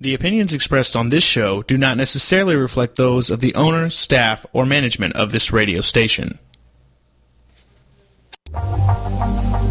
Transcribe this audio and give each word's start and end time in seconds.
The 0.00 0.14
opinions 0.14 0.52
expressed 0.52 0.94
on 0.94 1.08
this 1.08 1.24
show 1.24 1.62
do 1.62 1.76
not 1.76 1.96
necessarily 1.96 2.54
reflect 2.54 2.94
those 2.94 3.30
of 3.30 3.40
the 3.40 3.52
owner, 3.56 3.90
staff, 3.90 4.46
or 4.52 4.64
management 4.64 5.16
of 5.16 5.32
this 5.32 5.52
radio 5.52 5.80
station. 5.80 6.38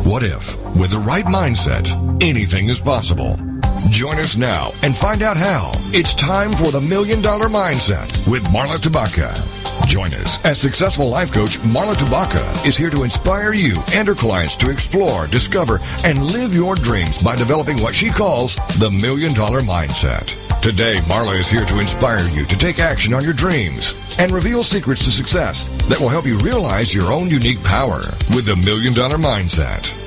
What 0.04 0.24
if, 0.24 0.54
with 0.76 0.92
the 0.92 1.02
right 1.06 1.24
mindset, 1.24 1.88
anything 2.22 2.68
is 2.68 2.82
possible? 2.82 3.38
Join 3.90 4.18
us 4.18 4.36
now 4.36 4.72
and 4.84 4.94
find 4.94 5.22
out 5.22 5.38
how. 5.38 5.72
It's 5.94 6.14
time 6.14 6.52
for 6.52 6.72
the 6.72 6.82
Million 6.82 7.22
Dollar 7.22 7.48
Mindset 7.48 8.28
with 8.28 8.44
Marla 8.48 8.76
Tabaka. 8.76 9.57
Join 9.86 10.14
us 10.14 10.44
as 10.44 10.60
successful 10.60 11.10
life 11.10 11.32
coach 11.32 11.60
Marla 11.60 11.96
Tabaka 11.96 12.66
is 12.68 12.76
here 12.78 12.90
to 12.90 13.04
inspire 13.04 13.54
you 13.54 13.82
and 13.94 14.08
her 14.08 14.16
clients 14.16 14.56
to 14.58 14.70
explore, 14.70 15.28
discover, 15.28 15.80
and 16.04 16.24
live 16.24 16.54
your 16.54 16.76
dreams 16.76 17.22
by 17.22 17.36
developing 17.36 17.82
what 17.82 17.96
she 17.96 18.10
calls 18.10 18.56
the 18.80 18.90
Million 18.90 19.34
Dollar 19.34 19.62
Mindset. 19.62 20.36
Today, 20.62 20.98
Marla 21.06 21.40
is 21.40 21.48
here 21.48 21.66
to 21.66 21.80
inspire 21.80 22.28
you 22.30 22.46
to 22.46 22.58
take 22.58 22.80
action 22.80 23.14
on 23.14 23.24
your 23.24 23.34
dreams 23.34 23.94
and 24.20 24.32
reveal 24.32 24.64
secrets 24.64 25.06
to 25.06 25.12
success 25.12 25.64
that 25.88 26.00
will 26.00 26.10
help 26.10 26.26
you 26.26 26.38
realize 26.40 26.94
your 26.94 27.12
own 27.12 27.30
unique 27.30 27.64
power 27.64 28.00
with 28.36 28.46
the 28.46 28.56
Million 28.66 28.94
Dollar 28.94 29.18
Mindset. 29.18 30.07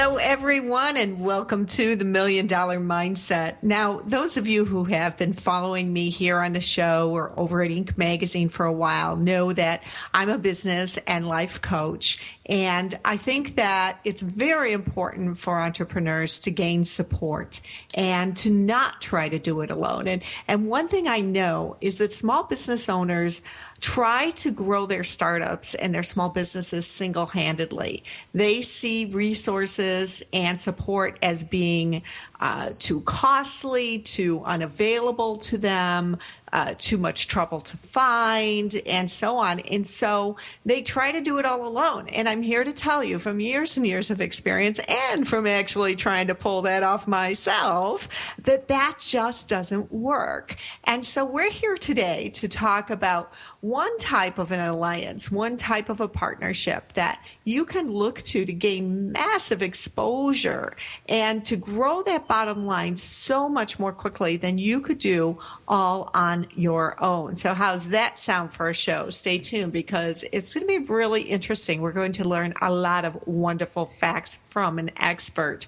Hello 0.00 0.16
everyone 0.16 0.96
and 0.96 1.20
welcome 1.20 1.66
to 1.66 1.96
the 1.96 2.04
Million 2.04 2.46
Dollar 2.46 2.78
Mindset. 2.78 3.56
Now, 3.62 4.00
those 4.06 4.36
of 4.36 4.46
you 4.46 4.64
who 4.64 4.84
have 4.84 5.16
been 5.16 5.32
following 5.32 5.92
me 5.92 6.10
here 6.10 6.38
on 6.38 6.52
the 6.52 6.60
show 6.60 7.10
or 7.10 7.32
over 7.36 7.62
at 7.64 7.72
Inc. 7.72 7.98
Magazine 7.98 8.48
for 8.48 8.64
a 8.64 8.72
while 8.72 9.16
know 9.16 9.52
that 9.52 9.82
I'm 10.14 10.28
a 10.28 10.38
business 10.38 10.98
and 11.08 11.26
life 11.26 11.60
coach. 11.60 12.22
And 12.46 12.96
I 13.04 13.16
think 13.16 13.56
that 13.56 13.98
it's 14.04 14.22
very 14.22 14.72
important 14.72 15.36
for 15.36 15.60
entrepreneurs 15.60 16.38
to 16.40 16.52
gain 16.52 16.84
support 16.84 17.60
and 17.92 18.36
to 18.36 18.50
not 18.50 19.02
try 19.02 19.28
to 19.28 19.40
do 19.40 19.62
it 19.62 19.70
alone. 19.72 20.06
And, 20.06 20.22
and 20.46 20.68
one 20.68 20.86
thing 20.86 21.08
I 21.08 21.22
know 21.22 21.76
is 21.80 21.98
that 21.98 22.12
small 22.12 22.44
business 22.44 22.88
owners 22.88 23.42
try 23.80 24.30
to 24.30 24.50
grow 24.50 24.86
their 24.86 25.04
startups 25.04 25.74
and 25.74 25.94
their 25.94 26.02
small 26.02 26.28
businesses 26.28 26.86
single 26.86 27.26
handedly. 27.26 28.02
They 28.34 28.62
see 28.62 29.04
resources 29.04 30.22
and 30.32 30.60
support 30.60 31.18
as 31.22 31.42
being 31.44 32.02
uh, 32.40 32.70
too 32.78 33.00
costly, 33.02 33.98
too 34.00 34.42
unavailable 34.44 35.38
to 35.38 35.58
them, 35.58 36.18
uh, 36.52 36.74
too 36.78 36.98
much 36.98 37.28
trouble 37.28 37.60
to 37.60 37.76
find, 37.76 38.74
and 38.86 39.10
so 39.10 39.36
on. 39.38 39.60
And 39.60 39.86
so 39.86 40.36
they 40.64 40.82
try 40.82 41.12
to 41.12 41.20
do 41.20 41.38
it 41.38 41.44
all 41.44 41.66
alone. 41.66 42.08
And 42.08 42.28
I'm 42.28 42.42
here 42.42 42.64
to 42.64 42.72
tell 42.72 43.02
you 43.02 43.18
from 43.18 43.40
years 43.40 43.76
and 43.76 43.86
years 43.86 44.10
of 44.10 44.20
experience 44.20 44.80
and 44.88 45.26
from 45.26 45.46
actually 45.46 45.96
trying 45.96 46.28
to 46.28 46.34
pull 46.34 46.62
that 46.62 46.82
off 46.82 47.06
myself 47.06 48.34
that 48.38 48.68
that 48.68 48.96
just 49.00 49.48
doesn't 49.48 49.92
work. 49.92 50.56
And 50.84 51.04
so 51.04 51.24
we're 51.24 51.50
here 51.50 51.76
today 51.76 52.30
to 52.34 52.48
talk 52.48 52.90
about 52.90 53.32
one 53.60 53.96
type 53.98 54.38
of 54.38 54.52
an 54.52 54.60
alliance, 54.60 55.30
one 55.30 55.56
type 55.56 55.88
of 55.88 56.00
a 56.00 56.08
partnership 56.08 56.92
that 56.92 57.20
you 57.44 57.64
can 57.64 57.90
look 57.90 58.22
to 58.22 58.44
to 58.44 58.52
gain 58.52 59.12
massive 59.12 59.62
exposure 59.62 60.76
and 61.08 61.44
to 61.44 61.56
grow 61.56 62.02
that 62.02 62.28
bottom 62.28 62.66
line 62.66 62.96
so 62.96 63.48
much 63.48 63.78
more 63.78 63.92
quickly 63.92 64.36
than 64.36 64.58
you 64.58 64.80
could 64.80 64.98
do 64.98 65.38
all 65.66 66.10
on 66.14 66.37
your 66.54 67.02
own. 67.02 67.36
So 67.36 67.54
how's 67.54 67.90
that 67.90 68.18
sound 68.18 68.52
for 68.52 68.68
a 68.68 68.74
show? 68.74 69.10
Stay 69.10 69.38
tuned 69.38 69.72
because 69.72 70.24
it's 70.32 70.54
going 70.54 70.66
to 70.66 70.80
be 70.80 70.92
really 70.92 71.22
interesting. 71.22 71.80
We're 71.80 71.92
going 71.92 72.12
to 72.12 72.24
learn 72.24 72.54
a 72.60 72.70
lot 72.72 73.04
of 73.04 73.26
wonderful 73.26 73.86
facts 73.86 74.36
from 74.36 74.78
an 74.78 74.90
expert. 74.96 75.66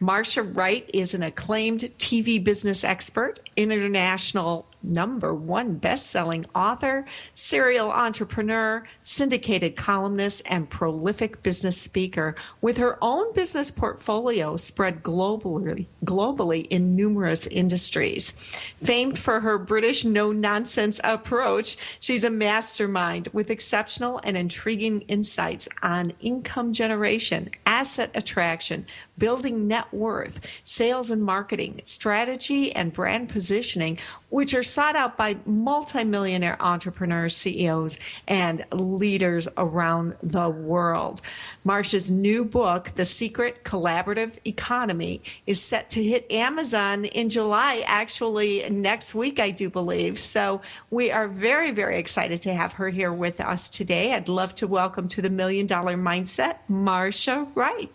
Marsha 0.00 0.56
Wright 0.56 0.88
is 0.92 1.14
an 1.14 1.22
acclaimed 1.22 1.80
TV 1.98 2.42
business 2.42 2.84
expert, 2.84 3.40
international 3.56 4.66
number 4.84 5.34
one 5.34 5.74
best-selling 5.76 6.44
author, 6.54 7.06
serial 7.34 7.90
entrepreneur, 7.90 8.86
syndicated 9.02 9.76
columnist, 9.76 10.44
and 10.48 10.68
prolific 10.68 11.42
business 11.42 11.80
speaker 11.80 12.34
with 12.60 12.76
her 12.76 12.98
own 13.00 13.32
business 13.32 13.70
portfolio 13.70 14.56
spread 14.56 15.02
globally, 15.02 15.86
globally 16.04 16.66
in 16.66 16.94
numerous 16.94 17.46
industries. 17.46 18.32
Famed 18.76 19.18
for 19.18 19.40
her 19.40 19.58
British 19.58 20.04
no-nonsense 20.04 21.00
approach, 21.02 21.76
she's 21.98 22.24
a 22.24 22.30
mastermind 22.30 23.28
with 23.32 23.50
exceptional 23.50 24.20
and 24.22 24.36
intriguing 24.36 25.00
insights 25.02 25.68
on 25.82 26.12
income 26.20 26.72
generation, 26.72 27.50
asset 27.64 28.10
attraction, 28.14 28.86
building 29.16 29.68
net 29.68 29.92
worth, 29.92 30.40
sales 30.64 31.10
and 31.10 31.22
marketing, 31.22 31.80
strategy 31.84 32.72
and 32.74 32.92
brand 32.92 33.28
positioning, 33.28 33.98
which 34.28 34.54
are 34.54 34.62
sought 34.62 34.96
out 34.96 35.16
by 35.16 35.36
multimillionaire 35.46 36.60
entrepreneurs, 36.60 37.36
CEOs, 37.36 37.98
and 38.26 38.64
leaders 38.72 39.46
around 39.56 40.16
the 40.22 40.48
world. 40.48 41.20
Marsha's 41.64 42.10
new 42.10 42.44
book, 42.44 42.92
The 42.96 43.04
Secret 43.04 43.62
Collaborative 43.64 44.38
Economy, 44.44 45.22
is 45.46 45.62
set 45.62 45.90
to 45.90 46.02
hit 46.02 46.30
Amazon 46.32 47.04
in 47.04 47.28
July, 47.28 47.82
actually 47.86 48.68
next 48.70 49.14
week, 49.14 49.38
I 49.38 49.50
do 49.50 49.70
believe. 49.70 50.18
So 50.18 50.62
we 50.90 51.10
are 51.10 51.28
very, 51.28 51.70
very 51.70 51.98
excited 51.98 52.42
to 52.42 52.54
have 52.54 52.74
her 52.74 52.90
here 52.90 53.12
with 53.12 53.40
us 53.40 53.70
today. 53.70 54.14
I'd 54.14 54.28
love 54.28 54.54
to 54.56 54.66
welcome 54.66 55.08
to 55.08 55.22
the 55.22 55.30
Million 55.30 55.66
Dollar 55.66 55.96
Mindset, 55.96 56.58
Marsha 56.68 57.48
Wright. 57.54 57.90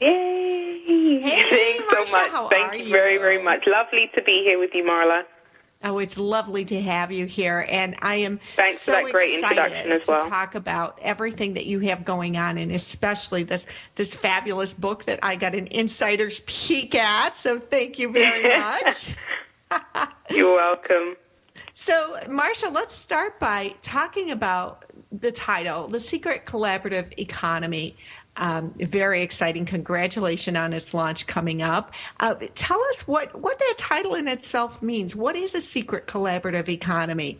Yay! 0.00 1.20
Hey, 1.22 1.78
Thanks 1.78 1.84
so 1.90 1.96
Marsha, 2.04 2.12
much. 2.12 2.30
how 2.30 2.48
Thank 2.48 2.72
are 2.72 2.76
you 2.76 2.90
very, 2.90 3.18
very 3.18 3.42
much. 3.42 3.64
Lovely 3.66 4.10
to 4.14 4.22
be 4.22 4.42
here 4.44 4.58
with 4.58 4.70
you, 4.74 4.84
Marla. 4.84 5.22
Oh, 5.82 5.98
it's 5.98 6.18
lovely 6.18 6.64
to 6.66 6.82
have 6.82 7.10
you 7.10 7.24
here, 7.24 7.64
and 7.66 7.96
I 8.02 8.16
am 8.16 8.38
Thanks 8.54 8.80
so 8.82 8.92
for 8.92 9.02
that 9.06 9.12
great 9.12 9.38
excited 9.38 9.56
introduction 9.58 9.92
as 9.92 10.06
well. 10.08 10.24
to 10.24 10.28
talk 10.28 10.54
about 10.54 10.98
everything 11.00 11.54
that 11.54 11.64
you 11.66 11.80
have 11.80 12.04
going 12.04 12.36
on, 12.36 12.58
and 12.58 12.70
especially 12.72 13.44
this 13.44 13.66
this 13.94 14.14
fabulous 14.14 14.74
book 14.74 15.06
that 15.06 15.20
I 15.22 15.36
got 15.36 15.54
an 15.54 15.68
insider's 15.70 16.40
peek 16.46 16.94
at. 16.94 17.36
So, 17.36 17.58
thank 17.58 17.98
you 17.98 18.12
very 18.12 18.58
much. 18.60 19.14
You're 20.30 20.54
welcome. 20.54 21.16
So, 21.72 22.18
Marsha, 22.26 22.72
let's 22.74 22.94
start 22.94 23.40
by 23.40 23.74
talking 23.80 24.30
about 24.30 24.84
the 25.10 25.32
title, 25.32 25.88
The 25.88 26.00
Secret 26.00 26.44
Collaborative 26.44 27.18
Economy. 27.18 27.96
Um, 28.36 28.72
very 28.78 29.22
exciting. 29.22 29.66
Congratulations 29.66 30.56
on 30.56 30.72
its 30.72 30.94
launch 30.94 31.26
coming 31.26 31.62
up. 31.62 31.92
Uh, 32.18 32.36
tell 32.54 32.80
us 32.84 33.06
what, 33.06 33.38
what 33.38 33.58
that 33.58 33.74
title 33.76 34.14
in 34.14 34.28
itself 34.28 34.82
means. 34.82 35.14
What 35.14 35.36
is 35.36 35.54
a 35.54 35.60
secret 35.60 36.06
collaborative 36.06 36.68
economy? 36.68 37.38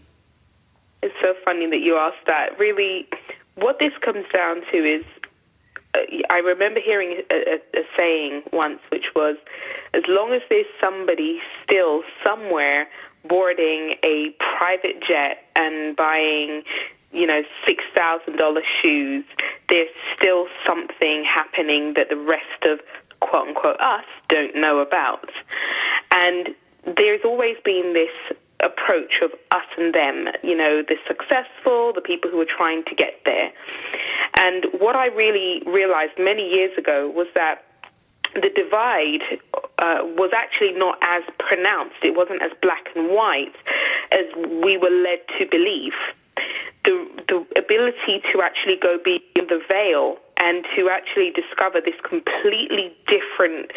It's 1.02 1.14
so 1.20 1.34
funny 1.44 1.66
that 1.70 1.78
you 1.78 1.96
asked 1.96 2.26
that. 2.26 2.58
Really, 2.58 3.08
what 3.54 3.78
this 3.78 3.92
comes 4.04 4.26
down 4.34 4.62
to 4.72 4.76
is 4.76 5.04
uh, 5.94 5.98
I 6.28 6.38
remember 6.38 6.80
hearing 6.84 7.22
a, 7.30 7.34
a, 7.34 7.80
a 7.80 7.84
saying 7.96 8.42
once, 8.52 8.80
which 8.90 9.06
was 9.14 9.36
as 9.94 10.02
long 10.08 10.32
as 10.32 10.42
there's 10.48 10.66
somebody 10.80 11.40
still 11.64 12.02
somewhere 12.24 12.88
boarding 13.28 13.96
a 14.02 14.34
private 14.58 15.02
jet 15.06 15.44
and 15.56 15.96
buying 15.96 16.62
you 17.12 17.26
know, 17.26 17.42
six 17.66 17.84
thousand 17.94 18.36
dollar 18.36 18.62
shoes, 18.82 19.24
there's 19.68 19.88
still 20.16 20.46
something 20.66 21.24
happening 21.24 21.94
that 21.94 22.08
the 22.08 22.16
rest 22.16 22.64
of 22.64 22.80
quote 23.20 23.48
unquote 23.48 23.80
us 23.80 24.04
don't 24.28 24.54
know 24.54 24.78
about. 24.78 25.30
And 26.12 26.48
there's 26.84 27.20
always 27.24 27.56
been 27.64 27.92
this 27.94 28.36
approach 28.62 29.22
of 29.22 29.30
us 29.50 29.66
and 29.78 29.94
them, 29.94 30.28
you 30.42 30.56
know, 30.56 30.82
the 30.86 30.96
successful, 31.06 31.92
the 31.94 32.00
people 32.00 32.30
who 32.30 32.40
are 32.40 32.48
trying 32.56 32.84
to 32.84 32.94
get 32.94 33.20
there. 33.24 33.50
And 34.38 34.66
what 34.78 34.96
I 34.96 35.06
really 35.06 35.62
realized 35.66 36.12
many 36.18 36.48
years 36.48 36.76
ago 36.76 37.08
was 37.08 37.26
that 37.34 37.64
the 38.34 38.50
divide 38.54 39.40
uh, 39.78 40.04
was 40.14 40.30
actually 40.36 40.72
not 40.78 40.98
as 41.02 41.22
pronounced. 41.38 41.96
It 42.02 42.14
wasn't 42.14 42.42
as 42.42 42.52
black 42.62 42.86
and 42.94 43.10
white 43.10 43.56
as 44.12 44.26
we 44.62 44.76
were 44.76 44.90
led 44.90 45.20
to 45.38 45.46
believe 45.50 45.94
the, 46.84 47.06
the 47.28 47.60
ability 47.60 48.22
to 48.32 48.42
actually 48.42 48.76
go 48.80 48.98
beyond 49.02 49.48
the 49.48 49.60
veil 49.68 50.16
and 50.40 50.64
to 50.76 50.88
actually 50.88 51.30
discover 51.30 51.80
this 51.84 51.94
completely 52.00 52.96
different 53.04 53.70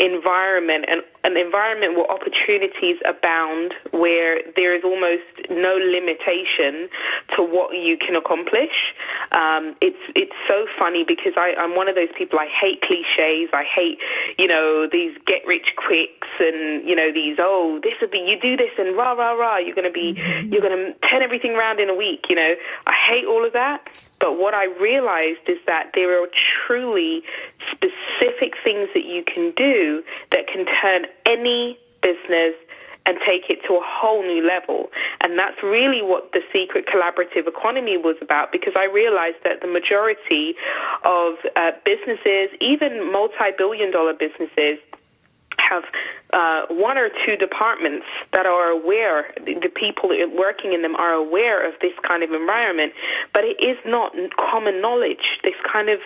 environment 0.00 0.86
and 0.88 1.02
an 1.24 1.36
environment 1.36 1.96
where 1.96 2.08
opportunities 2.10 2.96
abound, 3.04 3.74
where 3.90 4.40
there 4.54 4.74
is 4.74 4.82
almost 4.84 5.26
no 5.50 5.76
limitation 5.76 6.88
to 7.36 7.42
what 7.42 7.74
you 7.74 7.98
can 7.98 8.16
accomplish. 8.16 8.94
Um, 9.36 9.76
it's 9.82 10.00
it's 10.14 10.36
so 10.48 10.66
funny 10.78 11.04
because 11.06 11.34
I, 11.36 11.52
I'm 11.58 11.76
one 11.76 11.88
of 11.88 11.94
those 11.94 12.12
people. 12.16 12.38
I 12.38 12.48
hate 12.48 12.80
cliches. 12.80 13.50
I 13.52 13.64
hate 13.64 13.98
you 14.38 14.46
know 14.46 14.88
these 14.90 15.16
get 15.26 15.44
rich 15.46 15.74
quicks 15.76 16.28
and 16.40 16.86
you 16.86 16.96
know 16.96 17.12
these 17.12 17.36
oh 17.38 17.80
this 17.82 17.94
would 18.00 18.10
be 18.10 18.18
you 18.18 18.38
do 18.40 18.56
this 18.56 18.72
and 18.78 18.96
rah 18.96 19.12
rah 19.12 19.32
rah 19.32 19.58
you're 19.58 19.74
going 19.74 19.88
to 19.88 19.92
be 19.92 20.14
mm-hmm. 20.14 20.52
you're 20.52 20.62
going 20.62 20.76
to 20.76 20.94
turn 21.08 21.22
everything 21.22 21.52
around 21.52 21.80
in 21.80 21.90
a 21.90 21.94
week. 21.94 22.26
You 22.30 22.36
know 22.36 22.54
I 22.86 22.94
hate 23.08 23.26
all 23.26 23.44
of 23.44 23.52
that. 23.52 23.82
But 24.20 24.38
what 24.38 24.54
I 24.54 24.66
realized 24.80 25.48
is 25.48 25.58
that 25.66 25.90
there 25.94 26.22
are 26.22 26.28
truly 26.66 27.22
specific 27.70 28.54
things 28.64 28.88
that 28.94 29.04
you 29.04 29.22
can 29.22 29.52
do 29.56 30.02
that 30.32 30.46
can 30.46 30.66
turn 30.82 31.06
any 31.26 31.78
business 32.02 32.54
and 33.06 33.18
take 33.22 33.48
it 33.48 33.62
to 33.66 33.74
a 33.74 33.84
whole 33.84 34.22
new 34.22 34.42
level. 34.42 34.90
And 35.22 35.38
that's 35.38 35.62
really 35.62 36.02
what 36.02 36.32
the 36.32 36.42
secret 36.52 36.86
collaborative 36.90 37.46
economy 37.46 37.96
was 37.96 38.16
about 38.20 38.50
because 38.50 38.74
I 38.76 38.84
realized 38.84 39.38
that 39.44 39.62
the 39.62 39.70
majority 39.70 40.58
of 41.04 41.38
uh, 41.54 41.70
businesses, 41.86 42.50
even 42.60 43.10
multi 43.12 43.54
billion 43.56 43.92
dollar 43.92 44.12
businesses, 44.12 44.82
have 45.68 45.84
uh, 46.32 46.66
one 46.70 46.98
or 46.98 47.08
two 47.24 47.36
departments 47.36 48.06
that 48.32 48.46
are 48.46 48.68
aware, 48.70 49.32
the 49.44 49.70
people 49.74 50.10
working 50.34 50.72
in 50.72 50.82
them 50.82 50.96
are 50.96 51.12
aware 51.12 51.66
of 51.66 51.74
this 51.80 51.92
kind 52.06 52.22
of 52.22 52.32
environment, 52.32 52.92
but 53.32 53.44
it 53.44 53.56
is 53.62 53.76
not 53.86 54.12
common 54.36 54.80
knowledge. 54.80 55.40
This 55.42 55.54
kind 55.70 55.88
of, 55.88 56.00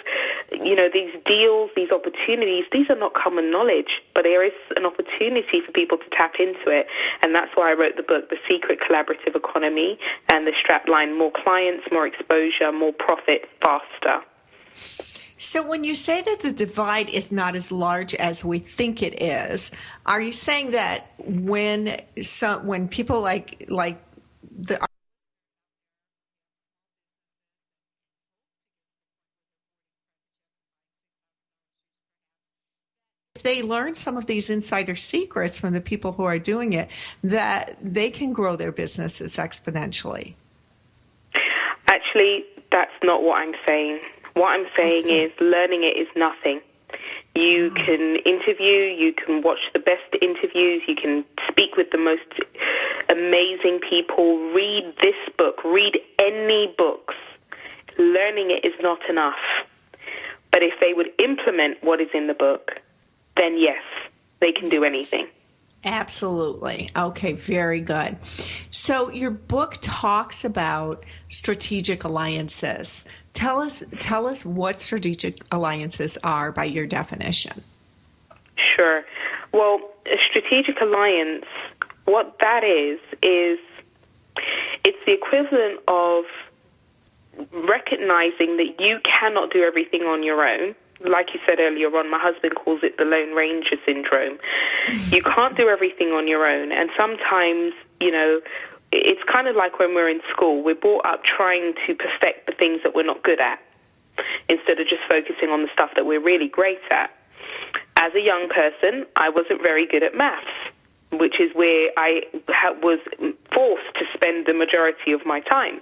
you 0.53 0.77
know, 0.77 0.89
these 0.93 1.15
deals, 1.25 1.71
these 1.75 1.91
opportunities, 1.91 2.65
these 2.73 2.91
are 2.91 2.99
not 2.99 3.15
common 3.15 3.51
knowledge, 3.51 4.03
but 4.15 4.23
there 4.23 4.45
is 4.45 4.53
an 4.77 4.85
opportunity 4.85 5.61
for 5.65 5.73
people 5.73 5.99
to 5.99 6.09
tap 6.11 6.35
into 6.39 6.71
it. 6.71 6.87
And 7.23 7.35
that's 7.35 7.55
why 7.55 7.71
I 7.71 7.75
wrote 7.75 7.97
the 7.97 8.03
book, 8.03 8.31
The 8.31 8.39
Secret 8.49 8.79
Collaborative 8.81 9.35
Economy, 9.35 9.99
and 10.29 10.47
the 10.47 10.53
strapline 10.53 11.17
More 11.17 11.33
Clients, 11.33 11.85
More 11.91 12.06
Exposure, 12.06 12.73
More 12.73 12.93
Profit, 12.93 13.49
Faster. 13.63 14.23
So, 15.43 15.67
when 15.67 15.85
you 15.85 15.95
say 15.95 16.21
that 16.21 16.41
the 16.41 16.53
divide 16.53 17.09
is 17.09 17.33
not 17.33 17.57
as 17.57 17.73
large 17.73 18.15
as 18.15 18.45
we 18.45 18.59
think 18.59 19.03
it 19.03 19.23
is, 19.23 19.71
are 20.05 20.21
you 20.21 20.33
saying 20.33 20.73
that 20.73 21.15
when 21.17 21.97
some 22.21 22.67
when 22.67 22.89
people 22.89 23.23
like 23.23 23.65
like 23.71 24.03
the 24.45 24.79
if 33.35 33.43
they 33.43 33.63
learn 33.63 33.95
some 33.95 34.19
of 34.19 34.27
these 34.27 34.51
insider 34.51 34.95
secrets 34.95 35.59
from 35.59 35.73
the 35.73 35.81
people 35.81 36.13
who 36.13 36.25
are 36.25 36.39
doing 36.39 36.75
it, 36.75 36.91
that 37.25 37.79
they 37.81 38.11
can 38.11 38.35
grow 38.35 38.57
their 38.57 38.73
businesses 38.73 39.39
exponentially? 39.39 40.35
Actually, 41.89 42.45
that's 42.71 42.93
not 43.03 43.23
what 43.23 43.37
I'm 43.39 43.55
saying. 43.67 44.01
What 44.41 44.53
I'm 44.59 44.67
saying 44.75 45.05
okay. 45.05 45.25
is 45.25 45.33
learning 45.39 45.85
it 45.85 46.01
is 46.01 46.09
nothing. 46.17 46.63
You 47.35 47.71
oh. 47.71 47.75
can 47.75 48.17
interview, 48.25 48.89
you 48.89 49.13
can 49.13 49.43
watch 49.43 49.59
the 49.75 49.79
best 49.79 50.17
interviews, 50.23 50.81
you 50.89 50.97
can 50.97 51.27
speak 51.47 51.77
with 51.77 51.89
the 51.93 51.99
most 51.99 52.41
amazing 53.11 53.81
people, 53.87 54.39
read 54.55 54.95
this 55.03 55.35
book, 55.37 55.63
read 55.63 55.99
any 56.19 56.75
books. 56.79 57.17
Learning 57.99 58.51
it 58.51 58.67
is 58.67 58.73
not 58.81 59.01
enough. 59.11 59.37
But 60.53 60.63
if 60.63 60.73
they 60.81 60.95
would 60.95 61.11
implement 61.19 61.85
what 61.85 62.01
is 62.01 62.09
in 62.15 62.27
the 62.27 62.33
book, 62.33 62.81
then 63.37 63.59
yes, 63.59 63.83
they 64.41 64.53
can 64.53 64.71
do 64.71 64.85
anything. 64.85 65.27
Absolutely. 65.85 66.91
Okay, 66.97 67.33
very 67.33 67.81
good. 67.81 68.19
So 68.71 69.11
your 69.11 69.31
book 69.31 69.77
talks 69.81 70.45
about 70.45 71.05
strategic 71.29 72.05
alliances. 72.05 73.07
Tell 73.32 73.61
us 73.61 73.85
tell 73.99 74.27
us 74.27 74.44
what 74.44 74.79
strategic 74.79 75.41
alliances 75.50 76.19
are 76.25 76.53
by 76.53 76.65
your 76.65 76.87
definition. 76.87 77.62
Sure. 78.77 79.03
Well, 79.53 79.81
a 80.06 80.17
strategic 80.29 80.81
alliance, 80.81 81.44
what 82.05 82.37
that 82.41 82.65
is 82.65 82.99
is 83.23 83.59
it's 84.85 84.99
the 85.06 85.12
equivalent 85.12 85.81
of 85.88 86.25
recognizing 87.53 88.56
that 88.56 88.75
you 88.79 88.99
cannot 89.05 89.53
do 89.53 89.62
everything 89.62 90.03
on 90.03 90.23
your 90.23 90.47
own 90.47 90.75
like 91.09 91.32
you 91.32 91.41
said 91.47 91.59
earlier 91.61 91.88
on, 91.97 92.11
my 92.11 92.19
husband 92.21 92.55
calls 92.55 92.81
it 92.82 92.99
the 92.99 93.05
Lone 93.05 93.32
Ranger 93.32 93.77
syndrome. 93.87 94.38
you 95.11 95.23
can't 95.23 95.56
do 95.56 95.69
everything 95.69 96.09
on 96.09 96.29
your 96.29 96.47
own, 96.47 96.73
and 96.73 96.91
sometimes, 96.97 97.73
you 98.00 98.11
know, 98.11 98.41
it's 98.93 99.23
kind 99.31 99.47
of 99.49 99.57
like 99.57 99.79
when 99.79 99.95
we're 99.95 100.09
in 100.09 100.21
school. 100.33 100.63
We're 100.63 100.75
brought 100.75 101.07
up 101.07 101.23
trying 101.25 101.75
to 101.87 101.95
perfect 101.95 102.47
the 102.47 102.53
things 102.59 102.81
that 102.83 102.95
we're 102.95 103.07
not 103.07 103.23
good 103.23 103.41
at 103.41 103.61
instead 104.49 104.81
of 104.81 104.87
just 104.89 105.03
focusing 105.09 105.51
on 105.51 105.63
the 105.63 105.69
stuff 105.73 105.91
that 105.97 106.07
we're 106.07 106.23
really 106.23 106.49
great 106.49 106.81
at. 106.91 107.11
As 107.99 108.13
a 108.15 108.21
young 108.21 108.49
person, 108.49 109.07
I 109.17 109.29
wasn't 109.29 109.63
very 109.63 109.87
good 109.87 110.03
at 110.03 110.15
maths, 110.15 110.47
which 111.13 111.41
is 111.41 111.55
where 111.55 111.91
I 111.97 112.23
was 112.83 112.99
forced 113.53 113.95
to 113.95 114.05
spend 114.15 114.47
the 114.47 114.55
majority 114.55 115.13
of 115.13 115.25
my 115.25 115.41
time. 115.41 115.81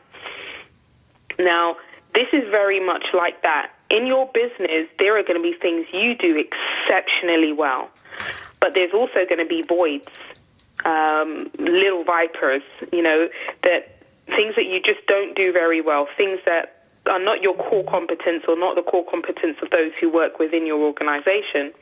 Now, 1.38 1.76
this 2.14 2.26
is 2.32 2.42
very 2.50 2.84
much 2.84 3.06
like 3.14 3.42
that. 3.42 3.70
In 3.90 4.06
your 4.06 4.30
business, 4.34 4.88
there 4.98 5.18
are 5.18 5.22
going 5.22 5.40
to 5.40 5.42
be 5.42 5.56
things 5.60 5.86
you 5.92 6.14
do 6.14 6.36
exceptionally 6.36 7.52
well, 7.52 7.88
but 8.60 8.74
there's 8.74 8.92
also 8.92 9.24
going 9.28 9.38
to 9.38 9.46
be 9.46 9.62
voids 9.62 10.08
um, 10.88 11.50
little 11.58 12.04
vipers, 12.04 12.62
you 12.92 13.02
know, 13.02 13.28
that 13.62 14.00
things 14.26 14.54
that 14.56 14.64
you 14.64 14.80
just 14.80 15.06
don't 15.06 15.36
do 15.36 15.52
very 15.52 15.80
well, 15.80 16.06
things 16.16 16.40
that 16.46 16.84
are 17.06 17.22
not 17.22 17.40
your 17.42 17.54
core 17.54 17.84
competence 17.84 18.44
or 18.48 18.58
not 18.58 18.76
the 18.76 18.82
core 18.82 19.04
competence 19.08 19.56
of 19.62 19.70
those 19.70 19.92
who 20.00 20.10
work 20.10 20.38
within 20.38 20.66
your 20.66 20.80
organization. 20.80 21.72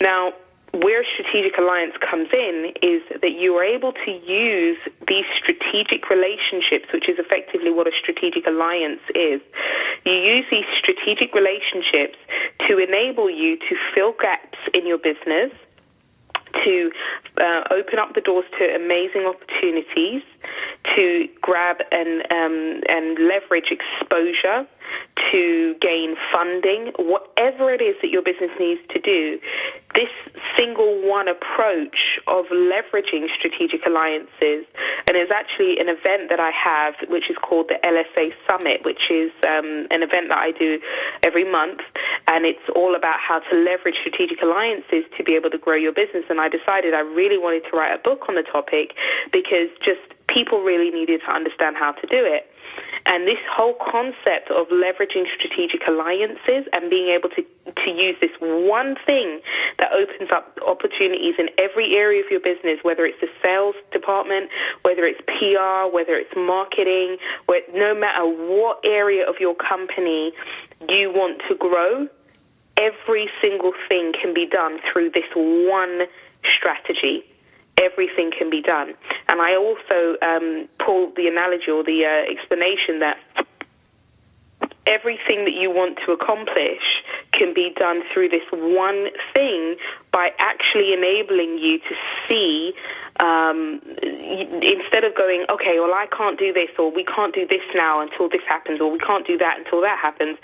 Now, 0.00 0.32
where 0.72 1.04
strategic 1.14 1.56
alliance 1.56 1.94
comes 2.02 2.28
in 2.32 2.74
is 2.82 3.00
that 3.22 3.30
you 3.30 3.54
are 3.54 3.64
able 3.64 3.92
to 3.92 4.10
use 4.10 4.76
these 5.06 5.24
strategic 5.38 6.10
relationships, 6.10 6.90
which 6.92 7.08
is 7.08 7.16
effectively 7.18 7.70
what 7.70 7.86
a 7.86 7.94
strategic 7.94 8.46
alliance 8.46 9.00
is. 9.14 9.40
You 10.04 10.12
use 10.12 10.44
these 10.50 10.66
strategic 10.76 11.32
relationships 11.32 12.18
to 12.66 12.78
enable 12.78 13.30
you 13.30 13.56
to 13.56 13.74
fill 13.94 14.14
gaps 14.18 14.58
in 14.74 14.84
your 14.86 14.98
business 14.98 15.54
to 16.64 16.90
uh, 17.40 17.62
open 17.70 17.98
up 17.98 18.14
the 18.14 18.20
doors 18.20 18.44
to 18.58 18.64
amazing 18.74 19.26
opportunities, 19.26 20.22
to 20.94 21.28
grab 21.40 21.78
and 21.90 22.22
um, 22.30 22.82
and 22.88 23.18
leverage 23.26 23.70
exposure, 23.70 24.66
to 25.32 25.74
gain 25.80 26.16
funding, 26.32 26.92
whatever 26.98 27.72
it 27.72 27.80
is 27.80 27.96
that 28.02 28.10
your 28.10 28.22
business 28.22 28.50
needs 28.58 28.80
to 28.90 29.00
do. 29.00 29.38
This 29.94 30.10
single 30.58 31.06
one 31.08 31.28
approach 31.28 32.18
of 32.26 32.46
leveraging 32.46 33.30
strategic 33.38 33.86
alliances, 33.86 34.66
and 35.06 35.14
there's 35.14 35.30
actually 35.30 35.78
an 35.78 35.88
event 35.88 36.30
that 36.30 36.40
I 36.40 36.50
have 36.50 36.94
which 37.08 37.30
is 37.30 37.36
called 37.38 37.70
the 37.70 37.78
LSA 37.86 38.34
Summit, 38.46 38.84
which 38.84 39.10
is 39.10 39.30
um, 39.46 39.86
an 39.90 40.02
event 40.02 40.28
that 40.28 40.38
I 40.38 40.50
do 40.50 40.80
every 41.22 41.50
month, 41.50 41.80
and 42.26 42.44
it's 42.44 42.66
all 42.74 42.96
about 42.96 43.20
how 43.20 43.38
to 43.38 43.56
leverage 43.56 43.94
strategic 44.00 44.42
alliances 44.42 45.04
to 45.16 45.22
be 45.22 45.36
able 45.36 45.50
to 45.50 45.58
grow 45.58 45.76
your 45.76 45.92
business. 45.92 46.24
And 46.28 46.40
I 46.40 46.43
decided 46.48 46.94
I 46.94 47.00
really 47.00 47.38
wanted 47.38 47.64
to 47.70 47.76
write 47.76 47.94
a 47.94 48.02
book 48.02 48.28
on 48.28 48.34
the 48.34 48.42
topic 48.42 48.94
because 49.32 49.68
just 49.84 50.00
people 50.28 50.62
really 50.62 50.90
needed 50.90 51.20
to 51.26 51.30
understand 51.30 51.76
how 51.76 51.92
to 51.92 52.06
do 52.06 52.24
it. 52.24 52.50
And 53.06 53.28
this 53.28 53.38
whole 53.50 53.74
concept 53.74 54.50
of 54.50 54.66
leveraging 54.68 55.28
strategic 55.36 55.86
alliances 55.86 56.66
and 56.72 56.88
being 56.88 57.14
able 57.14 57.28
to, 57.30 57.42
to 57.44 57.90
use 57.90 58.16
this 58.20 58.32
one 58.40 58.96
thing 59.04 59.40
that 59.78 59.92
opens 59.92 60.30
up 60.32 60.58
opportunities 60.66 61.34
in 61.38 61.48
every 61.58 61.94
area 61.94 62.24
of 62.24 62.30
your 62.30 62.40
business, 62.40 62.80
whether 62.82 63.04
it's 63.04 63.20
the 63.20 63.28
sales 63.42 63.76
department, 63.92 64.50
whether 64.82 65.04
it's 65.04 65.20
PR, 65.26 65.92
whether 65.92 66.16
it's 66.16 66.32
marketing, 66.34 67.18
where, 67.46 67.60
no 67.74 67.94
matter 67.94 68.24
what 68.24 68.80
area 68.84 69.28
of 69.28 69.36
your 69.38 69.54
company 69.54 70.32
you 70.88 71.12
want 71.12 71.42
to 71.48 71.54
grow, 71.54 72.08
every 72.80 73.28
single 73.40 73.72
thing 73.88 74.12
can 74.20 74.32
be 74.34 74.46
done 74.46 74.78
through 74.90 75.10
this 75.10 75.28
one 75.34 76.08
strategy 76.58 77.24
everything 77.82 78.30
can 78.30 78.50
be 78.50 78.62
done. 78.62 78.94
And 79.28 79.40
I 79.40 79.56
also 79.56 80.16
um, 80.22 80.68
pulled 80.78 81.16
the 81.16 81.26
analogy 81.26 81.70
or 81.70 81.82
the 81.82 82.04
uh, 82.04 82.30
explanation 82.30 83.00
that 83.00 83.18
everything 84.86 85.44
that 85.44 85.54
you 85.54 85.70
want 85.70 85.98
to 86.06 86.12
accomplish 86.12 87.02
can 87.32 87.54
be 87.54 87.72
done 87.76 88.02
through 88.12 88.28
this 88.28 88.44
one 88.52 89.08
thing 89.32 89.76
by 90.12 90.30
actually 90.38 90.92
enabling 90.92 91.58
you 91.58 91.78
to 91.78 91.94
see 92.28 92.74
um, 93.20 93.80
instead 94.02 95.04
of 95.04 95.14
going, 95.16 95.46
okay, 95.48 95.78
well, 95.78 95.94
I 95.94 96.06
can't 96.16 96.38
do 96.38 96.52
this, 96.52 96.68
or 96.78 96.90
we 96.90 97.04
can't 97.04 97.34
do 97.34 97.46
this 97.46 97.62
now 97.74 98.00
until 98.00 98.28
this 98.28 98.42
happens, 98.46 98.80
or 98.80 98.90
we 98.90 98.98
can't 98.98 99.26
do 99.26 99.38
that 99.38 99.58
until 99.58 99.80
that 99.80 99.98
happens. 99.98 100.38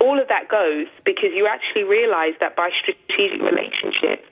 All 0.00 0.20
of 0.20 0.28
that 0.28 0.48
goes 0.48 0.86
because 1.04 1.30
you 1.34 1.46
actually 1.46 1.84
realize 1.84 2.34
that 2.40 2.56
by 2.56 2.70
strategic 2.80 3.42
relationships, 3.42 4.26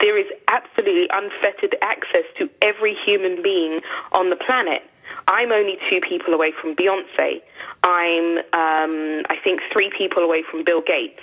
there 0.00 0.18
is 0.18 0.26
absolutely 0.48 1.08
unfettered 1.10 1.76
access 1.82 2.24
to 2.38 2.48
every 2.62 2.96
human 3.04 3.42
being 3.42 3.80
on 4.12 4.30
the 4.30 4.36
planet. 4.36 4.82
I'm 5.28 5.52
only 5.52 5.78
two 5.90 6.00
people 6.06 6.34
away 6.34 6.52
from 6.60 6.74
Beyonce. 6.76 7.42
I'm, 7.82 8.38
um, 8.52 9.22
I 9.28 9.36
think, 9.42 9.60
three 9.72 9.90
people 9.96 10.22
away 10.22 10.42
from 10.50 10.64
Bill 10.64 10.82
Gates 10.82 11.22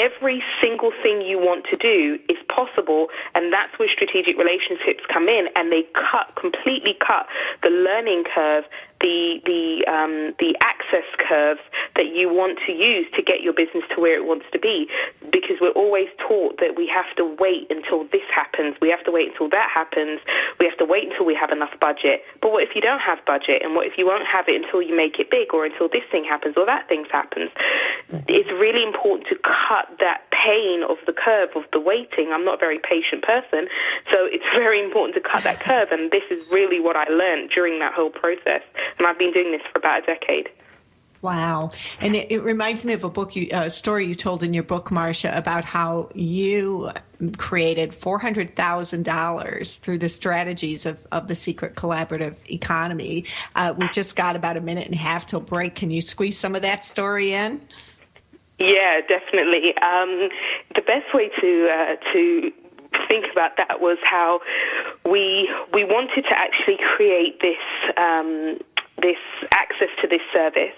every 0.00 0.42
single 0.62 0.92
thing 1.02 1.20
you 1.20 1.38
want 1.38 1.66
to 1.70 1.76
do 1.76 2.18
is 2.28 2.38
possible, 2.48 3.08
and 3.34 3.52
that's 3.52 3.76
where 3.78 3.88
strategic 3.92 4.38
relationships 4.38 5.04
come 5.12 5.28
in, 5.28 5.48
and 5.56 5.70
they 5.70 5.84
cut 5.92 6.34
completely 6.36 6.96
cut 6.96 7.26
the 7.62 7.68
learning 7.68 8.24
curve 8.24 8.64
the 9.02 9.42
the 9.44 9.82
um, 9.90 10.32
the 10.38 10.54
access 10.62 11.04
curves 11.18 11.60
that 11.98 12.14
you 12.14 12.30
want 12.30 12.58
to 12.64 12.72
use 12.72 13.04
to 13.18 13.22
get 13.22 13.42
your 13.42 13.52
business 13.52 13.84
to 13.94 14.00
where 14.00 14.16
it 14.16 14.24
wants 14.24 14.46
to 14.54 14.58
be. 14.58 14.86
Because 15.30 15.58
we're 15.60 15.76
always 15.76 16.08
taught 16.22 16.62
that 16.62 16.78
we 16.78 16.86
have 16.88 17.10
to 17.18 17.26
wait 17.26 17.66
until 17.68 18.06
this 18.08 18.24
happens, 18.32 18.78
we 18.80 18.88
have 18.88 19.02
to 19.04 19.12
wait 19.12 19.34
until 19.34 19.50
that 19.50 19.68
happens, 19.68 20.20
we 20.58 20.64
have 20.64 20.78
to 20.78 20.86
wait 20.86 21.10
until 21.10 21.26
we 21.26 21.34
have 21.34 21.50
enough 21.50 21.74
budget. 21.82 22.22
But 22.40 22.52
what 22.54 22.62
if 22.62 22.72
you 22.74 22.80
don't 22.80 23.02
have 23.02 23.18
budget, 23.26 23.60
and 23.66 23.74
what 23.74 23.86
if 23.86 23.98
you 23.98 24.06
won't 24.06 24.24
have 24.24 24.46
it 24.48 24.56
until 24.56 24.80
you 24.80 24.96
make 24.96 25.18
it 25.18 25.28
big, 25.28 25.52
or 25.52 25.66
until 25.66 25.90
this 25.90 26.06
thing 26.10 26.24
happens, 26.24 26.54
or 26.56 26.64
that 26.64 26.88
thing 26.88 27.04
happens? 27.10 27.50
It's 28.30 28.50
really 28.54 28.86
important 28.86 29.26
to 29.28 29.36
cut 29.42 29.90
that 29.98 30.30
pain 30.30 30.86
of 30.86 30.96
the 31.06 31.12
curve 31.12 31.50
of 31.58 31.66
the 31.72 31.80
waiting. 31.80 32.30
I'm 32.30 32.44
not 32.44 32.56
a 32.56 32.62
very 32.62 32.78
patient 32.78 33.26
person, 33.26 33.66
so 34.14 34.30
it's 34.30 34.46
very 34.54 34.78
important 34.78 35.18
to 35.18 35.24
cut 35.24 35.42
that 35.42 35.60
curve, 35.60 35.90
and 35.90 36.10
this 36.14 36.24
is 36.30 36.40
really 36.50 36.78
what 36.78 36.94
I 36.94 37.10
learned 37.10 37.50
during 37.50 37.78
that 37.80 37.92
whole 37.92 38.10
process 38.10 38.62
and 38.98 39.06
I've 39.06 39.18
been 39.18 39.32
doing 39.32 39.52
this 39.52 39.62
for 39.72 39.78
about 39.78 40.02
a 40.02 40.06
decade. 40.06 40.48
Wow. 41.22 41.70
And 42.00 42.16
it, 42.16 42.32
it, 42.32 42.42
reminds 42.42 42.84
me 42.84 42.94
of 42.94 43.04
a 43.04 43.08
book, 43.08 43.36
you, 43.36 43.46
a 43.52 43.70
story 43.70 44.08
you 44.08 44.16
told 44.16 44.42
in 44.42 44.52
your 44.52 44.64
book, 44.64 44.88
Marsha, 44.88 45.36
about 45.36 45.64
how 45.64 46.10
you 46.14 46.90
created 47.38 47.92
$400,000 47.92 49.78
through 49.78 49.98
the 49.98 50.08
strategies 50.08 50.84
of, 50.84 51.06
of 51.12 51.28
the 51.28 51.36
secret 51.36 51.76
collaborative 51.76 52.44
economy. 52.50 53.26
Uh, 53.54 53.72
we 53.78 53.88
just 53.90 54.16
got 54.16 54.34
about 54.34 54.56
a 54.56 54.60
minute 54.60 54.86
and 54.86 54.96
a 54.96 54.98
half 54.98 55.26
till 55.26 55.38
break. 55.38 55.76
Can 55.76 55.92
you 55.92 56.00
squeeze 56.00 56.36
some 56.36 56.56
of 56.56 56.62
that 56.62 56.82
story 56.82 57.32
in? 57.32 57.60
Yeah, 58.58 59.00
definitely. 59.08 59.74
Um, 59.76 60.28
the 60.74 60.82
best 60.82 61.14
way 61.14 61.30
to 61.40 61.68
uh, 61.68 62.12
to 62.12 62.52
think 63.08 63.24
about 63.32 63.56
that 63.56 63.80
was 63.80 63.98
how 64.04 64.40
we 65.04 65.48
we 65.72 65.84
wanted 65.84 66.22
to 66.22 66.34
actually 66.36 66.78
create 66.96 67.40
this 67.40 67.56
um, 67.96 68.58
this 69.00 69.20
access 69.52 69.88
to 70.00 70.08
this 70.08 70.22
service. 70.32 70.76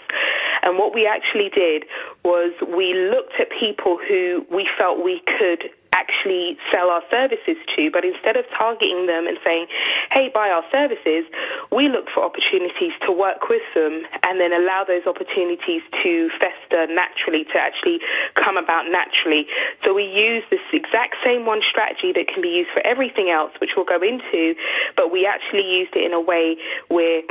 And 0.62 0.78
what 0.78 0.94
we 0.94 1.06
actually 1.06 1.50
did 1.50 1.84
was 2.24 2.52
we 2.62 2.94
looked 2.94 3.34
at 3.40 3.48
people 3.58 3.98
who 3.98 4.46
we 4.50 4.68
felt 4.78 5.04
we 5.04 5.20
could 5.38 5.70
actually 5.94 6.58
sell 6.74 6.90
our 6.90 7.02
services 7.10 7.56
to, 7.76 7.90
but 7.90 8.04
instead 8.04 8.36
of 8.36 8.44
targeting 8.50 9.06
them 9.06 9.30
and 9.30 9.38
saying, 9.46 9.66
hey, 10.10 10.28
buy 10.34 10.50
our 10.50 10.66
services, 10.70 11.22
we 11.70 11.88
look 11.88 12.10
for 12.10 12.26
opportunities 12.26 12.92
to 13.06 13.14
work 13.14 13.48
with 13.48 13.62
them 13.74 14.02
and 14.26 14.40
then 14.42 14.52
allow 14.52 14.82
those 14.82 15.06
opportunities 15.06 15.82
to 16.02 16.28
fester 16.42 16.90
naturally, 16.90 17.46
to 17.46 17.56
actually 17.56 18.02
come 18.34 18.58
about 18.58 18.90
naturally. 18.90 19.46
So 19.86 19.94
we 19.94 20.04
use 20.04 20.42
this 20.50 20.64
exact 20.74 21.14
same 21.24 21.46
one 21.46 21.62
strategy 21.62 22.10
that 22.12 22.26
can 22.26 22.42
be 22.42 22.50
used 22.50 22.70
for 22.74 22.82
everything 22.82 23.30
else, 23.30 23.54
which 23.62 23.78
we'll 23.78 23.86
go 23.86 24.02
into, 24.02 24.58
but 24.98 25.14
we 25.14 25.24
actually 25.24 25.64
used 25.64 25.94
it 25.94 26.02
in 26.02 26.12
a 26.12 26.20
way 26.20 26.58
where 26.90 27.22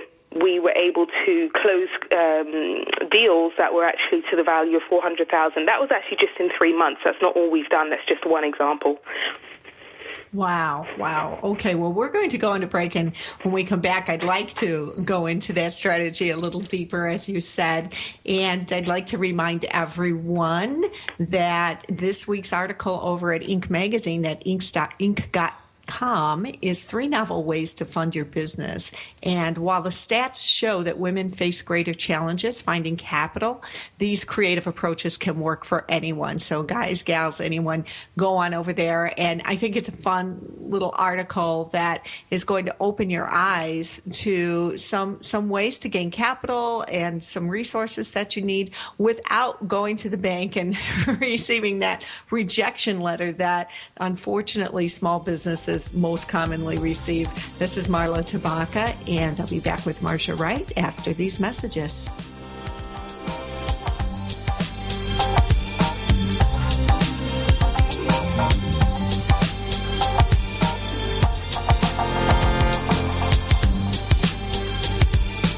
we 0.41 0.59
were 0.59 0.71
able 0.71 1.05
to 1.25 1.49
close 1.53 1.89
um, 2.11 2.85
deals 3.11 3.53
that 3.57 3.73
were 3.73 3.85
actually 3.85 4.21
to 4.31 4.37
the 4.37 4.43
value 4.43 4.77
of 4.77 4.83
400,000. 4.89 5.65
That 5.65 5.79
was 5.79 5.89
actually 5.91 6.17
just 6.17 6.39
in 6.39 6.49
three 6.57 6.75
months. 6.75 7.01
That's 7.05 7.21
not 7.21 7.35
all 7.35 7.51
we've 7.51 7.69
done. 7.69 7.89
That's 7.89 8.05
just 8.07 8.25
one 8.25 8.43
example. 8.43 8.99
Wow, 10.33 10.87
wow. 10.97 11.39
Okay, 11.43 11.75
well, 11.75 11.93
we're 11.93 12.11
going 12.11 12.31
to 12.31 12.39
go 12.39 12.55
into 12.55 12.65
break, 12.65 12.95
and 12.95 13.15
when 13.43 13.53
we 13.53 13.63
come 13.63 13.81
back, 13.81 14.09
I'd 14.09 14.23
like 14.23 14.55
to 14.55 15.03
go 15.05 15.27
into 15.27 15.53
that 15.53 15.73
strategy 15.73 16.31
a 16.31 16.37
little 16.37 16.59
deeper, 16.59 17.07
as 17.07 17.29
you 17.29 17.39
said. 17.39 17.93
And 18.25 18.71
I'd 18.73 18.87
like 18.87 19.07
to 19.07 19.19
remind 19.19 19.65
everyone 19.65 20.85
that 21.19 21.85
this 21.87 22.27
week's 22.27 22.51
article 22.51 22.99
over 23.03 23.31
at 23.31 23.43
Inc. 23.43 23.69
magazine, 23.69 24.23
that 24.23 24.43
Inc. 24.43 24.63
Inc. 24.99 25.31
got 25.31 25.53
Com 25.85 26.45
is 26.61 26.83
three 26.83 27.09
novel 27.09 27.43
ways 27.43 27.75
to 27.75 27.85
fund 27.85 28.15
your 28.15 28.23
business. 28.23 28.93
And 29.21 29.57
while 29.57 29.81
the 29.81 29.89
stats 29.89 30.47
show 30.47 30.81
that 30.83 30.97
women 30.97 31.29
face 31.29 31.61
greater 31.61 31.93
challenges 31.93 32.61
finding 32.61 32.95
capital, 32.95 33.61
these 33.97 34.23
creative 34.23 34.65
approaches 34.65 35.17
can 35.17 35.41
work 35.41 35.65
for 35.65 35.83
anyone. 35.89 36.39
So, 36.39 36.63
guys, 36.63 37.03
gals, 37.03 37.41
anyone, 37.41 37.83
go 38.17 38.37
on 38.37 38.53
over 38.53 38.71
there. 38.71 39.13
And 39.19 39.41
I 39.43 39.57
think 39.57 39.75
it's 39.75 39.89
a 39.89 39.93
fun 39.93 40.53
little 40.57 40.93
article 40.97 41.65
that 41.73 42.05
is 42.31 42.45
going 42.45 42.65
to 42.67 42.75
open 42.79 43.09
your 43.09 43.27
eyes 43.27 44.01
to 44.21 44.77
some 44.77 45.21
some 45.21 45.49
ways 45.49 45.79
to 45.79 45.89
gain 45.89 46.11
capital 46.11 46.85
and 46.89 47.21
some 47.21 47.49
resources 47.49 48.11
that 48.11 48.37
you 48.37 48.41
need 48.41 48.73
without 48.97 49.67
going 49.67 49.97
to 49.97 50.09
the 50.09 50.17
bank 50.17 50.55
and 50.55 50.77
receiving 51.19 51.79
that 51.79 52.05
rejection 52.31 53.01
letter 53.01 53.33
that 53.33 53.69
unfortunately 53.97 54.87
small 54.87 55.19
businesses 55.19 55.72
most 55.93 56.29
commonly 56.29 56.77
receive. 56.77 57.27
This 57.57 57.77
is 57.77 57.87
Marla 57.87 58.21
Tabaka, 58.21 58.95
and 59.09 59.39
I'll 59.39 59.47
be 59.47 59.59
back 59.59 59.85
with 59.85 60.01
Marsha 60.01 60.37
Wright 60.37 60.71
after 60.77 61.13
these 61.13 61.39
messages. 61.39 62.09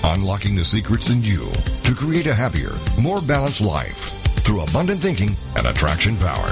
Unlocking 0.05 0.55
the 0.55 0.63
secrets 0.63 1.10
in 1.10 1.24
you 1.24 1.51
to 1.84 1.93
create 1.93 2.27
a 2.27 2.34
happier, 2.34 2.72
more 2.98 3.22
balanced 3.22 3.60
life 3.60 4.12
through 4.43 4.62
abundant 4.62 5.01
thinking 5.01 5.36
and 5.57 5.67
attraction 5.67 6.15
power. 6.15 6.51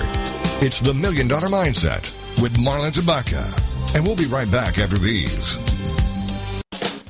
It's 0.61 0.81
the 0.81 0.93
Million 0.93 1.29
Dollar 1.29 1.47
Mindset 1.47 2.19
with 2.43 2.57
Marla 2.57 2.91
Tabaka. 2.91 3.95
And 3.95 4.05
we'll 4.05 4.17
be 4.17 4.25
right 4.25 4.51
back 4.51 4.77
after 4.77 4.97
these. 4.97 5.57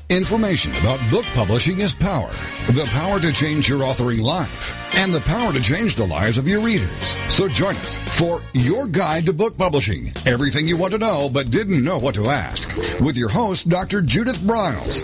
Information 0.10 0.72
about 0.74 1.00
book 1.10 1.26
publishing 1.34 1.82
is 1.82 1.92
power. 1.92 2.30
The 2.68 2.88
power 2.94 3.20
to 3.20 3.34
change 3.34 3.68
your 3.68 3.80
authoring 3.80 4.22
life 4.22 4.78
and 4.96 5.12
the 5.12 5.22
power 5.22 5.52
to 5.52 5.60
change 5.60 5.96
the 5.96 6.06
lives 6.06 6.38
of 6.38 6.48
your 6.48 6.62
readers. 6.62 7.18
So 7.30 7.48
join 7.48 7.72
us 7.72 7.96
for 8.20 8.44
Your 8.54 8.88
Guide 8.88 9.26
to 9.26 9.34
Book 9.34 9.58
Publishing. 9.58 10.12
Everything 10.28 10.68
you 10.68 10.78
want 10.78 10.94
to 10.94 11.00
know 11.00 11.32
but 11.34 11.50
didn't 11.50 11.84
know 11.84 11.98
what 11.98 12.14
to 12.14 12.26
ask. 12.28 12.70
With 13.02 13.18
your 13.18 13.30
host, 13.30 13.68
Dr. 13.68 14.04
Judith 14.04 14.38
Briles. 14.38 15.04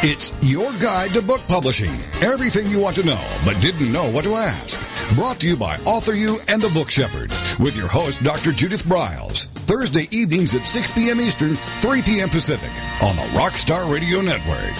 It's 0.00 0.32
your 0.40 0.72
guide 0.74 1.10
to 1.14 1.22
book 1.22 1.40
publishing. 1.48 1.90
Everything 2.22 2.70
you 2.70 2.78
want 2.78 2.94
to 2.96 3.02
know, 3.02 3.20
but 3.44 3.60
didn't 3.60 3.90
know 3.90 4.08
what 4.12 4.22
to 4.22 4.36
ask. 4.36 4.78
Brought 5.16 5.40
to 5.40 5.48
you 5.48 5.56
by 5.56 5.76
AuthorU 5.78 6.38
and 6.46 6.62
the 6.62 6.68
Book 6.68 6.88
Shepherd, 6.88 7.30
with 7.58 7.76
your 7.76 7.88
host, 7.88 8.22
Dr. 8.22 8.52
Judith 8.52 8.84
Briles. 8.84 9.46
Thursday 9.66 10.06
evenings 10.12 10.54
at 10.54 10.64
6 10.64 10.92
p.m. 10.92 11.20
Eastern, 11.20 11.56
3 11.56 12.02
p.m. 12.02 12.28
Pacific, 12.28 12.70
on 13.02 13.16
the 13.16 13.22
Rockstar 13.34 13.92
Radio 13.92 14.20
Network. 14.20 14.76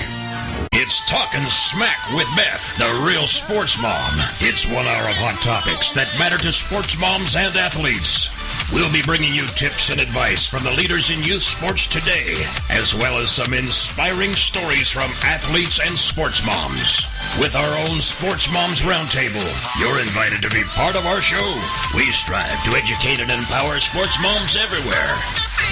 It's 0.70 1.04
Talking 1.10 1.42
Smack 1.50 1.98
with 2.14 2.28
Beth, 2.37 2.78
the 2.78 3.04
real 3.04 3.26
sports 3.26 3.80
mom. 3.82 4.12
It's 4.38 4.70
one 4.70 4.87
hour 4.87 5.08
of 5.08 5.16
hot 5.16 5.42
topics 5.42 5.90
that 5.94 6.16
matter 6.16 6.38
to 6.38 6.52
sports 6.52 6.98
moms 7.00 7.34
and 7.34 7.56
athletes. 7.56 8.30
We'll 8.72 8.92
be 8.92 9.02
bringing 9.02 9.34
you 9.34 9.46
tips 9.46 9.88
and 9.88 9.98
advice 9.98 10.46
from 10.46 10.62
the 10.62 10.70
leaders 10.72 11.08
in 11.08 11.22
youth 11.22 11.42
sports 11.42 11.87
today, 11.87 12.37
as 12.68 12.94
well 12.94 13.16
as 13.16 13.30
some 13.30 13.54
inspiring 13.54 14.34
stories 14.34 14.90
from 14.90 15.10
athletes 15.25 15.80
and 15.80 15.98
sports 15.98 16.44
moms. 16.44 17.06
With 17.40 17.56
our 17.56 17.88
own 17.88 18.00
Sports 18.02 18.52
Moms 18.52 18.82
Roundtable, 18.82 19.40
you're 19.80 20.00
invited 20.04 20.42
to 20.42 20.52
be 20.54 20.64
part 20.76 20.96
of 20.96 21.06
our 21.06 21.20
show. 21.20 21.48
We 21.96 22.12
strive 22.12 22.62
to 22.64 22.76
educate 22.76 23.20
and 23.20 23.30
empower 23.30 23.80
sports 23.80 24.20
moms 24.20 24.54
everywhere. 24.56 25.16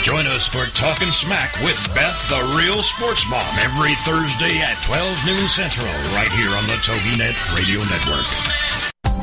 Join 0.03 0.27
us 0.27 0.49
for 0.49 0.65
Talking 0.73 1.13
Smack 1.13 1.53
with 1.61 1.77
Beth, 1.95 2.17
the 2.33 2.57
real 2.57 2.83
sports 2.83 3.29
mom, 3.29 3.45
every 3.61 3.95
Thursday 4.09 4.57
at 4.65 4.81
12 4.85 5.27
noon 5.27 5.49
Central, 5.49 5.93
right 6.17 6.33
here 6.33 6.51
on 6.51 6.65
the 6.67 6.81
TogiNet 6.81 7.37
Radio 7.53 7.81
Network. 7.93 8.56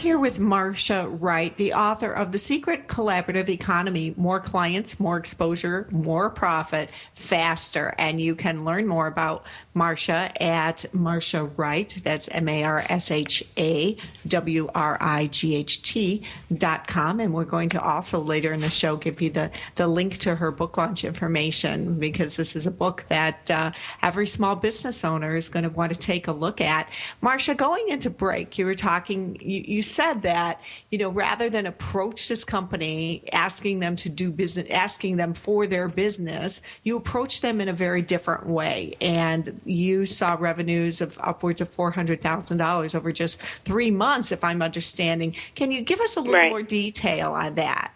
Here 0.00 0.18
with 0.18 0.38
Marsha 0.38 1.14
Wright, 1.20 1.54
the 1.58 1.74
author 1.74 2.10
of 2.10 2.32
The 2.32 2.38
Secret 2.38 2.88
Collaborative 2.88 3.50
Economy 3.50 4.14
More 4.16 4.40
Clients, 4.40 4.98
More 4.98 5.18
Exposure, 5.18 5.88
More 5.90 6.30
Profit, 6.30 6.88
Faster. 7.12 7.94
And 7.98 8.18
you 8.18 8.34
can 8.34 8.64
learn 8.64 8.86
more 8.86 9.06
about 9.06 9.44
Marsha 9.76 10.32
at 10.40 10.86
Marsha 10.94 11.52
Wright. 11.54 11.94
That's 12.02 12.28
M 12.28 12.48
A 12.48 12.64
R 12.64 12.82
S 12.88 13.10
H 13.10 13.44
A 13.58 13.98
W 14.26 14.70
R 14.74 14.96
I 15.02 15.26
G 15.26 15.54
H 15.54 15.82
T 15.82 16.22
dot 16.50 16.86
com. 16.86 17.20
And 17.20 17.34
we're 17.34 17.44
going 17.44 17.68
to 17.68 17.82
also 17.82 18.22
later 18.22 18.54
in 18.54 18.60
the 18.60 18.70
show 18.70 18.96
give 18.96 19.20
you 19.20 19.28
the, 19.28 19.50
the 19.74 19.86
link 19.86 20.16
to 20.20 20.36
her 20.36 20.50
book 20.50 20.78
launch 20.78 21.04
information 21.04 21.98
because 21.98 22.36
this 22.36 22.56
is 22.56 22.66
a 22.66 22.70
book 22.70 23.04
that 23.10 23.50
uh, 23.50 23.72
every 24.00 24.26
small 24.26 24.56
business 24.56 25.04
owner 25.04 25.36
is 25.36 25.50
going 25.50 25.64
to 25.64 25.68
want 25.68 25.92
to 25.92 25.98
take 25.98 26.26
a 26.26 26.32
look 26.32 26.62
at. 26.62 26.90
Marsha, 27.22 27.54
going 27.54 27.86
into 27.90 28.08
break, 28.08 28.56
you 28.56 28.64
were 28.64 28.74
talking 28.74 29.36
you, 29.42 29.62
you 29.66 29.82
said 29.90 30.22
that, 30.22 30.60
you 30.90 30.98
know, 30.98 31.08
rather 31.10 31.50
than 31.50 31.66
approach 31.66 32.28
this 32.28 32.44
company 32.44 33.24
asking 33.32 33.80
them 33.80 33.96
to 33.96 34.08
do 34.08 34.30
business, 34.30 34.68
asking 34.70 35.16
them 35.16 35.34
for 35.34 35.66
their 35.66 35.88
business, 35.88 36.62
you 36.84 36.96
approach 36.96 37.40
them 37.40 37.60
in 37.60 37.68
a 37.68 37.72
very 37.72 38.02
different 38.02 38.46
way. 38.46 38.94
And 39.00 39.60
you 39.64 40.06
saw 40.06 40.36
revenues 40.38 41.00
of 41.00 41.18
upwards 41.20 41.60
of 41.60 41.68
$400,000 41.68 42.94
over 42.94 43.12
just 43.12 43.40
three 43.64 43.90
months, 43.90 44.32
if 44.32 44.44
I'm 44.44 44.62
understanding. 44.62 45.34
Can 45.54 45.70
you 45.72 45.82
give 45.82 46.00
us 46.00 46.16
a 46.16 46.20
little 46.20 46.34
Right. 46.34 46.50
more 46.50 46.62
detail 46.62 47.32
on 47.32 47.56
that? 47.56 47.92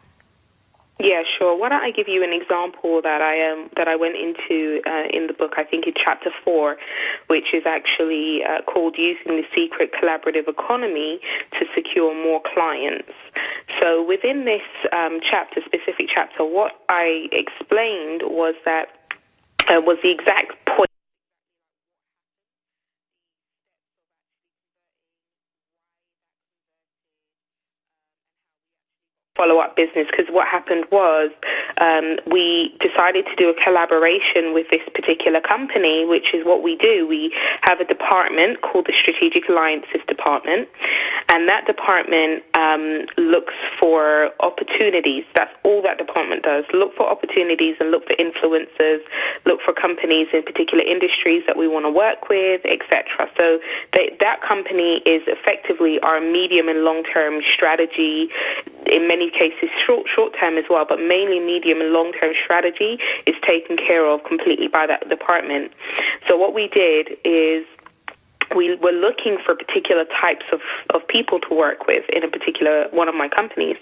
Yeah, 1.01 1.23
sure. 1.39 1.59
Why 1.59 1.71
don't 1.71 1.83
I 1.83 1.91
give 1.91 2.07
you 2.07 2.23
an 2.23 2.33
example 2.33 3.03
that 3.03 3.21
I 3.21 3.51
um, 3.51 3.69
that 3.77 3.89
I 3.89 3.97
went 3.97 4.15
into 4.15 4.81
uh, 4.87 5.11
in 5.13 5.27
the 5.27 5.33
book? 5.33 5.55
I 5.57 5.65
think 5.65 5.89
in 5.89 5.93
chapter 5.93 6.31
four, 6.45 6.77
which 7.27 7.51
is 7.53 7.65
actually 7.67 8.43
uh, 8.47 8.63
called 8.63 8.95
"Using 8.97 9.35
the 9.35 9.43
Secret 9.55 9.91
Collaborative 9.93 10.47
Economy 10.47 11.19
to 11.59 11.67
Secure 11.75 12.15
More 12.15 12.41
Clients." 12.55 13.11
So 13.81 14.07
within 14.07 14.45
this 14.45 14.63
um, 14.93 15.19
chapter, 15.19 15.61
specific 15.67 16.07
chapter, 16.15 16.45
what 16.45 16.79
I 16.89 17.27
explained 17.33 18.23
was 18.23 18.55
that 18.65 18.87
uh, 19.67 19.81
was 19.83 19.99
the 20.05 20.13
exact 20.13 20.55
point. 20.65 20.94
Follow 29.37 29.59
up 29.59 29.75
business 29.75 30.07
because 30.11 30.31
what 30.31 30.47
happened 30.47 30.87
was 30.93 31.31
um, 31.79 32.17
we 32.31 32.71
decided 32.79 33.27
to 33.27 33.35
do 33.35 33.51
a 33.51 33.57
collaboration 33.67 34.55
with 34.55 34.67
this 34.71 34.83
particular 34.95 35.41
company, 35.41 36.07
which 36.07 36.31
is 36.33 36.47
what 36.47 36.63
we 36.63 36.77
do. 36.77 37.07
We 37.07 37.35
have 37.63 37.81
a 37.81 37.85
department 37.85 38.63
called 38.63 38.87
the 38.87 38.95
Strategic 38.95 39.49
Alliances 39.49 40.07
Department, 40.07 40.69
and 41.35 41.49
that 41.49 41.67
department 41.67 42.47
um, 42.55 43.11
looks 43.19 43.55
for 43.81 44.31
opportunities. 44.39 45.25
That's 45.35 45.53
all 45.65 45.83
that 45.83 45.99
department 45.99 46.45
does. 46.45 46.65
Look 46.73 46.95
for 46.95 47.11
opportunities 47.11 47.75
and 47.81 47.91
look 47.91 48.07
for 48.07 48.15
influencers, 48.15 49.03
look 49.47 49.59
for 49.67 49.75
companies 49.75 50.29
in 50.33 50.45
particular 50.45 50.85
industries 50.87 51.43
that 51.51 51.59
we 51.59 51.67
want 51.67 51.87
to 51.87 51.91
work 51.91 52.31
with, 52.31 52.63
etc. 52.63 53.27
So 53.37 53.59
they, 53.99 54.15
that 54.21 54.47
company 54.47 55.03
is 55.03 55.27
effectively 55.27 55.99
our 56.07 56.21
medium 56.21 56.69
and 56.69 56.87
long 56.87 57.03
term 57.03 57.43
strategy 57.51 58.31
in 58.87 59.09
many 59.09 59.24
cases 59.31 59.69
short 59.87 60.07
short 60.15 60.35
term 60.39 60.59
as 60.59 60.65
well, 60.69 60.85
but 60.89 60.99
mainly 60.99 61.41
medium 61.41 61.81
and 61.81 61.93
long 61.93 62.13
term 62.13 62.33
strategy 62.45 62.99
is 63.27 63.35
taken 63.47 63.77
care 63.77 64.07
of 64.07 64.25
completely 64.25 64.69
by 64.69 64.87
that 64.87 65.09
department. 65.09 65.73
So 66.29 66.37
what 66.37 66.55
we 66.55 66.69
did 66.69 67.17
is 67.25 67.65
we 68.55 68.77
were 68.77 68.93
looking 68.93 69.39
for 69.45 69.55
particular 69.55 70.05
types 70.21 70.45
of, 70.53 70.61
of 70.95 71.07
people 71.09 71.41
to 71.41 71.55
work 71.55 71.87
with 71.87 72.05
in 72.11 72.25
a 72.25 72.29
particular 72.29 72.87
one 72.91 73.09
of 73.09 73.15
my 73.15 73.29
companies. 73.29 73.77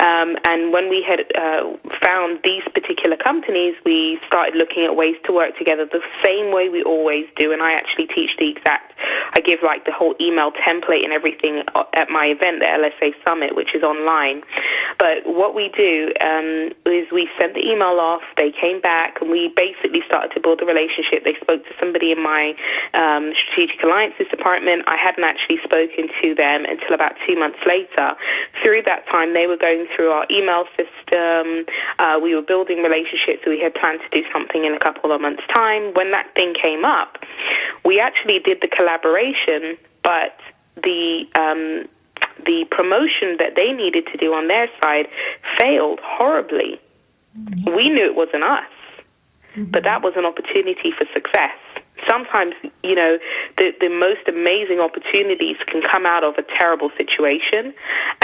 Um, 0.00 0.36
and 0.46 0.72
when 0.72 0.90
we 0.90 1.04
had 1.06 1.24
uh, 1.32 1.76
found 2.04 2.40
these 2.44 2.62
particular 2.74 3.16
companies, 3.16 3.74
we 3.84 4.18
started 4.26 4.54
looking 4.54 4.84
at 4.84 4.94
ways 4.96 5.16
to 5.24 5.32
work 5.32 5.56
together 5.56 5.86
the 5.86 6.04
same 6.24 6.52
way 6.52 6.68
we 6.68 6.82
always 6.82 7.26
do. 7.36 7.52
And 7.52 7.62
I 7.62 7.72
actually 7.72 8.06
teach 8.08 8.30
the 8.38 8.50
exact, 8.50 8.92
I 9.34 9.40
give 9.40 9.60
like 9.62 9.84
the 9.84 9.92
whole 9.92 10.14
email 10.20 10.52
template 10.52 11.04
and 11.04 11.12
everything 11.12 11.62
at 11.94 12.10
my 12.10 12.26
event, 12.26 12.60
the 12.60 12.68
LSA 12.68 13.14
Summit, 13.24 13.56
which 13.56 13.74
is 13.74 13.82
online. 13.82 14.42
But 14.98 15.24
what 15.24 15.54
we 15.54 15.70
do 15.76 16.12
um, 16.20 16.72
is 16.86 17.08
we 17.12 17.28
sent 17.38 17.54
the 17.54 17.64
email 17.64 18.00
off, 18.00 18.22
they 18.36 18.52
came 18.52 18.80
back, 18.80 19.20
and 19.20 19.30
we 19.30 19.52
basically 19.56 20.00
started 20.06 20.32
to 20.34 20.40
build 20.40 20.60
a 20.62 20.66
relationship. 20.66 21.24
They 21.24 21.36
spoke 21.40 21.64
to 21.64 21.74
somebody 21.80 22.12
in 22.12 22.22
my 22.22 22.52
um, 22.94 23.32
strategic 23.36 23.82
alliances 23.86 24.26
department. 24.28 24.82
I 24.86 24.96
hadn't 24.98 25.24
actually 25.24 25.58
spoken 25.62 26.10
to 26.22 26.34
them 26.34 26.66
until 26.66 26.92
about 26.94 27.14
two 27.26 27.38
months 27.38 27.58
later. 27.66 28.18
Through 28.62 28.82
that 28.90 29.06
time, 29.06 29.32
they 29.32 29.46
were 29.46 29.56
going 29.56 29.86
through 29.94 30.10
our 30.10 30.26
email 30.30 30.66
system. 30.74 31.64
Uh, 31.98 32.18
we 32.18 32.34
were 32.34 32.42
building 32.42 32.82
relationships. 32.82 33.46
We 33.46 33.60
had 33.62 33.74
planned 33.74 34.00
to 34.02 34.10
do 34.10 34.26
something 34.32 34.64
in 34.64 34.74
a 34.74 34.82
couple 34.82 35.12
of 35.12 35.20
months' 35.20 35.46
time. 35.54 35.94
When 35.94 36.10
that 36.10 36.34
thing 36.34 36.54
came 36.60 36.84
up, 36.84 37.22
we 37.84 38.00
actually 38.00 38.40
did 38.40 38.58
the 38.60 38.68
collaboration, 38.68 39.78
but 40.02 40.34
the 40.82 41.24
um, 41.38 41.88
the 42.44 42.66
promotion 42.70 43.36
that 43.38 43.54
they 43.56 43.72
needed 43.72 44.06
to 44.12 44.18
do 44.18 44.34
on 44.34 44.48
their 44.48 44.68
side 44.82 45.06
failed 45.58 46.00
horribly. 46.02 46.80
We 47.66 47.88
knew 47.88 48.04
it 48.04 48.14
wasn't 48.14 48.44
us, 48.44 48.68
but 49.56 49.84
that 49.84 50.02
was 50.02 50.14
an 50.16 50.24
opportunity 50.24 50.92
for 50.92 51.06
success. 51.12 51.56
Sometimes, 52.08 52.54
you 52.82 52.94
know, 52.94 53.18
the, 53.56 53.72
the 53.80 53.88
most 53.88 54.28
amazing 54.28 54.80
opportunities 54.80 55.56
can 55.66 55.80
come 55.80 56.04
out 56.04 56.24
of 56.24 56.34
a 56.36 56.44
terrible 56.58 56.90
situation. 56.90 57.72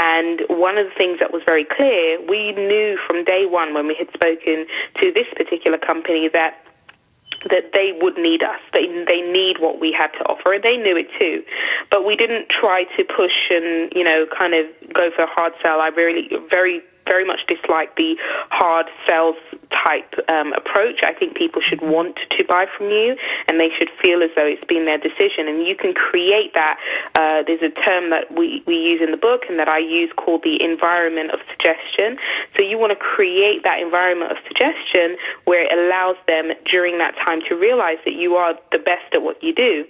And 0.01 0.43
one 0.49 0.77
of 0.77 0.87
the 0.87 0.95
things 0.97 1.21
that 1.21 1.33
was 1.33 1.43
very 1.47 1.65
clear, 1.65 2.21
we 2.21 2.53
knew 2.53 2.99
from 3.07 3.25
day 3.25 3.47
one 3.47 3.73
when 3.73 3.87
we 3.87 3.95
had 3.95 4.09
spoken 4.13 4.67
to 5.01 5.13
this 5.13 5.27
particular 5.37 5.79
company 5.79 6.29
that 6.33 6.59
that 7.51 7.73
they 7.75 7.91
would 8.01 8.17
need 8.17 8.43
us. 8.43 8.61
They 8.73 8.87
they 8.87 9.21
need 9.21 9.59
what 9.59 9.81
we 9.81 9.91
had 9.91 10.13
to 10.19 10.25
offer, 10.31 10.53
and 10.55 10.63
they 10.63 10.77
knew 10.77 10.97
it 10.97 11.09
too. 11.19 11.43
But 11.91 12.07
we 12.07 12.15
didn't 12.15 12.49
try 12.49 12.85
to 12.97 13.05
push 13.05 13.51
and 13.51 13.93
you 13.95 14.05
know 14.05 14.27
kind 14.31 14.55
of 14.55 14.67
go 14.93 15.11
for 15.15 15.25
a 15.25 15.27
hard 15.27 15.53
sell. 15.63 15.81
I 15.81 15.89
really 15.89 16.31
very 16.51 16.83
very 17.13 17.29
much 17.29 17.45
dislike 17.45 17.93
the 18.01 18.17
hard 18.49 18.87
sales 19.07 19.37
type 19.69 20.09
um, 20.33 20.57
approach. 20.57 21.05
I 21.05 21.13
think 21.13 21.37
people 21.37 21.61
should 21.61 21.85
want 21.85 22.17
to 22.17 22.41
buy 22.49 22.65
from 22.73 22.89
you, 22.89 23.17
and 23.49 23.61
they 23.61 23.69
should 23.77 23.93
feel 24.01 24.25
as 24.25 24.33
though 24.33 24.49
it's 24.49 24.65
been 24.65 24.89
their 24.89 24.97
decision. 24.97 25.45
And 25.45 25.67
you 25.69 25.77
can 25.77 25.93
create 25.93 26.57
that. 26.57 26.81
Uh, 27.13 27.45
there's 27.45 27.61
a 27.61 27.75
term 27.85 28.09
that 28.09 28.33
we, 28.33 28.65
we 28.67 28.77
use 28.77 29.01
in 29.05 29.11
the 29.11 29.21
book 29.21 29.43
and 29.49 29.59
that 29.61 29.69
I 29.69 29.79
use 29.79 30.11
called 30.17 30.43
the 30.43 30.57
environment 30.65 31.37
of 31.37 31.41
suggestion. 31.53 32.17
So 32.57 32.65
you 32.65 32.81
want 32.81 32.97
to 32.97 33.01
create 33.01 33.61
that 33.69 33.81
environment 33.81 34.33
of 34.33 34.39
suggestion 34.49 35.21
where 35.45 35.69
it 35.69 35.73
allows 35.77 36.17
them 36.27 36.57
during 36.71 36.97
that 36.99 37.13
time 37.21 37.41
to 37.49 37.55
realize 37.55 38.01
that 38.09 38.15
you 38.17 38.41
are 38.41 38.55
the 38.73 38.79
best 38.79 39.13
at 39.13 39.23
what 39.23 39.37
you 39.43 39.53
do. 39.53 39.85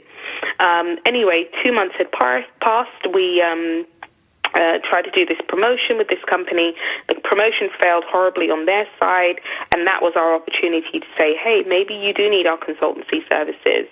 Um, 0.59 0.99
anyway, 1.07 1.47
two 1.63 1.73
months 1.73 1.95
had 1.99 2.11
par- 2.11 2.47
passed. 2.61 3.07
We 3.13 3.43
um, 3.43 3.87
uh, 4.55 4.79
tried 4.89 5.03
to 5.03 5.11
do 5.11 5.25
this 5.25 5.41
promotion 5.49 5.99
with 5.99 6.09
this 6.09 6.23
company. 6.29 6.75
The 7.09 7.15
promotion 7.15 7.71
failed 7.81 8.05
horribly 8.07 8.51
on 8.51 8.67
their 8.67 8.87
side, 9.01 9.41
and 9.73 9.87
that 9.87 10.03
was 10.03 10.13
our 10.17 10.35
opportunity 10.35 11.01
to 11.01 11.07
say, 11.17 11.37
hey, 11.37 11.63
maybe 11.67 11.95
you 11.95 12.13
do 12.13 12.29
need 12.29 12.47
our 12.47 12.59
consultancy 12.59 13.27
services. 13.29 13.89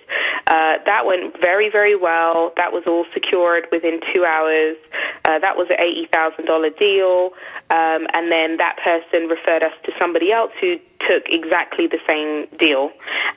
Uh, 0.47 0.77
that 0.85 1.05
went 1.05 1.39
very, 1.39 1.69
very 1.69 1.95
well. 1.95 2.53
That 2.57 2.73
was 2.73 2.83
all 2.87 3.05
secured 3.13 3.67
within 3.71 3.99
two 4.13 4.25
hours. 4.25 4.77
Uh, 5.25 5.39
that 5.39 5.55
was 5.55 5.67
an 5.69 5.77
$80,000 5.77 6.77
deal. 6.77 7.31
Um, 7.69 8.07
and 8.13 8.31
then 8.31 8.57
that 8.57 8.77
person 8.83 9.27
referred 9.29 9.63
us 9.63 9.73
to 9.85 9.91
somebody 9.99 10.31
else 10.31 10.51
who 10.59 10.77
took 11.07 11.23
exactly 11.29 11.87
the 11.87 11.99
same 12.05 12.47
deal. 12.57 12.91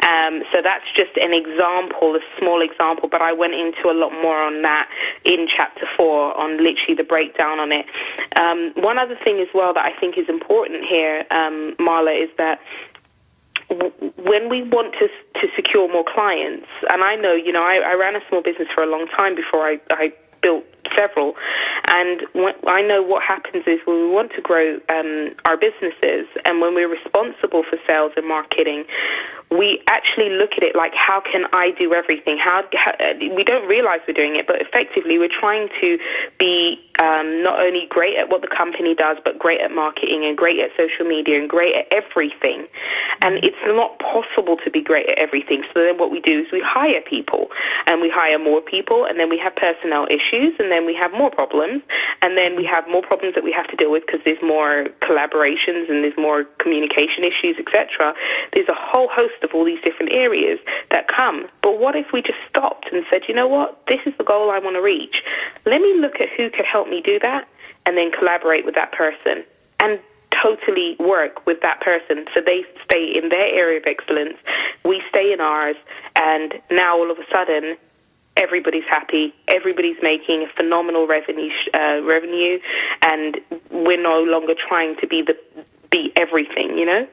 Um, 0.07 0.43
so 0.53 0.61
that's 0.63 0.85
just 0.97 1.17
an 1.17 1.33
example, 1.33 2.17
a 2.17 2.21
small 2.39 2.61
example, 2.61 3.09
but 3.09 3.23
I 3.23 3.33
went 3.33 3.55
into 3.55 3.89
a 3.89 3.97
lot 3.97 4.13
more 4.13 4.37
on 4.37 4.63
that 4.63 4.89
in 5.25 5.47
chapter 5.49 5.87
four 5.97 6.37
on 6.37 6.59
literally 6.59 6.95
the 6.97 7.05
breakdown 7.15 7.61
on 7.61 7.71
it. 7.71 7.87
Um, 8.35 8.73
one 8.83 8.99
other 8.99 9.17
thing 9.23 9.39
as 9.39 9.47
well 9.55 9.73
that 9.75 9.87
I 9.87 9.95
think 10.01 10.19
is 10.19 10.29
important 10.29 10.83
here, 10.83 11.23
um, 11.31 11.77
Marla, 11.79 12.11
is 12.11 12.31
that 12.43 12.59
when 14.19 14.51
we 14.51 14.63
want 14.63 14.95
to 14.99 15.07
to 15.41 15.47
secure 15.55 15.87
more 15.91 16.05
clients, 16.05 16.67
and 16.91 17.03
I 17.03 17.15
know, 17.15 17.35
you 17.35 17.53
know, 17.53 17.63
I, 17.63 17.77
I 17.93 17.95
ran 17.95 18.17
a 18.17 18.23
small 18.29 18.43
business 18.43 18.69
for 18.75 18.83
a 18.83 18.91
long 18.91 19.07
time 19.17 19.35
before 19.35 19.63
I, 19.63 19.79
I 19.91 20.13
built 20.43 20.65
several. 20.97 21.35
And 21.89 22.23
I 22.67 22.83
know 22.83 23.03
what 23.03 23.23
happens 23.23 23.65
is 23.67 23.81
when 23.85 23.97
we 23.97 24.11
want 24.11 24.33
to 24.37 24.43
grow 24.43 24.77
um, 24.89 25.35
our 25.45 25.57
businesses 25.57 26.27
and 26.47 26.61
when 26.61 26.75
we're 26.75 26.91
responsible 26.91 27.65
for 27.69 27.79
sales 27.87 28.13
and 28.17 28.27
marketing, 28.27 28.85
we 29.51 29.83
actually 29.89 30.31
look 30.31 30.51
at 30.57 30.63
it 30.63 30.75
like, 30.75 30.93
how 30.95 31.21
can 31.21 31.45
I 31.53 31.71
do 31.79 31.95
everything? 31.95 32.39
How, 32.39 32.65
how 32.75 32.93
we 33.21 33.45
don't 33.45 33.69
realize 33.69 34.01
we're 34.07 34.15
doing 34.15 34.37
it, 34.37 34.47
but 34.47 34.61
effectively 34.61 35.19
we're 35.19 35.33
trying 35.33 35.69
to 35.81 35.99
be 36.39 36.81
um, 37.03 37.43
not 37.43 37.61
only 37.61 37.87
great 37.89 38.17
at 38.17 38.29
what 38.31 38.41
the 38.43 38.51
company 38.51 38.95
does, 38.95 39.19
but 39.25 39.39
great 39.39 39.61
at 39.61 39.71
marketing 39.71 40.25
and 40.25 40.37
great 40.37 40.59
at 40.59 40.71
social 40.77 41.07
media 41.07 41.39
and 41.39 41.49
great 41.49 41.75
at 41.75 41.87
everything. 41.93 42.67
And 43.23 43.43
it's 43.45 43.59
not 43.67 43.99
possible 43.99 44.57
to 44.65 44.71
be 44.71 44.83
great 44.83 45.09
at 45.09 45.19
everything. 45.19 45.63
So 45.73 45.81
then 45.81 45.99
what 45.99 46.11
we 46.11 46.21
do 46.21 46.41
is 46.41 46.47
we 46.53 46.63
hire 46.65 47.01
people 47.03 47.49
and 47.87 48.01
we 48.01 48.11
hire 48.11 48.39
more 48.39 48.61
people 48.61 49.07
and 49.07 49.19
then 49.19 49.29
we 49.29 49.39
have 49.39 49.55
personnel 49.55 50.07
issues 50.11 50.55
and 50.59 50.71
then 50.75 50.85
we 50.85 50.95
have 50.95 51.13
more 51.13 51.31
problems 51.31 51.83
and 52.23 52.37
then 52.37 52.57
we 52.57 52.67
have 52.67 52.85
more 52.91 53.03
problems 53.03 53.35
that 53.37 53.45
we 53.45 53.53
have 53.53 53.69
to 53.69 53.77
deal 53.77 53.93
with 53.93 54.03
because 54.07 54.21
there's 54.25 54.43
more 54.43 54.91
collaborations 55.07 55.87
and 55.87 56.03
there's 56.03 56.19
more 56.19 56.43
communication 56.59 57.23
issues, 57.23 57.55
etc. 57.63 58.15
There's 58.53 58.69
a 58.69 58.75
whole 58.75 59.09
host 59.09 59.39
of 59.43 59.55
all 59.55 59.65
these 59.65 59.81
different 59.87 60.11
areas 60.11 60.59
that 60.91 61.07
come. 61.07 61.47
But 61.63 61.79
what 61.79 61.95
if 61.95 62.11
we 62.13 62.23
just 62.23 62.43
stopped 62.51 62.91
and 62.91 63.07
said, 63.11 63.23
you 63.29 63.35
know 63.35 63.47
what, 63.47 63.79
this 63.87 64.01
is 64.05 64.13
the 64.19 64.25
goal 64.25 64.51
I 64.51 64.59
want 64.59 64.75
to 64.75 64.83
reach. 64.83 65.23
Let 65.65 65.81
me 65.81 65.95
look 66.01 66.19
at 66.21 66.29
who 66.37 66.51
could 66.51 66.67
help 66.67 66.89
me 66.89 67.01
do 67.01 67.19
that 67.21 67.47
and 67.87 67.97
then 67.97 68.11
collaborate 68.11 68.65
with 68.67 68.75
that 68.75 68.91
person. 68.93 69.45
And 69.81 70.01
totally 70.43 70.97
work 70.99 71.47
with 71.47 71.61
that 71.63 71.81
person. 71.81 72.27
So 72.35 72.41
they 72.45 72.65
stay 72.85 73.13
in 73.17 73.29
their 73.29 73.49
area 73.55 73.79
of 73.79 73.85
excellence, 73.87 74.37
we 74.85 75.03
stay 75.09 75.33
in 75.33 75.41
ours, 75.41 75.77
and 76.17 76.55
now 76.71 76.99
all 76.99 77.11
of 77.11 77.19
a 77.19 77.25
sudden, 77.31 77.77
everybody's 78.37 78.85
happy, 78.89 79.35
everybody's 79.49 79.97
making 80.03 80.47
a 80.49 80.53
phenomenal 80.57 81.07
revenue, 81.07 81.51
uh, 81.73 82.03
revenue, 82.03 82.59
and 83.03 83.37
we're 83.71 84.03
no 84.03 84.23
longer 84.23 84.55
trying 84.69 84.97
to 85.01 85.07
be 85.07 85.23
the 85.23 85.37
be 85.91 86.13
everything, 86.17 86.77
you 86.77 86.85
know. 86.85 87.07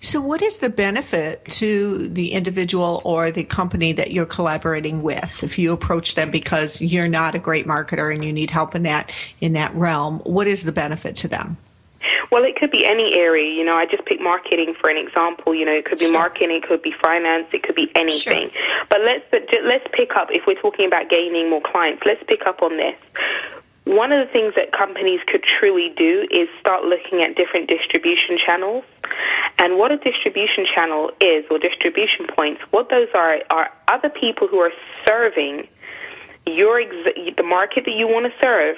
So, 0.00 0.20
what 0.20 0.42
is 0.42 0.58
the 0.58 0.70
benefit 0.70 1.44
to 1.46 2.08
the 2.08 2.32
individual 2.32 3.02
or 3.04 3.30
the 3.30 3.44
company 3.44 3.92
that 3.92 4.12
you're 4.12 4.26
collaborating 4.26 5.02
with? 5.02 5.42
If 5.42 5.58
you 5.58 5.72
approach 5.72 6.14
them 6.14 6.30
because 6.30 6.80
you're 6.80 7.08
not 7.08 7.34
a 7.34 7.38
great 7.38 7.66
marketer 7.66 8.14
and 8.14 8.24
you 8.24 8.32
need 8.32 8.50
help 8.50 8.74
in 8.74 8.84
that 8.84 9.10
in 9.40 9.54
that 9.54 9.74
realm, 9.74 10.20
what 10.20 10.46
is 10.46 10.62
the 10.62 10.72
benefit 10.72 11.16
to 11.16 11.28
them? 11.28 11.56
Well, 12.30 12.44
it 12.44 12.56
could 12.56 12.70
be 12.70 12.84
any 12.84 13.14
area. 13.14 13.52
You 13.52 13.64
know, 13.64 13.74
I 13.74 13.86
just 13.86 14.04
pick 14.06 14.20
marketing 14.20 14.74
for 14.80 14.90
an 14.90 14.96
example. 14.96 15.54
You 15.54 15.64
know, 15.64 15.72
it 15.72 15.84
could 15.84 15.98
be 15.98 16.06
sure. 16.06 16.12
marketing, 16.12 16.50
it 16.62 16.68
could 16.68 16.82
be 16.82 16.92
finance, 17.02 17.46
it 17.52 17.62
could 17.62 17.74
be 17.74 17.90
anything. 17.94 18.50
Sure. 18.50 18.86
But 18.90 19.00
let's 19.02 19.32
let's 19.64 19.86
pick 19.92 20.16
up 20.16 20.28
if 20.30 20.46
we're 20.46 20.60
talking 20.60 20.86
about 20.86 21.08
gaining 21.10 21.50
more 21.50 21.62
clients. 21.62 22.02
Let's 22.04 22.22
pick 22.26 22.46
up 22.46 22.62
on 22.62 22.76
this. 22.76 22.96
One 23.84 24.12
of 24.12 24.26
the 24.26 24.32
things 24.32 24.54
that 24.56 24.72
companies 24.72 25.20
could 25.26 25.44
truly 25.58 25.92
do 25.94 26.26
is 26.30 26.48
start 26.58 26.84
looking 26.84 27.22
at 27.22 27.36
different 27.36 27.68
distribution 27.68 28.38
channels. 28.44 28.84
And 29.58 29.76
what 29.76 29.92
a 29.92 29.98
distribution 29.98 30.66
channel 30.74 31.10
is, 31.20 31.44
or 31.50 31.58
distribution 31.58 32.26
points, 32.26 32.62
what 32.70 32.88
those 32.88 33.08
are, 33.14 33.38
are 33.50 33.70
other 33.88 34.08
people 34.08 34.48
who 34.48 34.58
are 34.58 34.72
serving 35.06 35.68
your 36.46 36.80
ex- 36.80 37.36
the 37.36 37.42
market 37.42 37.84
that 37.84 37.94
you 37.94 38.08
want 38.08 38.26
to 38.26 38.32
serve 38.42 38.76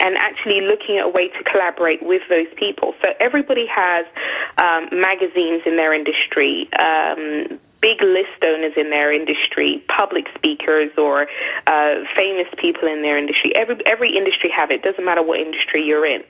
and 0.00 0.16
actually 0.16 0.60
looking 0.60 0.98
at 0.98 1.06
a 1.06 1.08
way 1.08 1.28
to 1.28 1.44
collaborate 1.44 2.02
with 2.02 2.22
those 2.28 2.46
people. 2.56 2.94
So 3.02 3.08
everybody 3.20 3.66
has 3.66 4.06
um, 4.62 4.88
magazines 4.92 5.62
in 5.66 5.76
their 5.76 5.94
industry. 5.94 6.68
Um, 6.78 7.58
big 7.80 8.00
list 8.00 8.38
owners 8.44 8.72
in 8.76 8.90
their 8.90 9.12
industry, 9.12 9.84
public 9.88 10.26
speakers, 10.36 10.90
or 10.96 11.26
uh, 11.66 11.94
famous 12.16 12.46
people 12.58 12.88
in 12.88 13.02
their 13.02 13.18
industry. 13.18 13.54
Every 13.56 13.76
every 13.86 14.16
industry 14.16 14.50
have 14.50 14.70
it. 14.70 14.82
Doesn't 14.82 15.04
matter 15.04 15.22
what 15.22 15.40
industry 15.40 15.82
you're 15.82 16.06
in 16.06 16.22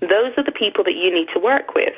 those 0.00 0.32
are 0.36 0.44
the 0.44 0.52
people 0.52 0.84
that 0.84 0.94
you 0.94 1.12
need 1.12 1.28
to 1.32 1.40
work 1.40 1.74
with. 1.74 1.94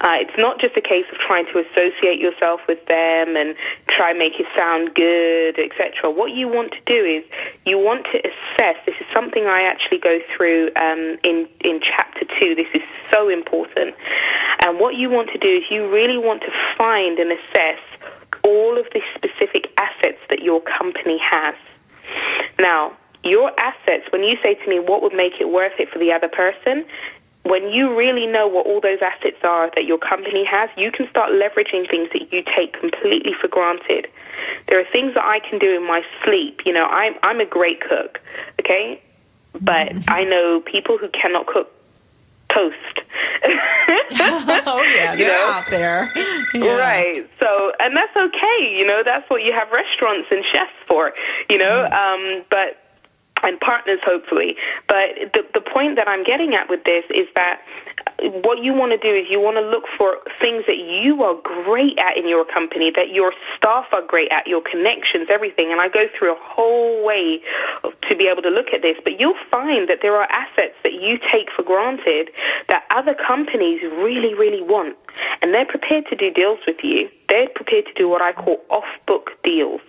Uh, 0.00 0.16
it's 0.20 0.36
not 0.38 0.60
just 0.60 0.76
a 0.76 0.80
case 0.80 1.04
of 1.12 1.18
trying 1.18 1.46
to 1.46 1.60
associate 1.60 2.18
yourself 2.18 2.60
with 2.66 2.84
them 2.86 3.36
and 3.36 3.54
try 3.88 4.10
and 4.10 4.18
make 4.18 4.40
it 4.40 4.46
sound 4.56 4.94
good, 4.94 5.58
etc. 5.58 6.10
What 6.10 6.32
you 6.32 6.48
want 6.48 6.72
to 6.72 6.82
do 6.86 7.04
is 7.04 7.24
you 7.66 7.78
want 7.78 8.06
to 8.12 8.18
assess. 8.18 8.76
This 8.86 8.96
is 9.00 9.06
something 9.12 9.46
I 9.46 9.62
actually 9.62 9.98
go 9.98 10.18
through 10.36 10.70
um, 10.76 11.18
in 11.22 11.48
in 11.60 11.80
chapter 11.80 12.24
two. 12.40 12.54
This 12.54 12.68
is 12.74 12.82
so 13.12 13.28
important. 13.28 13.94
And 14.64 14.80
what 14.80 14.96
you 14.96 15.10
want 15.10 15.30
to 15.30 15.38
do 15.38 15.48
is 15.48 15.64
you 15.70 15.90
really 15.92 16.18
want 16.18 16.42
to 16.42 16.52
find 16.78 17.18
and 17.18 17.30
assess 17.30 17.80
all 18.42 18.78
of 18.78 18.86
the 18.92 19.00
specific 19.14 19.72
assets 19.78 20.18
that 20.30 20.42
your 20.42 20.60
company 20.60 21.18
has. 21.20 21.54
Now, 22.58 22.96
your 23.24 23.52
assets, 23.58 24.04
when 24.10 24.22
you 24.22 24.36
say 24.42 24.54
to 24.54 24.68
me, 24.68 24.78
what 24.78 25.02
would 25.02 25.14
make 25.14 25.40
it 25.40 25.48
worth 25.48 25.72
it 25.78 25.88
for 25.90 25.98
the 25.98 26.12
other 26.12 26.28
person, 26.28 26.84
when 27.44 27.68
you 27.68 27.94
really 27.94 28.26
know 28.26 28.48
what 28.48 28.66
all 28.66 28.80
those 28.80 29.00
assets 29.02 29.36
are 29.44 29.70
that 29.76 29.84
your 29.84 29.98
company 29.98 30.44
has, 30.50 30.70
you 30.76 30.90
can 30.90 31.08
start 31.10 31.30
leveraging 31.30 31.88
things 31.88 32.08
that 32.12 32.32
you 32.32 32.42
take 32.56 32.72
completely 32.72 33.32
for 33.38 33.48
granted. 33.48 34.08
There 34.68 34.80
are 34.80 34.90
things 34.92 35.14
that 35.14 35.24
I 35.24 35.40
can 35.40 35.58
do 35.58 35.76
in 35.76 35.86
my 35.86 36.00
sleep. 36.24 36.60
You 36.64 36.72
know, 36.72 36.84
I'm 36.84 37.14
I'm 37.22 37.40
a 37.40 37.46
great 37.46 37.80
cook, 37.80 38.18
okay, 38.60 39.00
but 39.52 39.92
mm-hmm. 39.92 40.08
I 40.08 40.24
know 40.24 40.62
people 40.64 40.96
who 40.96 41.08
cannot 41.10 41.46
cook 41.46 41.70
toast. 42.48 42.96
oh 43.44 44.82
yeah, 44.96 45.14
they're 45.16 45.28
know? 45.28 45.52
out 45.52 45.66
there, 45.68 46.10
yeah. 46.54 46.72
right? 46.76 47.28
So, 47.40 47.70
and 47.78 47.94
that's 47.94 48.16
okay. 48.16 48.72
You 48.72 48.86
know, 48.86 49.02
that's 49.04 49.28
what 49.28 49.42
you 49.42 49.52
have 49.52 49.68
restaurants 49.70 50.28
and 50.30 50.42
chefs 50.52 50.72
for. 50.88 51.12
You 51.50 51.58
know, 51.58 51.86
mm-hmm. 51.86 51.92
um, 51.92 52.44
but 52.48 52.83
and 53.44 53.60
partners, 53.60 54.00
hopefully. 54.04 54.56
But 54.88 55.32
the, 55.32 55.42
the 55.54 55.60
point 55.60 55.96
that 55.96 56.08
I'm 56.08 56.24
getting 56.24 56.54
at 56.54 56.68
with 56.68 56.84
this 56.84 57.04
is 57.10 57.28
that 57.34 57.60
what 58.42 58.62
you 58.62 58.72
want 58.72 58.92
to 58.92 59.00
do 59.00 59.12
is 59.12 59.26
you 59.28 59.40
want 59.40 59.56
to 59.56 59.66
look 59.66 59.84
for 59.98 60.16
things 60.40 60.64
that 60.66 60.78
you 60.78 61.22
are 61.22 61.34
great 61.64 61.98
at 61.98 62.16
in 62.16 62.28
your 62.28 62.44
company, 62.44 62.92
that 62.94 63.10
your 63.12 63.32
staff 63.56 63.86
are 63.92 64.04
great 64.06 64.30
at, 64.30 64.46
your 64.46 64.62
connections, 64.62 65.28
everything. 65.30 65.72
And 65.72 65.80
I 65.80 65.88
go 65.88 66.06
through 66.16 66.32
a 66.32 66.40
whole 66.40 67.04
way 67.04 67.40
to 67.82 68.16
be 68.16 68.28
able 68.30 68.42
to 68.42 68.50
look 68.50 68.72
at 68.72 68.82
this. 68.82 68.96
But 69.02 69.20
you'll 69.20 69.40
find 69.50 69.88
that 69.88 69.98
there 70.00 70.16
are 70.16 70.28
assets 70.30 70.76
that 70.84 70.94
you 70.94 71.18
take 71.18 71.52
for 71.54 71.62
granted 71.62 72.30
that 72.68 72.84
other 72.90 73.14
companies 73.14 73.82
really, 73.82 74.34
really 74.34 74.62
want. 74.62 74.96
And 75.42 75.52
they're 75.52 75.68
prepared 75.68 76.06
to 76.08 76.16
do 76.16 76.30
deals 76.30 76.60
with 76.66 76.80
you. 76.82 77.10
They're 77.28 77.48
prepared 77.54 77.86
to 77.86 77.94
do 77.94 78.08
what 78.08 78.22
I 78.22 78.32
call 78.32 78.58
off 78.70 78.88
book 79.06 79.30
deals. 79.42 79.80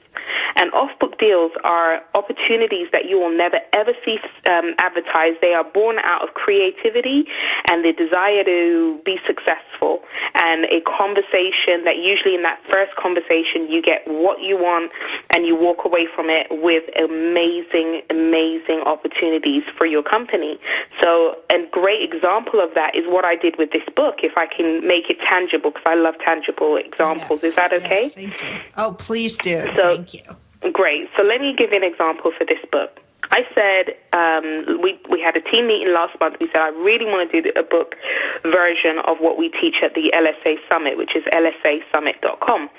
And 0.57 0.71
off-book 0.71 1.19
deals 1.19 1.51
are 1.63 2.01
opportunities 2.13 2.87
that 2.91 3.05
you 3.05 3.19
will 3.19 3.35
never 3.35 3.59
ever 3.73 3.91
see 4.05 4.17
um, 4.49 4.73
advertised. 4.79 5.41
They 5.41 5.53
are 5.53 5.63
born 5.63 5.97
out 5.99 6.23
of 6.23 6.33
creativity 6.33 7.27
and 7.69 7.83
the 7.83 7.91
desire 8.05 8.43
to 8.43 8.99
be 9.05 9.17
successful 9.25 10.01
and 10.35 10.65
a 10.65 10.81
conversation 10.81 11.83
that 11.85 11.97
usually 11.97 12.35
in 12.35 12.43
that 12.43 12.59
first 12.69 12.95
conversation 12.95 13.67
you 13.69 13.81
get 13.81 14.01
what 14.07 14.41
you 14.41 14.57
want 14.57 14.91
and 15.31 15.45
you 15.45 15.55
walk 15.55 15.85
away 15.85 16.07
from 16.15 16.29
it 16.29 16.47
with 16.49 16.83
amazing, 16.97 18.01
amazing 18.09 18.81
opportunities 18.85 19.63
for 19.77 19.85
your 19.85 20.03
company. 20.03 20.59
So 21.01 21.37
a 21.51 21.65
great 21.71 22.01
example 22.01 22.59
of 22.59 22.73
that 22.75 22.95
is 22.95 23.05
what 23.07 23.25
I 23.25 23.35
did 23.35 23.57
with 23.57 23.71
this 23.71 23.87
book. 23.95 24.15
If 24.23 24.37
I 24.37 24.45
can 24.45 24.87
make 24.87 25.09
it 25.09 25.17
tangible, 25.27 25.71
because 25.71 25.85
I 25.85 25.95
love 25.95 26.15
tangible 26.23 26.77
examples. 26.77 27.41
Yes, 27.43 27.49
is 27.51 27.55
that 27.55 27.73
okay? 27.73 28.11
Yes, 28.15 28.61
oh, 28.77 28.93
please 28.93 29.37
do. 29.37 29.67
So, 29.75 29.95
Thank 29.97 30.13
you. 30.13 30.23
Great. 30.71 31.09
So 31.15 31.23
let 31.23 31.41
me 31.41 31.53
give 31.57 31.71
you 31.71 31.77
an 31.77 31.83
example 31.83 32.31
for 32.37 32.45
this 32.45 32.59
book. 32.71 32.99
I 33.31 33.41
said 33.53 33.95
um, 34.13 34.81
we 34.81 34.99
we 35.09 35.21
had 35.21 35.35
a 35.35 35.41
team 35.41 35.67
meeting 35.67 35.93
last 35.93 36.19
month. 36.19 36.37
We 36.39 36.47
said 36.47 36.61
I 36.61 36.69
really 36.69 37.05
want 37.05 37.31
to 37.31 37.41
do 37.41 37.51
a 37.55 37.63
book 37.63 37.95
version 38.43 38.99
of 39.05 39.17
what 39.19 39.37
we 39.37 39.49
teach 39.49 39.75
at 39.83 39.93
the 39.93 40.11
LSA 40.13 40.57
Summit, 40.69 40.97
which 40.97 41.15
is 41.15 41.23
lsasummit.com. 41.33 42.69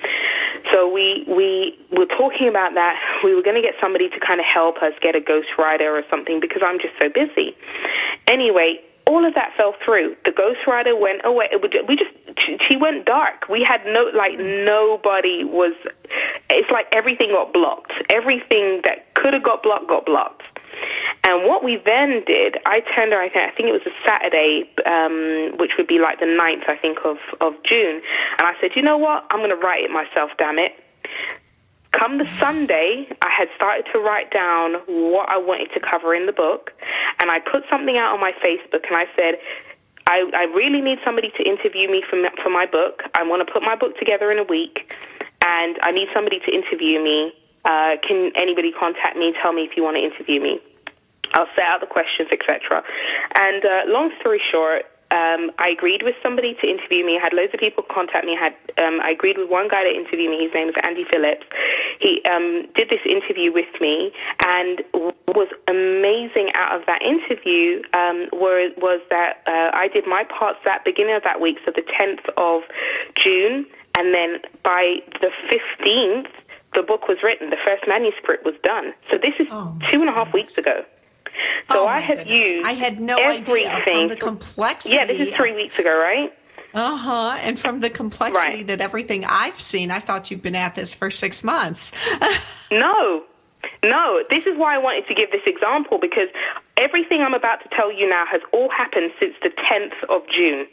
So 0.72 0.88
we 0.88 1.24
we 1.26 1.78
were 1.92 2.06
talking 2.06 2.48
about 2.48 2.74
that. 2.74 2.96
We 3.24 3.35
were 3.35 3.42
going 3.42 3.56
to 3.56 3.62
get 3.62 3.74
somebody 3.80 4.09
to 4.09 4.20
kind 4.20 4.40
of 4.40 4.46
help 4.46 4.82
us 4.82 4.92
get 5.00 5.14
a 5.14 5.20
ghostwriter 5.20 5.90
or 5.92 6.02
something 6.11 6.40
because 6.40 6.62
I'm 6.64 6.78
just 6.78 6.94
so 7.00 7.09
busy. 7.09 7.56
Anyway, 8.28 8.80
all 9.07 9.25
of 9.25 9.35
that 9.35 9.53
fell 9.57 9.75
through. 9.85 10.16
The 10.25 10.33
ghostwriter 10.33 10.99
went 10.99 11.23
away. 11.25 11.49
We 11.88 11.97
just 11.97 12.11
she 12.69 12.77
went 12.77 13.07
dark. 13.07 13.49
We 13.49 13.66
had 13.66 13.85
no 13.87 14.11
like 14.14 14.38
nobody 14.38 15.45
was. 15.45 15.75
It's 16.51 16.71
like 16.71 16.87
everything 16.92 17.31
got 17.31 17.53
blocked. 17.53 17.92
Everything 18.12 18.83
that 18.85 19.14
could 19.14 19.33
have 19.33 19.42
got 19.42 19.62
blocked 19.62 19.88
got 19.88 20.07
blocked. 20.07 20.42
And 21.27 21.47
what 21.47 21.64
we 21.64 21.81
then 21.85 22.23
did, 22.27 22.57
I 22.66 22.81
turned 22.95 23.12
around, 23.12 23.31
I 23.35 23.51
think 23.51 23.69
it 23.69 23.73
was 23.73 23.87
a 23.87 23.97
Saturday, 24.07 24.71
um, 24.87 25.59
which 25.59 25.73
would 25.77 25.88
be 25.88 25.99
like 25.99 26.21
the 26.21 26.27
9th, 26.27 26.69
I 26.69 26.77
think, 26.77 26.99
of, 27.05 27.16
of 27.40 27.55
June. 27.64 28.01
And 28.38 28.47
I 28.47 28.53
said, 28.61 28.73
you 28.77 28.83
know 28.83 28.97
what? 28.97 29.25
I'm 29.31 29.40
going 29.40 29.51
to 29.51 29.57
write 29.57 29.83
it 29.83 29.90
myself, 29.90 30.31
damn 30.38 30.59
it. 30.59 30.73
Come 31.98 32.18
the 32.18 32.28
Sunday, 32.37 33.09
I 33.22 33.30
had 33.32 33.48
started 33.56 33.88
to 33.92 33.98
write 33.98 34.30
down 34.30 34.85
what 34.87 35.28
I 35.32 35.38
wanted 35.40 35.72
to 35.72 35.80
cover 35.80 36.14
in 36.14 36.26
the 36.26 36.32
book, 36.32 36.72
and 37.20 37.30
I 37.30 37.40
put 37.40 37.64
something 37.72 37.96
out 37.96 38.12
on 38.12 38.20
my 38.20 38.32
Facebook, 38.44 38.85
and 38.85 38.96
I 38.96 39.09
said, 39.16 39.40
I, 40.06 40.28
I 40.37 40.44
really 40.52 40.80
need 40.85 40.98
somebody 41.04 41.32
to 41.38 41.42
interview 41.42 41.90
me 41.90 42.04
for, 42.04 42.20
for 42.42 42.50
my 42.50 42.66
book. 42.66 43.00
I 43.16 43.24
want 43.24 43.46
to 43.46 43.48
put 43.50 43.62
my 43.62 43.74
book 43.74 43.96
together 43.98 44.30
in 44.30 44.38
a 44.38 44.44
week, 44.44 44.92
and 45.40 45.80
I 45.80 45.90
need 45.90 46.09
somebody 46.12 46.38
to 46.44 46.50
interview 46.52 47.00
me. 47.00 47.32
Uh, 47.64 47.96
can 48.06 48.30
anybody 48.37 48.70
contact 48.76 49.16
me? 49.16 49.32
Tell 49.42 49.52
me 49.52 49.62
if 49.64 49.72
you 49.76 49.82
want 49.82 49.96
to 49.96 50.04
interview 50.04 50.40
me. 50.40 50.61
I'll 51.32 51.50
set 51.56 51.64
out 51.64 51.80
the 51.80 51.90
questions, 51.90 52.28
etc. 52.30 52.85
And 53.40 53.64
uh, 53.64 53.90
long 53.90 54.12
story 54.20 54.40
short, 54.52 54.85
um, 55.11 55.53
I 55.59 55.71
agreed 55.71 56.03
with 56.03 56.16
somebody 56.23 56.55
to 56.61 56.66
interview 56.66 57.07
me. 57.07 57.19
I 57.19 57.23
had 57.23 57.33
loads 57.33 57.55
of 57.55 57.61
people 57.61 57.85
contact 57.88 58.27
me. 58.27 58.37
I 58.37 58.51
had 58.51 58.55
um, 58.83 59.01
I 59.01 59.11
agreed 59.11 59.38
with 59.38 59.49
one 59.49 59.69
guy 59.69 59.85
to 59.85 59.95
interview 59.95 60.29
me. 60.29 60.42
His 60.42 60.53
name 60.53 60.69
is 60.69 60.75
Andy 60.83 61.05
Phillips. 61.12 61.47
He 62.01 62.21
um, 62.27 62.66
did 62.75 62.90
this 62.90 63.01
interview 63.07 63.53
with 63.53 63.71
me, 63.81 64.11
and 64.45 64.83
was 64.92 65.49
amazing 65.69 66.51
out 66.55 66.75
of 66.75 66.87
that 66.87 67.03
interview 67.03 67.83
um, 67.95 68.27
was 68.33 68.73
was 68.79 69.01
that 69.11 69.47
uh, 69.47 69.71
I 69.75 69.88
did 69.88 70.07
my 70.07 70.25
parts 70.25 70.59
that 70.64 70.85
beginning 70.85 71.14
of 71.14 71.23
that 71.23 71.40
week, 71.40 71.59
so 71.64 71.71
the 71.71 71.87
10th 71.87 72.27
of 72.37 72.62
June, 73.14 73.66
and 73.97 74.12
then 74.12 74.40
by 74.62 74.97
the 75.21 75.31
15th, 75.47 76.31
the 76.75 76.83
book 76.83 77.07
was 77.09 77.19
written. 77.23 77.51
The 77.51 77.62
first 77.64 77.85
manuscript 77.87 78.45
was 78.45 78.55
done. 78.62 78.92
So 79.11 79.19
this 79.19 79.35
is 79.38 79.47
Oh, 79.51 79.79
two 79.90 80.01
and 80.01 80.09
a 80.09 80.12
half 80.12 80.33
weeks 80.35 80.59
ago. 80.59 80.85
So 81.70 81.85
Oh, 81.85 81.87
I 81.87 82.01
have 82.01 82.18
goodness. 82.18 82.42
used 82.42 82.66
I 82.66 82.72
had 82.72 83.01
no 83.01 83.16
everything. 83.18 83.66
idea 83.68 83.81
from 83.85 84.09
the 84.09 84.16
complexity. 84.16 84.94
Yeah, 84.96 85.07
this 85.07 85.20
is 85.20 85.35
three 85.35 85.55
weeks 85.55 85.79
ago, 85.79 85.90
right? 85.96 86.33
Uh 86.75 86.96
huh. 86.96 87.38
And 87.40 87.59
from 87.59 87.81
the 87.81 87.88
complexity 87.90 88.38
Right. 88.59 88.66
that 88.66 88.81
everything 88.81 89.25
I've 89.25 89.61
seen, 89.61 89.90
I 89.90 89.99
thought 90.01 90.31
you've 90.31 90.42
been 90.42 90.55
at 90.57 90.75
this 90.75 90.94
for 90.94 91.11
six 91.11 91.42
months. 91.44 91.92
No, 92.70 93.22
no. 93.85 94.20
This 94.29 94.42
is 94.44 94.59
why 94.59 94.75
I 94.75 94.79
wanted 94.79 95.07
to 95.07 95.14
give 95.14 95.31
this 95.31 95.42
example 95.46 95.99
because 96.03 96.27
everything 96.77 97.22
I'm 97.22 97.33
about 97.35 97.62
to 97.62 97.68
tell 97.77 97.92
you 97.92 98.09
now 98.11 98.25
has 98.31 98.40
all 98.53 98.68
happened 98.70 99.12
since 99.20 99.35
the 99.40 99.51
10th 99.51 99.94
of 100.11 100.22
June, 100.29 100.66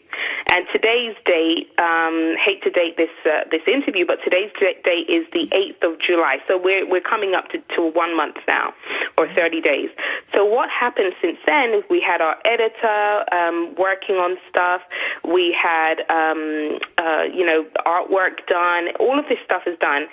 and 0.54 0.66
today's 0.74 1.16
date. 1.26 1.70
Um, 1.78 2.34
hate 2.44 2.64
to 2.64 2.72
date 2.72 2.98
this 2.98 3.14
uh, 3.26 3.46
this 3.52 3.62
interview, 3.68 4.06
but 4.08 4.18
today's 4.24 4.50
date 4.60 5.06
is 5.08 5.26
the 5.34 5.46
8th 5.54 5.94
of 5.94 6.02
July. 6.02 6.38
So 6.48 6.58
we're 6.58 6.90
we're 6.90 7.06
coming 7.06 7.36
up 7.36 7.50
to, 7.50 7.60
to 7.78 7.82
one 7.94 8.18
month 8.18 8.38
now, 8.48 8.74
or 9.20 9.28
30 9.30 9.62
days. 9.62 9.90
So 10.34 10.44
what 10.46 10.70
happened 10.70 11.14
since 11.22 11.38
then 11.46 11.74
is 11.74 11.84
we 11.90 12.02
had 12.02 12.22
our 12.22 12.38
editor 12.46 13.24
um, 13.32 13.76
working 13.78 14.16
on 14.16 14.38
stuff. 14.50 14.82
We 15.24 15.56
had 15.56 16.02
um, 16.10 16.80
uh, 16.98 17.24
you 17.32 17.46
know 17.46 17.66
artwork 17.86 18.46
done. 18.48 18.90
All 19.00 19.20
of 19.20 19.26
this 19.30 19.38
stuff 19.46 19.64
is 19.68 19.78
done. 19.80 20.08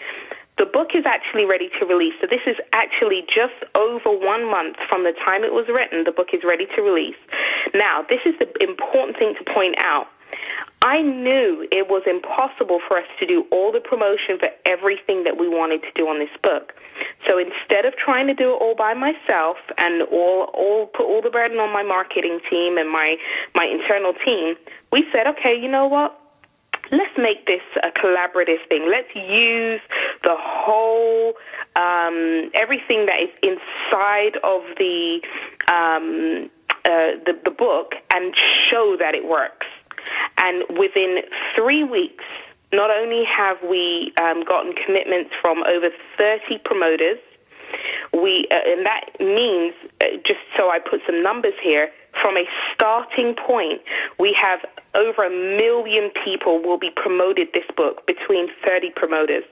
The 0.59 0.66
book 0.66 0.92
is 0.92 1.06
actually 1.06 1.46
ready 1.46 1.70
to 1.80 1.87
release. 1.87 2.12
So 2.20 2.26
this 2.28 2.44
is 2.46 2.56
actually 2.74 3.24
just 3.33 3.56
over 3.74 4.12
one 4.12 4.44
month 4.44 4.76
from 4.90 5.04
the 5.04 5.16
time 5.24 5.42
it 5.42 5.56
was 5.56 5.64
written. 5.72 6.04
The 6.04 6.12
book 6.12 6.37
is 6.37 6.44
ready 6.44 6.66
to 6.76 6.83
release. 6.83 7.16
Now, 7.72 8.04
this 8.04 8.20
is 8.26 8.37
the 8.37 8.44
important 8.61 9.16
thing 9.16 9.33
to 9.40 9.44
point 9.48 9.76
out. 9.78 10.09
I 10.82 11.02
knew 11.02 11.68
it 11.70 11.88
was 11.88 12.02
impossible 12.08 12.80
for 12.88 12.96
us 12.96 13.04
to 13.18 13.26
do 13.26 13.44
all 13.52 13.70
the 13.70 13.80
promotion 13.80 14.38
for 14.38 14.48
everything 14.64 15.24
that 15.24 15.36
we 15.38 15.46
wanted 15.46 15.82
to 15.82 15.92
do 15.94 16.08
on 16.08 16.18
this 16.18 16.32
book. 16.42 16.72
So 17.26 17.38
instead 17.38 17.84
of 17.84 17.94
trying 17.96 18.28
to 18.28 18.34
do 18.34 18.54
it 18.54 18.58
all 18.62 18.74
by 18.74 18.94
myself 18.94 19.58
and 19.76 20.02
all, 20.08 20.48
all 20.54 20.86
put 20.86 21.04
all 21.04 21.20
the 21.20 21.28
burden 21.28 21.58
on 21.58 21.70
my 21.70 21.82
marketing 21.82 22.40
team 22.48 22.78
and 22.78 22.88
my, 22.88 23.16
my 23.54 23.64
internal 23.64 24.14
team, 24.24 24.56
we 24.90 25.04
said, 25.12 25.26
okay, 25.26 25.54
you 25.54 25.68
know 25.68 25.86
what? 25.86 26.16
let's 26.92 27.16
make 27.16 27.46
this 27.46 27.62
a 27.84 27.90
collaborative 27.96 28.66
thing. 28.68 28.90
Let's 28.90 29.14
use 29.14 29.80
the 30.24 30.34
whole 30.36 31.34
um, 31.76 32.50
everything 32.54 33.06
that 33.06 33.20
is 33.22 33.30
inside 33.42 34.36
of 34.42 34.62
the 34.76 35.20
um, 35.70 36.50
uh, 36.84 37.22
the, 37.24 37.38
the 37.44 37.50
book 37.50 37.92
and 38.12 38.34
show 38.70 38.96
that 38.98 39.14
it 39.14 39.24
works. 39.24 39.66
And 40.38 40.64
within 40.78 41.18
three 41.54 41.84
weeks, 41.84 42.24
not 42.72 42.90
only 42.90 43.24
have 43.24 43.58
we 43.68 44.12
um, 44.20 44.44
gotten 44.44 44.72
commitments 44.74 45.30
from 45.40 45.62
over 45.64 45.88
30 46.16 46.58
promoters, 46.64 47.18
we 48.12 48.48
uh, 48.50 48.54
and 48.66 48.84
that 48.84 49.06
means 49.20 49.74
uh, 50.02 50.18
just 50.26 50.40
so 50.56 50.70
I 50.70 50.78
put 50.78 51.00
some 51.06 51.22
numbers 51.22 51.54
here 51.62 51.90
from 52.20 52.36
a 52.36 52.44
starting 52.74 53.36
point 53.46 53.80
we 54.18 54.36
have 54.40 54.58
over 54.96 55.24
a 55.24 55.30
million 55.30 56.10
people 56.24 56.60
will 56.60 56.78
be 56.78 56.90
promoted 56.96 57.48
this 57.54 57.64
book 57.76 58.04
between 58.08 58.48
30 58.64 58.90
promoters 58.96 59.44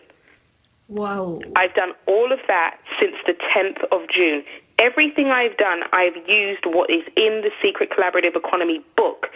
Wow! 0.89 1.41
I've 1.57 1.75
done 1.75 1.93
all 2.07 2.33
of 2.33 2.39
that 2.49 2.79
since 2.99 3.15
the 3.27 3.35
10th 3.35 3.85
of 3.93 4.09
June 4.09 4.43
everything 4.81 5.29
I've 5.29 5.57
done 5.57 5.83
I've 5.93 6.17
used 6.29 6.65
what 6.67 6.91
is 6.91 7.03
in 7.17 7.43
the 7.43 7.51
secret 7.63 7.91
collaborative 7.91 8.37
economy 8.37 8.85
book 8.97 9.27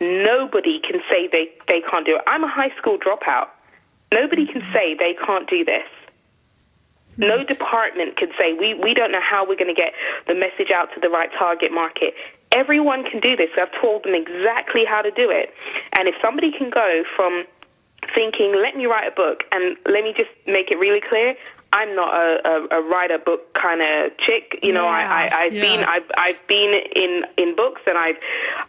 nobody 0.00 0.80
can 0.80 1.00
say 1.10 1.28
they 1.30 1.50
they 1.68 1.80
can't 1.90 2.06
do 2.06 2.16
it 2.16 2.22
I'm 2.26 2.44
a 2.44 2.48
high 2.48 2.74
school 2.76 2.98
dropout 2.98 3.48
nobody 4.12 4.46
can 4.46 4.62
say 4.72 4.94
they 4.94 5.14
can't 5.24 5.48
do 5.48 5.64
this 5.64 5.88
no 7.18 7.42
department 7.42 8.16
could 8.16 8.30
say 8.38 8.54
we, 8.54 8.74
we 8.74 8.94
don't 8.94 9.10
know 9.10 9.20
how 9.20 9.42
we're 9.42 9.58
going 9.58 9.74
to 9.74 9.76
get 9.76 9.92
the 10.28 10.34
message 10.34 10.70
out 10.72 10.94
to 10.94 11.00
the 11.00 11.10
right 11.10 11.28
target 11.36 11.72
market. 11.72 12.14
Everyone 12.52 13.02
can 13.02 13.20
do 13.20 13.34
this. 13.34 13.50
I've 13.60 13.74
told 13.82 14.04
them 14.04 14.14
exactly 14.14 14.84
how 14.88 15.02
to 15.02 15.10
do 15.10 15.28
it. 15.28 15.52
And 15.98 16.06
if 16.06 16.14
somebody 16.22 16.52
can 16.56 16.70
go 16.70 17.02
from 17.16 17.44
thinking, 18.14 18.54
let 18.62 18.76
me 18.76 18.86
write 18.86 19.10
a 19.10 19.14
book, 19.14 19.42
and 19.50 19.76
let 19.86 20.04
me 20.04 20.14
just 20.16 20.30
make 20.46 20.70
it 20.70 20.78
really 20.78 21.02
clear, 21.06 21.34
I'm 21.72 21.94
not 21.94 22.14
a, 22.14 22.48
a, 22.48 22.80
a 22.80 22.88
write 22.88 23.10
a 23.10 23.18
book 23.18 23.52
kind 23.54 23.80
of 23.82 24.16
chick. 24.18 24.58
You 24.62 24.72
know, 24.72 24.84
Yeah, 24.84 24.90
I, 24.90 25.24
I, 25.26 25.40
I've 25.44 25.52
yeah. 25.54 25.62
been 25.62 25.84
I've 25.84 26.10
I've 26.16 26.46
been 26.48 26.80
in 26.94 27.24
in 27.36 27.56
books, 27.56 27.82
and 27.86 27.98
I've 27.98 28.16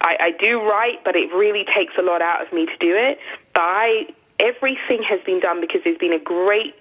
I, 0.01 0.17
I 0.19 0.31
do 0.39 0.61
write, 0.61 1.03
but 1.05 1.15
it 1.15 1.31
really 1.33 1.65
takes 1.65 1.93
a 1.97 2.01
lot 2.01 2.21
out 2.21 2.45
of 2.45 2.51
me 2.51 2.65
to 2.65 2.77
do 2.79 2.93
it. 2.95 3.19
But 3.53 3.61
I 3.63 4.05
everything 4.39 5.03
has 5.03 5.19
been 5.25 5.39
done 5.39 5.61
because 5.61 5.81
there's 5.83 5.97
been 5.97 6.13
a 6.13 6.19
great 6.19 6.75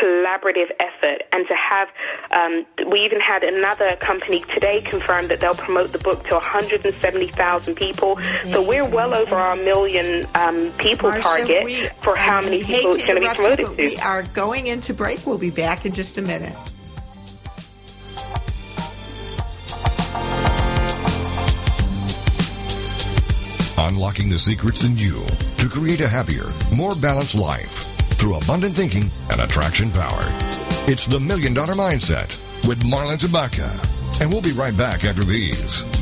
collaborative 0.00 0.70
effort 0.80 1.22
and 1.32 1.46
to 1.46 1.54
have 1.54 1.88
um, 2.30 2.66
we 2.90 3.00
even 3.00 3.20
had 3.20 3.44
another 3.44 3.94
company 3.96 4.40
today 4.54 4.80
confirm 4.80 5.28
that 5.28 5.40
they'll 5.40 5.54
promote 5.54 5.92
the 5.92 5.98
book 5.98 6.24
to 6.26 6.34
170,000 6.34 7.74
people 7.74 8.18
so 8.50 8.66
we're 8.66 8.88
well 8.88 9.14
over 9.14 9.34
our 9.34 9.56
million 9.56 10.26
um, 10.34 10.70
people 10.78 11.10
Marsha, 11.10 11.22
target 11.22 11.64
we- 11.64 11.84
for 12.02 12.16
how 12.16 12.38
I 12.38 12.42
many 12.42 12.62
hate 12.62 12.76
people 12.76 12.92
it's 12.94 13.06
going 13.06 13.20
to 13.22 13.28
be 13.28 13.30
interrupt 13.30 13.58
you, 13.60 13.66
promoted 13.66 13.76
to 13.76 13.96
We 13.96 13.96
are 13.98 14.22
going 14.34 14.66
into 14.66 14.94
break. 14.94 15.26
We'll 15.26 15.38
be 15.38 15.50
back 15.50 15.84
in 15.84 15.92
just 15.92 16.16
a 16.18 16.22
minute. 16.22 16.56
Unlocking 23.78 24.28
the 24.28 24.38
secrets 24.38 24.84
in 24.84 24.96
you 24.96 25.24
to 25.58 25.68
create 25.68 26.00
a 26.00 26.08
happier, 26.08 26.46
more 26.74 26.94
balanced 26.94 27.34
life 27.34 27.91
through 28.22 28.36
abundant 28.36 28.72
thinking 28.72 29.10
and 29.32 29.40
attraction 29.40 29.90
power. 29.90 30.22
It's 30.86 31.06
the 31.06 31.18
Million 31.18 31.54
Dollar 31.54 31.74
Mindset 31.74 32.30
with 32.68 32.84
Marla 32.84 33.18
Tabaka. 33.18 33.68
And 34.20 34.30
we'll 34.30 34.40
be 34.40 34.52
right 34.52 34.76
back 34.76 35.04
after 35.04 35.24
these. 35.24 36.01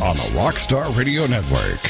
on 0.00 0.16
the 0.16 0.22
Rockstar 0.38 0.96
Radio 0.96 1.26
Network. 1.26 1.80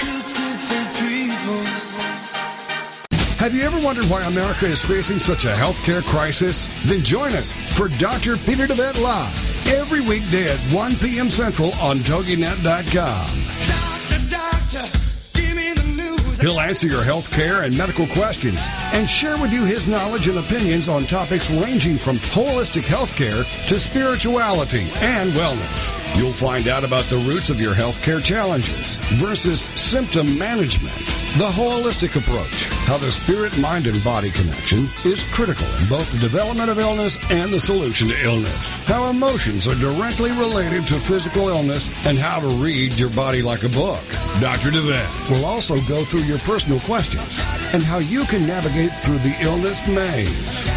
Have 3.38 3.54
you 3.54 3.62
ever 3.62 3.80
wondered 3.80 4.04
why 4.04 4.22
America 4.24 4.66
is 4.66 4.84
facing 4.84 5.18
such 5.18 5.44
a 5.46 5.54
healthcare 5.54 6.04
crisis? 6.04 6.68
Then 6.84 7.00
join 7.02 7.32
us 7.32 7.52
for 7.74 7.88
Dr. 7.88 8.36
Peter 8.36 8.66
DeVette 8.66 9.02
Live 9.02 9.66
every 9.68 10.02
weekday 10.02 10.44
at 10.44 10.58
1 10.74 10.96
p.m. 10.96 11.30
Central 11.30 11.72
on 11.76 11.98
TogiNet.com. 12.00 13.26
Doctor, 13.66 14.30
doctor. 14.30 14.99
He'll 16.40 16.59
answer 16.59 16.87
your 16.87 17.05
health 17.05 17.31
care 17.31 17.64
and 17.64 17.76
medical 17.76 18.07
questions 18.07 18.66
and 18.94 19.09
share 19.09 19.37
with 19.37 19.53
you 19.53 19.64
his 19.64 19.87
knowledge 19.87 20.26
and 20.26 20.38
opinions 20.38 20.88
on 20.88 21.03
topics 21.03 21.50
ranging 21.50 21.98
from 21.98 22.16
holistic 22.16 22.85
health 22.85 23.14
care 23.14 23.44
to 23.44 23.74
spirituality 23.79 24.87
and 25.03 25.33
wellness. 25.33 26.18
You'll 26.18 26.33
find 26.33 26.66
out 26.66 26.83
about 26.83 27.05
the 27.05 27.18
roots 27.18 27.50
of 27.50 27.61
your 27.61 27.74
health 27.74 28.03
care 28.03 28.20
challenges 28.20 28.96
versus 29.18 29.68
symptom 29.79 30.38
management, 30.38 30.94
the 31.38 31.48
holistic 31.48 32.16
approach, 32.16 32.66
how 32.88 32.98
the 32.98 33.10
spirit, 33.10 33.56
mind, 33.60 33.86
and 33.86 34.02
body 34.02 34.30
connection 34.30 34.88
is 35.04 35.22
critical 35.32 35.66
in 35.80 35.88
both 35.88 36.10
the 36.10 36.18
development 36.18 36.70
of 36.70 36.78
illness 36.78 37.18
and 37.30 37.52
the 37.52 37.60
solution 37.60 38.08
to 38.08 38.24
illness, 38.24 38.68
how 38.86 39.08
emotions 39.08 39.68
are 39.68 39.76
directly 39.76 40.30
related 40.32 40.86
to 40.88 40.94
physical 40.94 41.48
illness, 41.48 41.88
and 42.04 42.18
how 42.18 42.40
to 42.40 42.48
read 42.62 42.98
your 42.98 43.10
body 43.10 43.42
like 43.42 43.62
a 43.62 43.68
book. 43.68 44.02
Dr. 44.40 44.70
DeVette 44.70 45.30
will 45.30 45.44
also 45.44 45.80
go 45.82 46.04
through 46.04 46.22
your 46.22 46.38
personal 46.40 46.80
questions 46.80 47.44
and 47.72 47.83
how 47.83 47.98
you 47.98 48.24
can 48.24 48.46
navigate 48.46 48.92
through 48.92 49.18
the 49.18 49.37
illness 49.40 49.87
maze. 49.88 50.30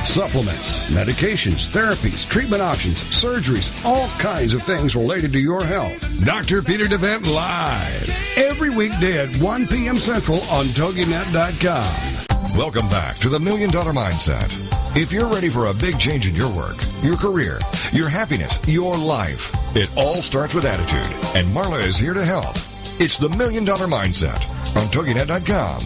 Supplements, 0.07 0.91
medications, 0.91 1.67
therapies, 1.67 2.27
treatment 2.27 2.61
options, 2.61 3.03
surgeries, 3.05 3.69
all 3.85 4.07
kinds 4.19 4.53
of 4.53 4.61
things 4.63 4.95
related 4.95 5.33
to 5.33 5.39
your 5.39 5.63
health. 5.63 6.25
Dr. 6.25 6.61
Peter 6.61 6.85
DeVette 6.85 7.25
Live. 7.33 8.37
Every 8.37 8.69
weekday 8.69 9.19
at 9.19 9.35
1 9.37 9.67
p.m. 9.67 9.97
Central 9.97 10.37
on 10.51 10.65
TogiNet.com. 10.65 12.57
Welcome 12.57 12.87
back 12.89 13.17
to 13.17 13.29
the 13.29 13.39
Million 13.39 13.71
Dollar 13.71 13.93
Mindset. 13.93 14.51
If 14.95 15.11
you're 15.11 15.25
ready 15.25 15.49
for 15.49 15.67
a 15.67 15.73
big 15.73 15.97
change 15.99 16.27
in 16.27 16.35
your 16.35 16.55
work, 16.55 16.77
your 17.01 17.17
career, 17.17 17.59
your 17.91 18.07
happiness, 18.07 18.59
your 18.67 18.95
life, 18.95 19.51
it 19.75 19.89
all 19.97 20.21
starts 20.21 20.53
with 20.53 20.65
attitude. 20.65 21.11
And 21.35 21.47
Marla 21.47 21.83
is 21.83 21.97
here 21.97 22.13
to 22.13 22.23
help. 22.23 22.55
It's 22.99 23.17
the 23.17 23.29
Million 23.29 23.65
Dollar 23.65 23.87
Mindset 23.87 24.39
on 24.75 24.85
TogiNet.com. 24.89 25.79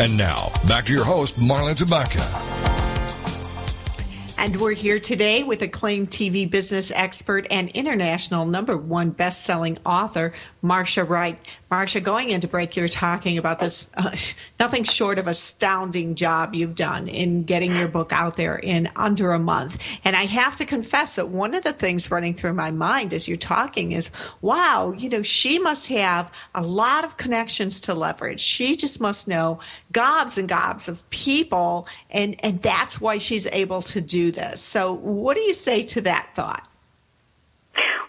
And 0.00 0.16
now, 0.16 0.50
back 0.66 0.86
to 0.86 0.94
your 0.94 1.04
host, 1.04 1.38
Marla 1.38 1.74
Tabaka. 1.74 2.24
And 4.38 4.58
we're 4.58 4.72
here 4.72 4.98
today 4.98 5.42
with 5.42 5.60
acclaimed 5.60 6.10
TV 6.10 6.48
business 6.48 6.90
expert 6.90 7.46
and 7.50 7.68
international 7.68 8.46
number 8.46 8.78
one 8.78 9.10
best-selling 9.10 9.76
author, 9.84 10.32
Marsha 10.64 11.06
Wright. 11.06 11.38
Marsha, 11.70 12.02
going 12.02 12.30
into 12.30 12.48
break, 12.48 12.74
you're 12.74 12.88
talking 12.88 13.38
about 13.38 13.60
this 13.60 13.88
uh, 13.94 14.16
nothing 14.58 14.82
short 14.82 15.20
of 15.20 15.28
astounding 15.28 16.16
job 16.16 16.52
you've 16.52 16.74
done 16.74 17.06
in 17.06 17.44
getting 17.44 17.76
your 17.76 17.86
book 17.86 18.12
out 18.12 18.36
there 18.36 18.56
in 18.56 18.88
under 18.96 19.32
a 19.32 19.38
month. 19.38 19.78
And 20.02 20.16
I 20.16 20.24
have 20.24 20.56
to 20.56 20.64
confess 20.64 21.14
that 21.14 21.28
one 21.28 21.54
of 21.54 21.62
the 21.62 21.72
things 21.72 22.10
running 22.10 22.34
through 22.34 22.54
my 22.54 22.72
mind 22.72 23.14
as 23.14 23.28
you're 23.28 23.36
talking 23.36 23.92
is, 23.92 24.10
wow, 24.40 24.92
you 24.98 25.08
know, 25.08 25.22
she 25.22 25.60
must 25.60 25.88
have 25.88 26.32
a 26.56 26.62
lot 26.62 27.04
of 27.04 27.16
connections 27.16 27.80
to 27.82 27.94
leverage. 27.94 28.40
She 28.40 28.74
just 28.74 29.00
must 29.00 29.28
know 29.28 29.60
gobs 29.92 30.38
and 30.38 30.48
gobs 30.48 30.88
of 30.88 31.08
people, 31.10 31.86
and 32.10 32.34
and 32.44 32.60
that's 32.60 33.00
why 33.00 33.18
she's 33.18 33.46
able 33.46 33.82
to 33.82 34.00
do 34.00 34.32
this. 34.32 34.60
So, 34.60 34.92
what 34.92 35.34
do 35.34 35.40
you 35.40 35.54
say 35.54 35.84
to 35.84 36.00
that 36.00 36.32
thought? 36.34 36.69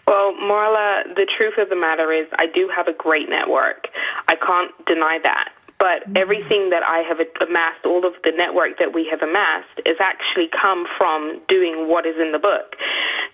Well, 0.06 0.34
Marla, 0.34 1.14
the 1.14 1.26
truth 1.36 1.54
of 1.58 1.68
the 1.68 1.76
matter 1.76 2.12
is, 2.12 2.26
I 2.38 2.46
do 2.46 2.68
have 2.74 2.88
a 2.88 2.92
great 2.92 3.28
network. 3.28 3.86
I 4.28 4.36
can't 4.36 4.72
deny 4.86 5.18
that. 5.22 5.50
But 5.78 6.06
mm-hmm. 6.06 6.16
everything 6.16 6.70
that 6.70 6.82
I 6.82 7.02
have 7.06 7.18
amassed, 7.40 7.84
all 7.84 8.06
of 8.06 8.14
the 8.24 8.32
network 8.36 8.78
that 8.78 8.94
we 8.94 9.08
have 9.10 9.22
amassed, 9.22 9.80
has 9.86 9.96
actually 10.00 10.48
come 10.50 10.86
from 10.98 11.40
doing 11.48 11.88
what 11.88 12.06
is 12.06 12.16
in 12.20 12.32
the 12.32 12.38
book. 12.38 12.76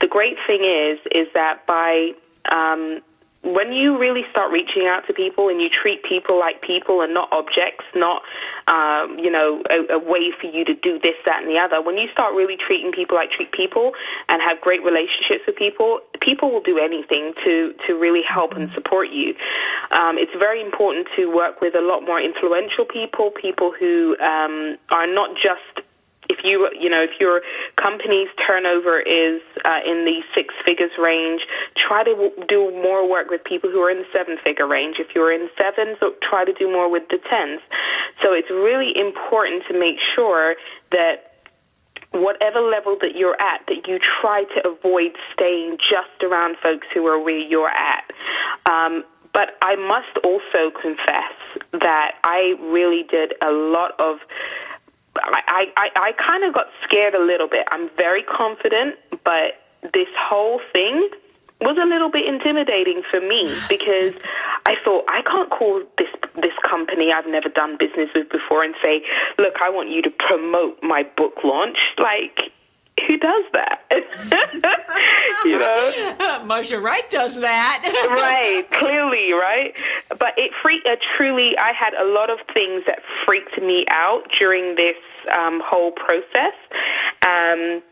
The 0.01 0.09
great 0.09 0.37
thing 0.47 0.65
is, 0.65 0.99
is 1.13 1.29
that 1.35 1.67
by 1.67 2.13
um, 2.51 3.01
when 3.45 3.73
you 3.73 3.97
really 3.97 4.23
start 4.31 4.51
reaching 4.51 4.87
out 4.91 5.07
to 5.07 5.15
people 5.15 5.49
and 5.49 5.61
you 5.61 5.69
treat 5.71 6.03
people 6.03 6.39
like 6.39 6.61
people 6.61 7.01
and 7.03 7.15
not 7.15 7.31
objects, 7.33 7.85
not 7.95 8.23
um, 8.67 9.19
you 9.19 9.31
know 9.31 9.63
a, 9.71 9.95
a 9.95 9.99
way 9.99 10.33
for 10.35 10.49
you 10.51 10.65
to 10.65 10.75
do 10.75 10.99
this, 10.99 11.15
that, 11.25 11.43
and 11.43 11.49
the 11.51 11.59
other. 11.59 11.81
When 11.81 11.97
you 11.97 12.09
start 12.13 12.35
really 12.35 12.57
treating 12.57 12.91
people 12.91 13.17
like 13.17 13.31
treat 13.31 13.53
people 13.53 13.93
and 14.29 14.43
have 14.43 14.61
great 14.61 14.83
relationships 14.83 15.47
with 15.47 15.57
people, 15.57 16.01
people 16.21 16.51
will 16.51 16.63
do 16.63 16.79
anything 16.79 17.33
to 17.45 17.75
to 17.87 17.95
really 17.95 18.23
help 18.27 18.53
and 18.53 18.71
support 18.75 19.09
you. 19.11 19.35
Um, 19.95 20.19
it's 20.19 20.35
very 20.39 20.61
important 20.61 21.07
to 21.17 21.31
work 21.31 21.61
with 21.61 21.75
a 21.75 21.83
lot 21.83 22.03
more 22.03 22.21
influential 22.21 22.85
people, 22.85 23.31
people 23.31 23.73
who 23.73 24.17
um, 24.19 24.77
are 24.91 25.07
not 25.07 25.37
just 25.39 25.87
if 26.29 26.45
you 26.45 26.69
you 26.79 26.89
know 26.89 27.03
if 27.03 27.19
your 27.21 27.43
company's 27.77 28.29
turnover 28.47 29.01
is 29.01 29.41
uh, 29.65 29.81
in 29.85 30.05
the 30.05 30.21
six 30.35 30.55
figures 30.65 30.93
range, 30.99 31.43
try 31.77 32.05
to 32.05 32.13
w- 32.13 32.37
do 32.49 32.71
more 32.83 33.09
work 33.09 33.31
with 33.31 33.43
people 33.45 33.71
who 33.71 33.81
are 33.81 33.91
in 33.91 33.99
the 33.99 34.11
seven 34.13 34.37
figure 34.43 34.67
range. 34.67 34.97
If 34.99 35.15
you're 35.15 35.33
in 35.33 35.49
sevens, 35.57 35.99
try 36.23 36.45
to 36.45 36.53
do 36.53 36.71
more 36.71 36.91
with 36.91 37.09
the 37.09 37.19
tens. 37.19 37.61
So 38.23 38.33
it's 38.33 38.51
really 38.51 38.93
important 38.97 39.65
to 39.69 39.79
make 39.79 39.97
sure 40.15 40.57
that 40.93 41.29
whatever 42.13 42.61
level 42.61 42.97
that 43.01 43.15
you're 43.15 43.41
at, 43.41 43.61
that 43.69 43.87
you 43.87 43.99
try 44.21 44.45
to 44.57 44.69
avoid 44.69 45.13
staying 45.33 45.77
just 45.79 46.23
around 46.23 46.57
folks 46.63 46.87
who 46.95 47.07
are 47.07 47.23
where 47.23 47.39
you're 47.39 47.69
at. 47.69 48.05
Um, 48.71 49.05
but 49.33 49.57
I 49.63 49.77
must 49.77 50.25
also 50.25 50.73
confess 50.81 51.37
that 51.73 52.13
I 52.25 52.55
really 52.61 53.05
did 53.09 53.35
a 53.43 53.51
lot 53.53 53.93
of 53.99 54.19
I, 55.23 55.67
I, 55.77 55.89
I 55.97 56.13
kind 56.13 56.45
of 56.45 56.55
got 56.55 56.67
scared 56.85 57.15
a 57.15 57.23
little 57.23 57.49
bit. 57.49 57.67
I'm 57.71 57.91
very 57.97 58.23
confident, 58.23 58.97
but 59.25 59.61
this 59.83 60.09
whole 60.19 60.61
thing 60.73 61.09
was 61.61 61.77
a 61.77 61.87
little 61.87 62.11
bit 62.11 62.27
intimidating 62.27 63.03
for 63.11 63.21
me 63.21 63.51
because 63.69 64.15
I 64.67 64.75
thought 64.85 65.05
I 65.09 65.23
can't 65.23 65.51
call 65.51 65.83
this 65.99 66.09
this 66.37 66.55
company 66.63 67.11
I've 67.11 67.27
never 67.27 67.49
done 67.49 67.77
business 67.79 68.11
with 68.15 68.31
before 68.31 68.63
and 68.63 68.75
say, 68.81 69.03
"Look, 69.39 69.55
I 69.61 69.69
want 69.71 69.91
you 69.91 70.03
to 70.03 70.11
promote 70.11 70.79
my 70.83 71.03
book 71.17 71.43
launch." 71.43 71.79
Like 71.99 72.53
who 73.07 73.19
does 73.19 73.45
that? 73.53 73.83
you 75.45 75.59
know, 75.59 75.93
Marsha 76.45 76.81
Wright 76.81 77.09
does 77.11 77.41
that. 77.41 77.83
right, 78.11 78.65
clearly, 78.79 79.33
right. 79.33 79.75
But 80.09 80.35
it 80.37 80.53
freaked. 80.63 80.87
Uh, 80.87 80.97
truly, 81.17 81.53
I 81.59 81.73
had 81.73 81.95
a 81.95 82.05
lot 82.05 82.31
of 82.31 82.39
things 82.55 82.85
that 82.87 83.01
freaked 83.27 83.61
me 83.61 83.85
out 83.91 84.23
during 84.39 84.75
this 84.77 84.97
um, 85.33 85.61
whole 85.65 85.93
process. 85.93 86.55
Um, 87.27 87.83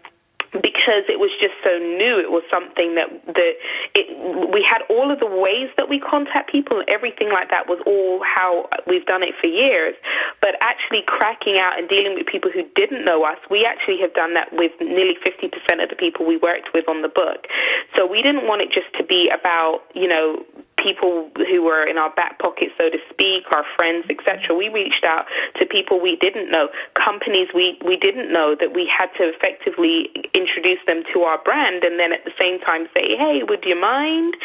because 0.63 1.05
it 1.09 1.19
was 1.19 1.31
just 1.41 1.55
so 1.63 1.77
new. 1.79 2.19
It 2.19 2.31
was 2.31 2.45
something 2.51 2.95
that 2.95 3.09
that 3.27 3.55
it, 3.95 4.07
we 4.53 4.65
had 4.65 4.83
all 4.89 5.11
of 5.11 5.21
the 5.21 5.29
ways 5.29 5.71
that 5.77 5.89
we 5.89 6.01
contact 6.01 6.51
people 6.51 6.81
and 6.81 6.89
everything 6.89 7.31
like 7.33 7.51
that 7.51 7.69
was 7.69 7.81
all 7.87 8.23
how 8.25 8.69
we've 8.87 9.07
done 9.07 9.23
it 9.23 9.35
for 9.41 9.47
years. 9.47 9.95
But 10.41 10.57
actually 10.61 11.03
cracking 11.07 11.59
out 11.59 11.79
and 11.79 11.89
dealing 11.89 12.15
with 12.15 12.27
people 12.27 12.51
who 12.51 12.65
didn't 12.75 13.05
know 13.05 13.25
us, 13.25 13.39
we 13.51 13.67
actually 13.67 13.99
have 14.01 14.15
done 14.15 14.35
that 14.35 14.53
with 14.53 14.73
nearly 14.81 15.17
50% 15.25 15.53
of 15.83 15.89
the 15.91 15.97
people 15.99 16.27
we 16.27 16.37
worked 16.37 16.75
with 16.75 16.89
on 16.89 17.03
the 17.03 17.13
book. 17.13 17.47
So 17.95 18.07
we 18.07 18.23
didn't 18.23 18.47
want 18.47 18.63
it 18.63 18.71
just 18.73 18.93
to 18.99 19.05
be 19.05 19.31
about, 19.33 19.83
you 19.95 20.09
know, 20.09 20.45
people 20.83 21.31
who 21.49 21.63
were 21.65 21.87
in 21.87 21.97
our 21.97 22.13
back 22.15 22.39
pocket, 22.39 22.69
so 22.77 22.91
to 22.91 22.99
speak, 23.11 23.49
our 23.55 23.65
friends, 23.77 24.07
etc. 24.09 24.55
We 24.55 24.69
reached 24.69 25.05
out 25.05 25.27
to 25.57 25.67
people 25.67 26.01
we 26.01 26.17
didn't 26.17 26.51
know, 26.51 26.69
companies 26.95 27.49
we, 27.55 27.79
we 27.85 27.97
didn't 27.97 28.33
know 28.33 28.55
that 28.59 28.75
we 28.75 28.89
had 28.89 29.09
to 29.19 29.33
effectively 29.33 30.13
introduce 30.35 30.81
them 30.87 31.03
to 31.15 31.23
our 31.25 31.41
brand 31.43 31.85
and 31.85 31.99
then 31.99 32.13
at 32.13 32.25
the 32.25 32.33
same 32.41 32.61
time 32.61 32.87
say, 32.95 33.17
hey, 33.17 33.41
would 33.43 33.65
you 33.65 33.79
mind? 33.79 34.37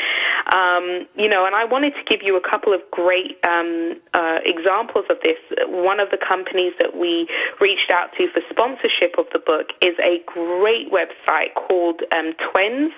Um, 0.56 1.08
you 1.15 1.28
know, 1.28 1.46
and 1.46 1.56
I 1.56 1.65
wanted 1.65 1.94
to 2.00 2.04
give 2.08 2.24
you 2.24 2.36
a 2.38 2.44
couple 2.44 2.74
of 2.74 2.82
great 2.91 3.38
um, 3.44 4.00
uh, 4.13 4.39
examples 4.44 5.06
of 5.10 5.17
this. 5.22 5.38
One 5.67 6.00
of 6.00 6.10
the 6.10 6.17
companies 6.17 6.74
that 6.80 6.96
we 6.96 7.28
reached 7.60 7.91
out 7.91 8.15
to 8.17 8.28
for 8.32 8.41
sponsorship 8.50 9.20
of 9.20 9.26
the 9.34 9.39
book 9.39 9.76
is 9.84 9.96
a 10.00 10.24
great 10.26 10.91
website 10.91 11.54
called 11.56 12.02
um, 12.12 12.34
Twiends, 12.39 12.94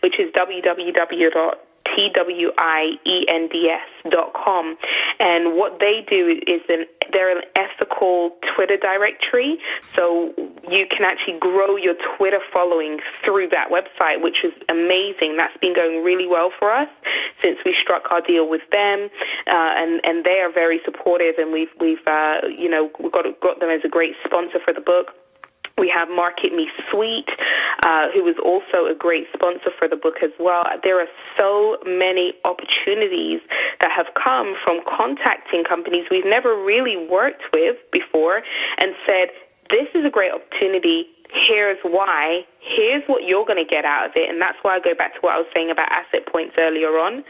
which 0.00 0.18
is 0.18 0.32
www 0.32 1.58
T-W-I-E-N-D-S 1.94 3.88
dot 4.10 4.32
com. 4.32 4.76
And 5.18 5.56
what 5.56 5.78
they 5.80 6.04
do 6.08 6.40
is 6.46 6.62
an, 6.68 6.86
they're 7.12 7.36
an 7.36 7.44
ethical 7.56 8.36
Twitter 8.54 8.76
directory. 8.76 9.58
So 9.80 10.32
you 10.68 10.86
can 10.90 11.04
actually 11.04 11.38
grow 11.38 11.76
your 11.76 11.94
Twitter 12.16 12.40
following 12.52 13.00
through 13.24 13.48
that 13.50 13.70
website, 13.70 14.22
which 14.22 14.44
is 14.44 14.52
amazing. 14.68 15.36
That's 15.36 15.56
been 15.58 15.74
going 15.74 16.02
really 16.04 16.26
well 16.26 16.50
for 16.58 16.70
us 16.72 16.88
since 17.42 17.58
we 17.64 17.74
struck 17.82 18.10
our 18.10 18.20
deal 18.20 18.48
with 18.48 18.62
them. 18.70 19.10
Uh, 19.46 19.72
and, 19.78 20.00
and 20.04 20.24
they 20.24 20.40
are 20.42 20.52
very 20.52 20.80
supportive 20.84 21.36
and 21.38 21.52
we've, 21.52 21.72
we've, 21.80 22.06
uh, 22.06 22.46
you 22.48 22.68
know, 22.68 22.90
got, 23.12 23.24
got 23.40 23.60
them 23.60 23.70
as 23.70 23.80
a 23.84 23.88
great 23.88 24.14
sponsor 24.24 24.58
for 24.64 24.72
the 24.72 24.80
book. 24.80 25.14
We 25.78 25.88
have 25.94 26.08
Market 26.08 26.52
Me 26.52 26.68
Sweet, 26.90 27.28
uh, 27.86 28.10
who 28.12 28.26
is 28.26 28.36
also 28.44 28.90
a 28.90 28.94
great 28.98 29.26
sponsor 29.32 29.70
for 29.78 29.86
the 29.86 29.96
book 29.96 30.16
as 30.22 30.30
well. 30.38 30.64
There 30.82 31.00
are 31.00 31.06
so 31.36 31.78
many 31.86 32.34
opportunities 32.44 33.40
that 33.80 33.92
have 33.94 34.06
come 34.18 34.56
from 34.64 34.80
contacting 34.84 35.62
companies 35.62 36.06
we've 36.10 36.26
never 36.26 36.58
really 36.58 36.96
worked 36.96 37.42
with 37.52 37.76
before 37.92 38.42
and 38.82 38.94
said, 39.06 39.30
this 39.70 39.86
is 39.94 40.04
a 40.04 40.10
great 40.10 40.32
opportunity. 40.32 41.06
Here's 41.30 41.78
why. 41.84 42.42
Here's 42.58 43.04
what 43.06 43.22
you're 43.24 43.44
going 43.46 43.62
to 43.62 43.68
get 43.68 43.84
out 43.84 44.06
of 44.06 44.12
it. 44.16 44.28
And 44.30 44.40
that's 44.40 44.58
why 44.62 44.76
I 44.76 44.80
go 44.80 44.94
back 44.96 45.14
to 45.14 45.20
what 45.20 45.34
I 45.34 45.38
was 45.38 45.46
saying 45.54 45.70
about 45.70 45.88
asset 45.92 46.26
points 46.26 46.56
earlier 46.58 46.98
on. 46.98 47.22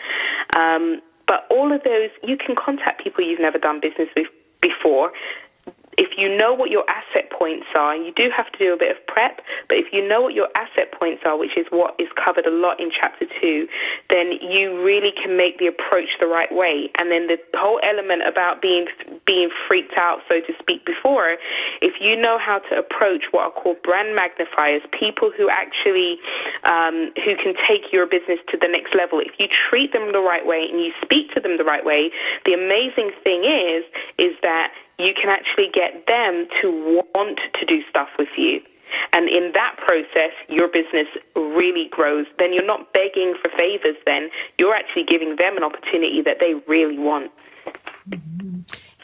Um, 0.56 1.02
but 1.26 1.44
all 1.50 1.72
of 1.74 1.82
those, 1.84 2.10
you 2.22 2.38
can 2.38 2.56
contact 2.56 3.02
people 3.02 3.22
you've 3.22 3.40
never 3.40 3.58
done 3.58 3.80
business 3.80 4.08
with 4.16 4.28
before 4.62 5.12
if 5.98 6.16
you 6.16 6.30
know 6.30 6.54
what 6.54 6.70
your 6.70 6.86
asset 6.88 7.28
points 7.34 7.66
are, 7.74 7.96
you 7.96 8.14
do 8.14 8.30
have 8.30 8.46
to 8.52 8.58
do 8.58 8.72
a 8.72 8.78
bit 8.78 8.94
of 8.94 9.04
prep, 9.10 9.42
but 9.68 9.76
if 9.76 9.92
you 9.92 10.06
know 10.06 10.22
what 10.22 10.32
your 10.32 10.46
asset 10.54 10.94
points 10.94 11.22
are, 11.26 11.36
which 11.36 11.58
is 11.58 11.66
what 11.70 11.98
is 11.98 12.06
covered 12.14 12.46
a 12.46 12.54
lot 12.54 12.78
in 12.78 12.90
chapter 12.94 13.26
two, 13.40 13.66
then 14.08 14.38
you 14.40 14.78
really 14.80 15.10
can 15.10 15.36
make 15.36 15.58
the 15.58 15.66
approach 15.66 16.08
the 16.22 16.26
right 16.26 16.54
way. 16.54 16.88
And 17.02 17.10
then 17.10 17.26
the 17.26 17.36
whole 17.58 17.80
element 17.82 18.22
about 18.22 18.62
being 18.62 18.86
being 19.26 19.50
freaked 19.66 19.98
out, 19.98 20.22
so 20.28 20.38
to 20.38 20.52
speak, 20.62 20.86
before, 20.86 21.34
if 21.82 21.98
you 22.00 22.14
know 22.14 22.38
how 22.38 22.62
to 22.70 22.78
approach 22.78 23.26
what 23.32 23.50
are 23.50 23.56
called 23.58 23.82
brand 23.82 24.14
magnifiers, 24.14 24.82
people 24.94 25.32
who 25.34 25.50
actually 25.50 26.22
um, 26.62 27.10
who 27.26 27.34
can 27.42 27.58
take 27.66 27.90
your 27.92 28.06
business 28.06 28.38
to 28.54 28.56
the 28.56 28.68
next 28.70 28.94
level, 28.94 29.18
if 29.18 29.34
you 29.42 29.50
treat 29.50 29.92
them 29.92 30.12
the 30.12 30.22
right 30.22 30.46
way 30.46 30.62
and 30.70 30.78
you 30.78 30.94
speak 31.02 31.34
to 31.34 31.40
them 31.40 31.58
the 31.58 31.66
right 31.66 31.84
way, 31.84 32.10
the 32.46 32.54
amazing 32.54 33.10
thing 33.26 33.42
is 33.42 33.82
is 34.14 34.38
that 34.46 34.70
you 34.98 35.14
can 35.14 35.30
actually 35.30 35.70
get 35.72 36.06
them 36.06 36.46
to 36.60 36.70
want 37.14 37.40
to 37.58 37.66
do 37.66 37.82
stuff 37.88 38.08
with 38.18 38.28
you. 38.36 38.60
And 39.14 39.28
in 39.28 39.52
that 39.54 39.76
process, 39.76 40.32
your 40.48 40.66
business 40.68 41.06
really 41.36 41.88
grows. 41.90 42.26
Then 42.38 42.52
you're 42.52 42.66
not 42.66 42.92
begging 42.92 43.34
for 43.40 43.50
favors, 43.50 43.96
then 44.06 44.30
you're 44.58 44.74
actually 44.74 45.04
giving 45.04 45.36
them 45.36 45.56
an 45.56 45.62
opportunity 45.62 46.22
that 46.24 46.38
they 46.40 46.54
really 46.66 46.98
want. 46.98 47.30
Mm-hmm. 48.08 48.47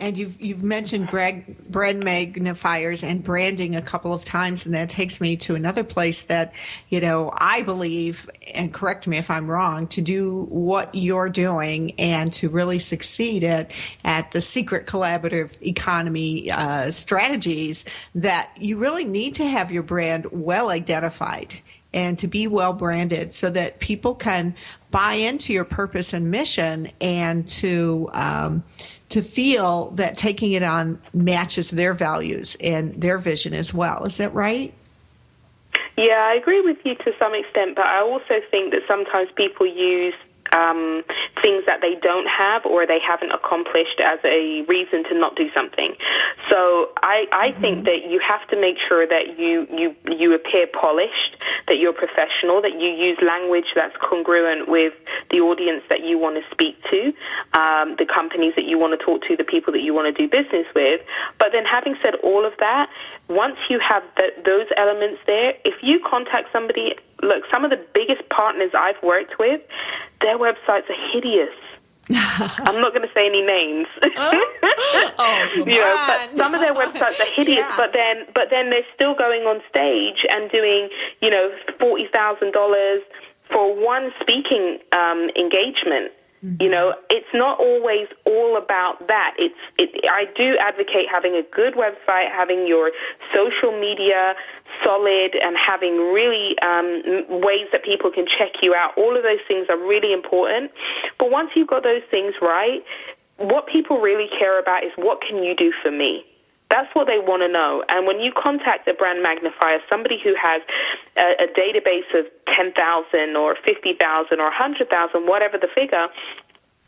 And 0.01 0.19
you've 0.19 0.41
you've 0.41 0.65
mentioned 0.65 1.09
brand, 1.09 1.57
brand 1.69 2.03
magnifiers 2.03 3.05
and 3.05 3.23
branding 3.23 3.77
a 3.77 3.83
couple 3.83 4.13
of 4.13 4.25
times, 4.25 4.67
and 4.67 4.75
that 4.75 4.89
takes 4.89 5.21
me 5.21 5.37
to 5.39 5.55
another 5.55 5.85
place 5.85 6.25
that 6.25 6.53
you 6.89 7.01
know 7.01 7.33
I 7.33 7.63
believe, 7.63 8.29
and 8.53 8.75
correct 8.75 9.07
me 9.07 9.19
if 9.19 9.31
I'm 9.31 9.49
wrong, 9.49 9.87
to 9.89 10.03
do 10.03 10.47
what 10.47 10.93
you're 10.97 11.29
doing 11.29 11.93
and 11.93 12.33
to 12.35 12.49
really 12.49 12.81
succeed 12.81 13.45
at 13.45 13.71
at 14.03 14.33
the 14.33 14.41
secret 14.41 14.87
collaborative 14.87 15.57
economy 15.63 16.51
uh, 16.51 16.91
strategies, 16.91 17.85
that 18.17 18.51
you 18.59 18.79
really 18.79 19.05
need 19.05 19.37
to 19.37 19.47
have 19.47 19.71
your 19.71 19.85
brand 19.85 20.27
well 20.33 20.71
identified 20.71 21.61
and 21.95 22.19
to 22.19 22.27
be 22.27 22.49
well 22.49 22.73
branded 22.73 23.33
so 23.33 23.49
that 23.49 23.79
people 23.79 24.17
can 24.17 24.57
buy 24.91 25.15
into 25.15 25.53
your 25.53 25.65
purpose 25.65 26.13
and 26.13 26.31
mission 26.31 26.91
and 27.01 27.49
to 27.49 28.11
um, 28.13 28.65
to 29.15 29.23
feel 29.23 29.91
that 29.93 30.17
taking 30.17 30.53
it 30.53 30.63
on 30.63 31.01
matches 31.13 31.71
their 31.71 31.95
values 31.95 32.57
and 32.61 33.01
their 33.01 33.17
vision 33.17 33.55
as 33.55 33.73
well. 33.73 34.05
Is 34.05 34.17
that 34.19 34.35
right? 34.35 34.75
Yeah, 35.97 36.29
I 36.29 36.35
agree 36.35 36.61
with 36.61 36.79
you 36.85 36.97
to 36.97 37.13
some 37.19 37.33
extent, 37.35 37.77
but 37.77 37.87
I 37.87 38.01
also 38.01 38.43
think 38.51 38.73
that 38.73 38.83
sometimes 38.89 39.31
people 39.37 39.67
use 39.67 40.15
um, 40.55 41.03
things 41.43 41.67
that 41.67 41.83
they 41.83 41.99
don't 42.01 42.31
have 42.31 42.65
or 42.65 42.87
they 42.87 43.03
haven't 43.03 43.35
accomplished 43.35 43.99
as 43.99 44.23
a 44.25 44.63
reason 44.71 45.03
to 45.11 45.19
not 45.19 45.35
do 45.35 45.51
something. 45.51 45.99
So 46.49 46.95
I, 47.03 47.27
I 47.35 47.51
mm-hmm. 47.51 47.61
think 47.61 47.77
that 47.85 48.07
you 48.07 48.23
have 48.23 48.47
to 48.49 48.57
make 48.57 48.79
sure 48.89 49.07
that 49.07 49.35
you, 49.37 49.67
you, 49.69 49.95
you 50.07 50.33
appear 50.33 50.71
polished, 50.71 51.37
that 51.67 51.77
you're 51.83 51.93
professional, 51.93 52.63
that 52.63 52.79
you 52.79 52.89
use 52.89 53.19
language 53.21 53.67
that's 53.75 53.97
congruent 53.99 54.69
with 54.71 54.95
the 55.31 55.43
audience 55.43 55.83
that 55.91 56.07
you 56.07 56.19
want 56.19 56.39
to 56.39 56.45
speak 56.55 56.79
to, 56.91 57.11
um, 57.59 57.99
the 57.99 58.07
companies 58.07 58.55
that 58.55 58.65
you 58.65 58.79
want 58.79 58.95
to 58.95 59.01
talk 59.05 59.21
to, 59.27 59.37
the 59.37 59.45
people 59.45 59.73
that 59.73 59.83
you 59.83 59.93
want 59.93 60.07
to 60.07 60.15
do 60.15 60.31
business 60.31 60.67
with. 60.75 61.01
But 61.39 61.51
then 61.53 61.65
having 61.67 61.97
said 62.03 62.15
all 62.23 62.47
of 62.47 62.53
that, 62.63 62.89
once 63.29 63.57
you 63.71 63.81
have 63.81 64.03
the, 64.17 64.29
those 64.45 64.67
elements 64.77 65.21
there, 65.27 65.55
if 65.65 65.75
you 65.83 66.01
contact 66.05 66.53
somebody, 66.53 66.95
look, 67.23 67.45
some 67.51 67.65
of 67.65 67.71
the 67.71 67.81
biggest 67.95 68.29
partners 68.29 68.71
I've 68.77 69.01
worked 69.03 69.39
with, 69.39 69.61
their 70.21 70.39
websites 70.39 70.89
are 70.91 71.03
hideous. 71.13 71.55
I'm 72.13 72.85
not 72.85 72.93
going 72.93 73.09
to 73.09 73.15
say 73.15 73.25
any 73.25 73.41
names. 73.41 73.89
Oh, 74.17 74.45
oh 75.19 75.49
you 75.57 75.81
know, 75.81 76.05
but 76.07 76.37
some 76.37 76.55
of 76.55 76.61
their 76.61 76.75
websites 76.75 77.19
are 77.19 77.33
hideous. 77.35 77.65
Yeah. 77.65 77.77
But 77.79 77.97
then, 77.97 78.29
but 78.35 78.53
then 78.53 78.69
they're 78.69 78.85
still 78.95 79.15
going 79.15 79.49
on 79.49 79.63
stage 79.71 80.21
and 80.29 80.51
doing, 80.51 80.91
you 81.23 81.31
know, 81.31 81.49
forty 81.81 82.07
thousand 82.13 82.53
dollars 82.53 83.01
for 83.51 83.73
one 83.73 84.13
speaking 84.21 84.79
um, 84.93 85.31
engagement. 85.33 86.13
Mm-hmm. 86.45 86.63
You 86.63 86.69
know, 86.69 86.93
it's 87.09 87.33
not 87.33 87.59
always 87.59 88.07
all 88.27 88.59
about 88.61 89.09
that. 89.09 89.33
It's 89.39 89.55
it, 89.79 90.05
I 90.05 90.27
do 90.37 90.59
advocate 90.61 91.09
having 91.11 91.35
a 91.35 91.43
good 91.55 91.73
website, 91.73 92.31
having 92.31 92.67
your 92.67 92.93
social 93.33 93.73
media 93.73 94.35
solid, 94.85 95.33
and 95.41 95.57
having 95.57 95.97
really 96.13 96.53
um, 96.61 97.41
ways 97.41 97.69
that 97.73 97.83
people 97.83 98.13
can 98.13 98.27
check 98.27 98.61
you 98.61 98.75
out. 98.75 98.93
All 98.99 99.17
of 99.17 99.23
those 99.23 99.41
things 99.49 99.67
are 99.71 99.79
really 99.79 100.13
important. 100.13 100.71
But 101.19 101.31
once 101.31 101.51
you've 101.57 101.69
got 101.69 101.83
those 101.83 102.03
things 102.11 102.35
right, 102.43 102.85
what 103.39 103.67
people 103.67 104.01
really 104.01 104.29
care 104.39 104.61
about 104.61 104.85
is 104.85 104.93
what 104.97 105.23
can 105.27 105.43
you 105.43 105.57
do 105.57 105.73
for 105.83 105.91
me? 105.91 106.25
That's 106.75 106.91
what 106.91 107.07
they 107.07 107.23
want 107.23 107.47
to 107.47 107.51
know. 107.51 107.87
And 107.87 108.03
when 108.03 108.19
you 108.19 108.35
contact 108.35 108.91
a 108.91 108.95
brand 108.99 109.23
magnifier, 109.23 109.79
somebody 109.87 110.19
who 110.19 110.35
has 110.35 110.59
a, 111.15 111.47
a 111.47 111.49
database 111.55 112.11
of 112.19 112.27
10,000 112.51 112.75
or 113.39 113.55
50,000 113.63 113.95
or 113.95 114.51
100,000, 114.51 114.83
whatever 115.23 115.55
the 115.55 115.71
figure, 115.71 116.11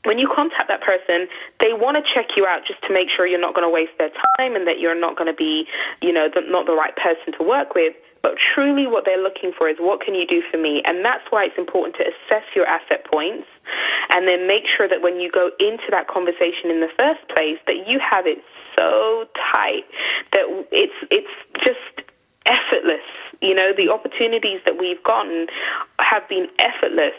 when 0.02 0.18
you 0.18 0.26
contact 0.26 0.66
that 0.66 0.82
person, 0.82 1.30
they 1.62 1.70
want 1.70 1.94
to 1.94 2.02
check 2.02 2.34
you 2.34 2.50
out 2.50 2.66
just 2.66 2.82
to 2.82 2.90
make 2.90 3.06
sure 3.14 3.30
you're 3.30 3.38
not 3.38 3.54
going 3.54 3.62
to 3.62 3.70
waste 3.70 3.94
their 4.02 4.10
time 4.10 4.58
and 4.58 4.66
that 4.66 4.82
you're 4.82 4.98
not 4.98 5.14
going 5.14 5.30
to 5.30 5.38
be, 5.38 5.70
you 6.02 6.10
know, 6.10 6.26
the, 6.26 6.42
not 6.42 6.66
the 6.66 6.74
right 6.74 6.94
person 6.98 7.30
to 7.38 7.46
work 7.46 7.78
with. 7.78 7.94
But 8.26 8.42
truly, 8.42 8.90
what 8.90 9.06
they're 9.06 9.22
looking 9.22 9.54
for 9.54 9.70
is 9.70 9.78
what 9.78 10.02
can 10.02 10.18
you 10.18 10.26
do 10.26 10.42
for 10.50 10.58
me? 10.58 10.82
And 10.82 11.06
that's 11.06 11.22
why 11.30 11.46
it's 11.46 11.58
important 11.58 11.94
to 12.02 12.10
assess 12.10 12.42
your 12.58 12.66
asset 12.66 13.06
points 13.06 13.46
and 14.10 14.26
then 14.26 14.50
make 14.50 14.66
sure 14.66 14.90
that 14.90 14.98
when 14.98 15.22
you 15.22 15.30
go 15.30 15.54
into 15.62 15.94
that 15.94 16.10
conversation 16.10 16.74
in 16.74 16.82
the 16.82 16.90
first 16.98 17.22
place, 17.30 17.62
that 17.70 17.86
you 17.86 18.02
have 18.02 18.26
it 18.26 18.42
so 18.76 19.24
tight 19.54 19.84
that 20.32 20.44
it's 20.70 20.98
it's 21.10 21.34
just 21.64 22.06
effortless. 22.46 23.04
You 23.40 23.54
know, 23.54 23.72
the 23.76 23.90
opportunities 23.92 24.60
that 24.64 24.78
we've 24.78 25.02
gotten 25.02 25.46
have 25.98 26.28
been 26.28 26.46
effortless 26.60 27.18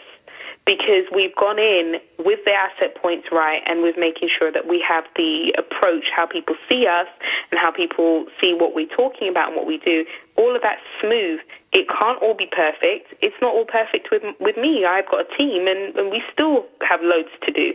because 0.68 1.08
we've 1.16 1.34
gone 1.34 1.58
in 1.58 1.96
with 2.20 2.44
the 2.44 2.52
asset 2.52 2.92
points 3.00 3.32
right 3.32 3.64
and 3.64 3.80
with 3.80 3.96
making 3.96 4.28
sure 4.28 4.52
that 4.52 4.68
we 4.68 4.84
have 4.84 5.04
the 5.16 5.48
approach, 5.56 6.12
how 6.14 6.28
people 6.28 6.54
see 6.68 6.84
us 6.84 7.08
and 7.50 7.56
how 7.56 7.72
people 7.72 8.26
see 8.36 8.52
what 8.52 8.76
we're 8.76 8.92
talking 8.92 9.32
about 9.32 9.48
and 9.48 9.56
what 9.56 9.64
we 9.64 9.80
do. 9.80 10.04
All 10.36 10.54
of 10.54 10.60
that 10.60 10.76
smooth. 11.00 11.40
It 11.72 11.88
can't 11.88 12.20
all 12.20 12.36
be 12.36 12.52
perfect. 12.52 13.16
It's 13.24 13.36
not 13.40 13.56
all 13.56 13.64
perfect 13.64 14.12
with 14.12 14.22
with 14.40 14.60
me. 14.60 14.84
I've 14.84 15.08
got 15.08 15.24
a 15.24 15.28
team 15.40 15.64
and, 15.64 15.96
and 15.96 16.12
we 16.12 16.20
still 16.28 16.68
have 16.84 17.00
loads 17.00 17.32
to 17.48 17.50
do. 17.50 17.72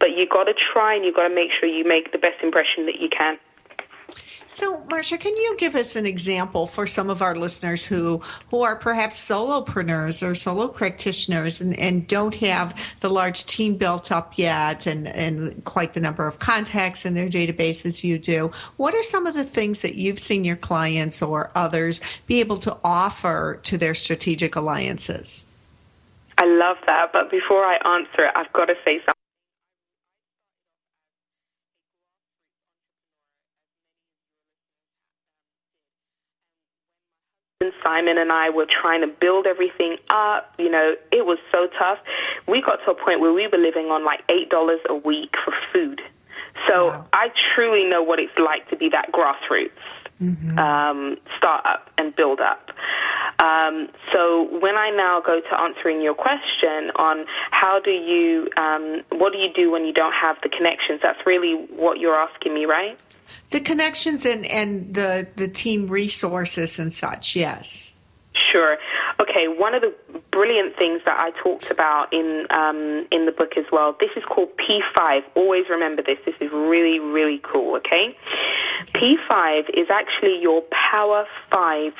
But 0.00 0.16
you've 0.16 0.32
got 0.32 0.44
to 0.44 0.56
try 0.56 0.96
and 0.96 1.04
you've 1.04 1.16
got 1.16 1.28
to 1.28 1.34
make 1.34 1.52
sure 1.52 1.68
you 1.68 1.84
make 1.84 2.12
the 2.12 2.18
best 2.18 2.40
impression 2.40 2.88
that 2.88 2.96
you 3.04 3.12
can. 3.12 3.36
So, 4.46 4.78
Marsha, 4.88 5.18
can 5.18 5.36
you 5.36 5.56
give 5.58 5.76
us 5.76 5.94
an 5.94 6.06
example 6.06 6.66
for 6.66 6.86
some 6.86 7.08
of 7.08 7.22
our 7.22 7.36
listeners 7.36 7.86
who 7.86 8.22
who 8.50 8.62
are 8.62 8.74
perhaps 8.74 9.16
solopreneurs 9.16 10.28
or 10.28 10.34
solo 10.34 10.68
practitioners 10.68 11.60
and, 11.60 11.78
and 11.78 12.06
don't 12.06 12.34
have 12.36 12.76
the 13.00 13.08
large 13.08 13.46
team 13.46 13.76
built 13.76 14.10
up 14.10 14.32
yet 14.36 14.86
and, 14.86 15.06
and 15.06 15.64
quite 15.64 15.94
the 15.94 16.00
number 16.00 16.26
of 16.26 16.38
contacts 16.38 17.04
in 17.04 17.14
their 17.14 17.28
database 17.28 17.86
as 17.86 18.02
you 18.02 18.18
do? 18.18 18.50
What 18.76 18.94
are 18.94 19.02
some 19.02 19.26
of 19.26 19.34
the 19.34 19.44
things 19.44 19.82
that 19.82 19.94
you've 19.94 20.18
seen 20.18 20.44
your 20.44 20.56
clients 20.56 21.22
or 21.22 21.50
others 21.54 22.00
be 22.26 22.40
able 22.40 22.58
to 22.58 22.76
offer 22.82 23.60
to 23.62 23.78
their 23.78 23.94
strategic 23.94 24.56
alliances? 24.56 25.46
I 26.38 26.46
love 26.46 26.78
that, 26.86 27.10
but 27.12 27.30
before 27.30 27.64
I 27.64 27.76
answer 27.98 28.24
it, 28.24 28.32
I've 28.34 28.52
got 28.52 28.66
to 28.66 28.74
say 28.84 28.98
something. 28.98 29.19
Simon 37.82 38.18
and 38.18 38.32
I 38.32 38.50
were 38.50 38.66
trying 38.66 39.00
to 39.02 39.06
build 39.06 39.46
everything 39.46 39.96
up. 40.10 40.54
You 40.58 40.70
know, 40.70 40.94
it 41.12 41.26
was 41.26 41.38
so 41.52 41.68
tough. 41.78 41.98
We 42.46 42.62
got 42.62 42.76
to 42.84 42.92
a 42.92 42.94
point 42.94 43.20
where 43.20 43.32
we 43.32 43.46
were 43.46 43.58
living 43.58 43.86
on 43.86 44.04
like 44.04 44.26
$8 44.28 44.76
a 44.88 44.94
week 44.94 45.34
for 45.44 45.54
food. 45.72 46.00
So 46.68 46.86
wow. 46.86 47.06
I 47.12 47.28
truly 47.54 47.84
know 47.84 48.02
what 48.02 48.18
it's 48.18 48.36
like 48.38 48.68
to 48.70 48.76
be 48.76 48.88
that 48.90 49.12
grassroots 49.12 49.70
mm-hmm. 50.20 50.58
um, 50.58 51.16
start 51.36 51.64
up 51.66 51.90
and 51.98 52.14
build 52.14 52.40
up. 52.40 52.70
Um, 53.38 53.88
so 54.12 54.48
when 54.60 54.76
I 54.76 54.90
now 54.90 55.22
go 55.24 55.40
to 55.40 55.60
answering 55.60 56.02
your 56.02 56.14
question 56.14 56.90
on 56.96 57.24
how 57.50 57.80
do 57.80 57.90
you, 57.90 58.48
um, 58.56 59.02
what 59.10 59.32
do 59.32 59.38
you 59.38 59.48
do 59.54 59.70
when 59.70 59.86
you 59.86 59.92
don't 59.92 60.12
have 60.12 60.36
the 60.42 60.50
connections? 60.50 61.00
That's 61.02 61.24
really 61.26 61.54
what 61.74 61.98
you're 61.98 62.14
asking 62.14 62.54
me, 62.54 62.66
right? 62.66 63.00
The 63.50 63.60
connections 63.60 64.24
and, 64.24 64.46
and 64.46 64.94
the, 64.94 65.28
the 65.36 65.48
team 65.48 65.88
resources 65.88 66.78
and 66.78 66.92
such, 66.92 67.36
yes. 67.36 67.96
Sure. 68.52 68.78
Okay, 69.20 69.48
one 69.48 69.74
of 69.74 69.82
the 69.82 69.94
brilliant 70.32 70.76
things 70.76 71.02
that 71.04 71.18
I 71.18 71.30
talked 71.42 71.70
about 71.70 72.12
in 72.12 72.46
um, 72.50 73.06
in 73.10 73.26
the 73.26 73.32
book 73.32 73.52
as 73.58 73.66
well. 73.70 73.94
This 74.00 74.10
is 74.16 74.24
called 74.24 74.48
P5. 74.56 75.22
Always 75.34 75.68
remember 75.68 76.02
this. 76.02 76.18
This 76.24 76.34
is 76.40 76.50
really 76.50 76.98
really 76.98 77.40
cool. 77.42 77.76
Okay, 77.76 78.16
P5 78.94 79.68
is 79.74 79.88
actually 79.90 80.40
your 80.40 80.62
Power 80.90 81.26
Five 81.52 81.92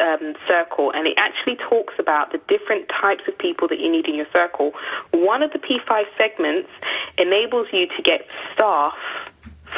um, 0.00 0.34
circle, 0.46 0.92
and 0.94 1.06
it 1.06 1.14
actually 1.18 1.56
talks 1.56 1.94
about 1.98 2.32
the 2.32 2.38
different 2.46 2.88
types 2.88 3.22
of 3.26 3.36
people 3.38 3.66
that 3.68 3.80
you 3.80 3.90
need 3.90 4.06
in 4.06 4.14
your 4.14 4.28
circle. 4.32 4.72
One 5.12 5.42
of 5.42 5.52
the 5.52 5.58
P5 5.58 6.04
segments 6.16 6.68
enables 7.16 7.66
you 7.72 7.86
to 7.88 8.02
get 8.02 8.26
staff 8.54 8.94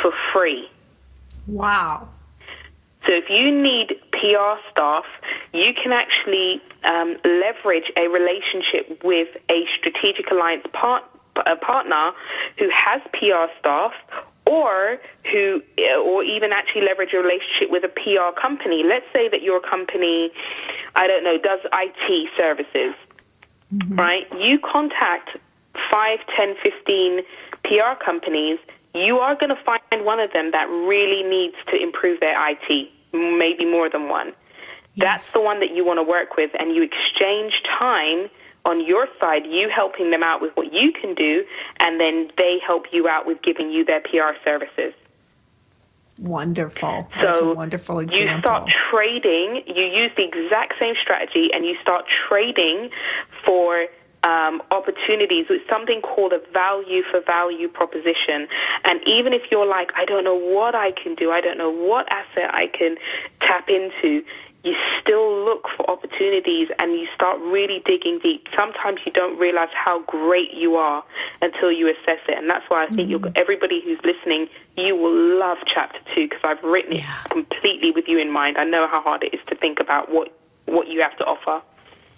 for 0.00 0.12
free. 0.32 0.68
Wow. 1.46 2.08
So 3.06 3.12
if 3.12 3.30
you 3.30 3.50
need 3.50 3.96
PR 4.12 4.60
staff, 4.70 5.04
you 5.52 5.72
can 5.72 5.92
actually 5.92 6.60
um, 6.84 7.16
leverage 7.24 7.90
a 7.96 8.08
relationship 8.08 9.02
with 9.02 9.28
a 9.50 9.64
strategic 9.78 10.30
alliance 10.30 10.66
part, 10.72 11.04
a 11.46 11.56
partner 11.56 12.12
who 12.58 12.68
has 12.68 13.00
PR 13.12 13.50
staff 13.58 13.92
or 14.46 14.98
who 15.30 15.62
or 16.04 16.22
even 16.24 16.52
actually 16.52 16.82
leverage 16.82 17.12
a 17.14 17.18
relationship 17.18 17.70
with 17.70 17.84
a 17.84 17.88
PR 17.88 18.38
company. 18.38 18.82
Let's 18.84 19.06
say 19.12 19.28
that 19.28 19.42
your 19.42 19.60
company, 19.60 20.30
I 20.94 21.06
don't 21.06 21.24
know, 21.24 21.38
does 21.38 21.60
IT 21.72 22.30
services, 22.36 22.94
mm-hmm. 23.72 23.94
right? 23.94 24.26
You 24.38 24.58
contact 24.58 25.38
5, 25.90 26.18
10, 26.36 26.56
15 26.62 27.20
PR 27.64 28.04
companies 28.04 28.58
you 28.94 29.18
are 29.18 29.34
going 29.34 29.50
to 29.50 29.62
find 29.64 30.04
one 30.04 30.20
of 30.20 30.32
them 30.32 30.50
that 30.52 30.68
really 30.68 31.22
needs 31.22 31.56
to 31.68 31.80
improve 31.80 32.20
their 32.20 32.34
IT, 32.50 32.90
maybe 33.12 33.64
more 33.64 33.88
than 33.90 34.08
one. 34.08 34.32
Yes. 34.94 35.22
That's 35.22 35.32
the 35.32 35.40
one 35.40 35.60
that 35.60 35.74
you 35.74 35.84
want 35.84 35.98
to 35.98 36.02
work 36.02 36.36
with, 36.36 36.50
and 36.58 36.74
you 36.74 36.82
exchange 36.82 37.52
time 37.78 38.28
on 38.64 38.84
your 38.84 39.06
side, 39.18 39.46
you 39.46 39.70
helping 39.74 40.10
them 40.10 40.22
out 40.22 40.42
with 40.42 40.52
what 40.54 40.72
you 40.72 40.92
can 40.92 41.14
do, 41.14 41.44
and 41.78 42.00
then 42.00 42.30
they 42.36 42.58
help 42.66 42.86
you 42.92 43.08
out 43.08 43.26
with 43.26 43.40
giving 43.42 43.70
you 43.70 43.84
their 43.84 44.00
PR 44.00 44.36
services. 44.44 44.92
Wonderful. 46.18 47.08
That's 47.18 47.38
so 47.38 47.52
a 47.52 47.54
wonderful 47.54 48.00
example. 48.00 48.34
You 48.34 48.40
start 48.40 48.70
trading, 48.90 49.62
you 49.66 49.84
use 49.84 50.10
the 50.16 50.24
exact 50.24 50.74
same 50.78 50.94
strategy, 51.00 51.48
and 51.54 51.64
you 51.64 51.76
start 51.80 52.04
trading 52.28 52.90
for 53.44 53.86
um, 54.22 54.62
opportunities 54.70 55.46
with 55.48 55.62
something 55.68 56.00
called 56.02 56.32
a 56.32 56.40
value 56.52 57.02
for 57.10 57.20
value 57.20 57.68
proposition. 57.68 58.48
And 58.84 59.00
even 59.06 59.32
if 59.32 59.42
you're 59.50 59.66
like, 59.66 59.90
I 59.96 60.04
don't 60.04 60.24
know 60.24 60.34
what 60.36 60.74
I 60.74 60.92
can 60.92 61.14
do, 61.14 61.30
I 61.30 61.40
don't 61.40 61.58
know 61.58 61.70
what 61.70 62.06
asset 62.10 62.52
I 62.52 62.66
can 62.66 62.96
tap 63.40 63.68
into, 63.68 64.22
you 64.62 64.74
still 65.00 65.44
look 65.44 65.66
for 65.76 65.88
opportunities 65.90 66.68
and 66.78 66.92
you 66.92 67.06
start 67.14 67.40
really 67.40 67.82
digging 67.86 68.20
deep. 68.22 68.46
Sometimes 68.54 69.00
you 69.06 69.12
don't 69.12 69.38
realize 69.38 69.70
how 69.72 70.02
great 70.02 70.52
you 70.52 70.76
are 70.76 71.02
until 71.40 71.72
you 71.72 71.88
assess 71.88 72.20
it. 72.28 72.36
And 72.36 72.48
that's 72.48 72.68
why 72.68 72.84
I 72.84 72.88
think 72.88 73.10
mm-hmm. 73.10 73.32
everybody 73.36 73.80
who's 73.82 73.98
listening, 74.04 74.48
you 74.76 74.96
will 74.96 75.38
love 75.38 75.58
chapter 75.72 75.98
two 76.14 76.28
because 76.28 76.44
I've 76.44 76.62
written 76.62 76.92
it 76.92 77.00
yeah. 77.00 77.22
completely 77.30 77.90
with 77.92 78.04
you 78.06 78.18
in 78.18 78.30
mind. 78.30 78.58
I 78.58 78.64
know 78.64 78.86
how 78.86 79.00
hard 79.00 79.22
it 79.22 79.32
is 79.32 79.40
to 79.48 79.54
think 79.54 79.80
about 79.80 80.12
what, 80.12 80.28
what 80.66 80.88
you 80.88 81.00
have 81.00 81.16
to 81.18 81.24
offer. 81.24 81.64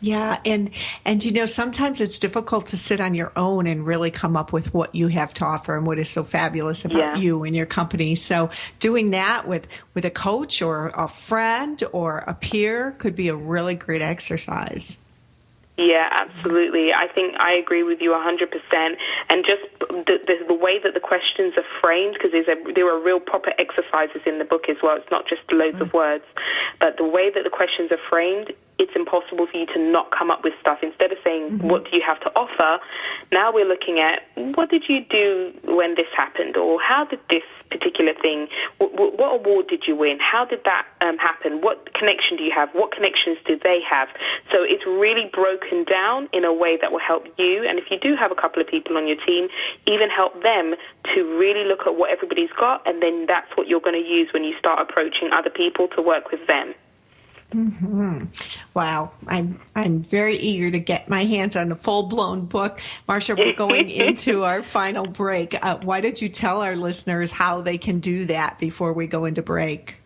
Yeah, 0.03 0.41
and 0.45 0.71
and 1.05 1.25
you 1.25 1.31
know 1.31 1.47
sometimes 1.47 2.01
it's 2.01 2.19
difficult 2.19 2.67
to 2.69 2.77
sit 2.77 3.01
on 3.01 3.15
your 3.15 3.33
own 3.37 3.69
and 3.69 3.87
really 3.87 4.11
come 4.11 4.37
up 4.37 4.53
with 4.53 4.75
what 4.75 4.97
you 4.97 5.07
have 5.07 5.33
to 5.35 5.45
offer 5.45 5.77
and 5.77 5.87
what 5.87 6.01
is 6.01 6.11
so 6.11 6.25
fabulous 6.25 6.85
about 6.85 6.99
yeah. 6.99 7.17
you 7.17 7.45
and 7.45 7.55
your 7.55 7.67
company. 7.67 8.17
So 8.17 8.51
doing 8.81 9.13
that 9.13 9.47
with 9.47 9.69
with 9.95 10.05
a 10.05 10.11
coach 10.11 10.61
or 10.61 10.89
a 10.89 11.07
friend 11.07 11.81
or 11.93 12.19
a 12.19 12.35
peer 12.35 12.97
could 12.99 13.15
be 13.15 13.29
a 13.29 13.37
really 13.37 13.77
great 13.77 14.03
exercise. 14.03 14.99
Yeah, 15.79 16.07
absolutely. 16.11 16.93
I 16.93 17.09
think 17.09 17.35
I 17.41 17.55
agree 17.55 17.83
with 17.83 18.01
you 18.01 18.11
100%. 18.11 18.97
And 19.31 19.45
just 19.45 19.63
the, 19.89 20.19
the, 20.27 20.45
the 20.49 20.55
way 20.55 20.79
that 20.83 20.93
the 20.93 21.01
questions 21.01 21.55
are 21.57 21.65
framed, 21.81 22.15
because 22.15 22.33
there 22.75 22.95
are 22.95 23.01
real 23.01 23.21
proper 23.21 23.53
exercises 23.59 24.21
in 24.27 24.39
the 24.39 24.45
book 24.45 24.69
as 24.69 24.77
well. 24.83 24.97
It's 24.97 25.11
not 25.11 25.27
just 25.27 25.41
loads 25.51 25.81
of 25.81 25.89
mm. 25.89 25.95
words. 25.95 26.25
But 26.79 26.99
the 26.99 27.09
way 27.09 27.31
that 27.35 27.43
the 27.43 27.51
questions 27.51 27.91
are 27.91 28.03
framed 28.11 28.53
it's 28.83 28.97
impossible 28.97 29.47
for 29.47 29.57
you 29.57 29.67
to 29.67 29.79
not 29.79 30.11
come 30.11 30.31
up 30.31 30.43
with 30.43 30.55
stuff. 30.61 30.83
Instead 30.83 31.13
of 31.13 31.19
saying, 31.23 31.63
mm-hmm. 31.63 31.69
what 31.69 31.85
do 31.87 31.97
you 31.97 32.03
have 32.05 32.19
to 32.21 32.31
offer, 32.35 32.83
now 33.31 33.55
we're 33.55 33.69
looking 33.69 34.03
at, 34.03 34.27
what 34.57 34.71
did 34.71 34.85
you 34.89 35.07
do 35.07 35.55
when 35.63 35.95
this 35.95 36.11
happened? 36.17 36.57
Or 36.57 36.83
how 36.83 37.07
did 37.07 37.21
this 37.31 37.47
particular 37.71 38.13
thing, 38.21 38.49
what, 38.79 38.93
what 38.93 39.41
award 39.41 39.69
did 39.69 39.85
you 39.87 39.97
win? 39.97 40.19
How 40.21 40.45
did 40.45 40.61
that 40.65 40.85
um, 41.01 41.17
happen? 41.17 41.63
What 41.63 41.95
connection 41.95 42.37
do 42.37 42.43
you 42.45 42.53
have? 42.55 42.69
What 42.73 42.93
connections 42.93 43.39
do 43.47 43.59
they 43.63 43.81
have? 43.89 44.09
So 44.51 44.61
it's 44.61 44.85
really 44.85 45.31
broken 45.33 45.85
down 45.85 46.29
in 46.33 46.45
a 46.45 46.53
way 46.53 46.77
that 46.81 46.93
will 46.93 47.01
help 47.01 47.27
you. 47.39 47.65
And 47.67 47.79
if 47.79 47.87
you 47.91 47.99
do 47.99 48.15
have 48.19 48.31
a 48.31 48.37
couple 48.37 48.61
of 48.61 48.69
people 48.69 48.99
on 48.99 49.07
your 49.07 49.17
team, 49.25 49.49
even 49.87 50.11
help 50.11 50.43
them 50.43 50.75
to 51.15 51.19
really 51.39 51.65
look 51.65 51.87
at 51.87 51.97
what 51.97 52.11
everybody's 52.11 52.53
got. 52.59 52.87
And 52.87 53.01
then 53.01 53.27
that's 53.27 53.49
what 53.57 53.69
you're 53.69 53.81
going 53.81 53.97
to 53.97 54.09
use 54.09 54.29
when 54.35 54.45
you 54.45 54.53
start 54.59 54.79
approaching 54.83 55.31
other 55.33 55.51
people 55.51 55.89
to 55.97 56.03
work 56.03 56.31
with 56.31 56.47
them. 56.47 56.75
Mm-hmm. 57.53 58.25
Wow, 58.75 59.13
I'm 59.27 59.61
I'm 59.75 60.01
very 60.01 60.37
eager 60.37 60.71
to 60.71 60.79
get 60.79 61.09
my 61.09 61.25
hands 61.25 61.57
on 61.57 61.71
a 61.71 61.77
full 61.77 62.05
blown 62.05 62.47
book. 62.47 62.81
Marsha, 63.09 63.37
we're 63.37 63.55
going 63.55 63.91
into 63.91 64.45
our 64.45 64.63
final 64.63 65.07
break. 65.07 65.55
Uh, 65.63 65.79
why 65.83 66.01
don't 66.01 66.21
you 66.21 66.29
tell 66.29 66.63
our 66.63 66.77
listeners 66.77 67.33
how 67.33 67.61
they 67.61 67.79
can 67.79 68.01
do 68.01 68.25
that 68.27 68.59
before 68.59 68.93
we 68.93 69.07
go 69.07 69.25
into 69.27 69.43
break? 69.43 70.02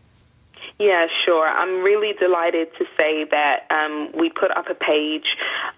Yeah, 0.79 1.07
sure. 1.25 1.49
I'm 1.49 1.83
really 1.83 2.13
delighted 2.21 2.69
to 2.79 2.85
say 2.99 3.25
that 3.31 3.65
um, 3.71 4.13
we 4.13 4.29
put 4.29 4.51
up 4.51 4.69
a 4.69 4.75
page 4.75 5.25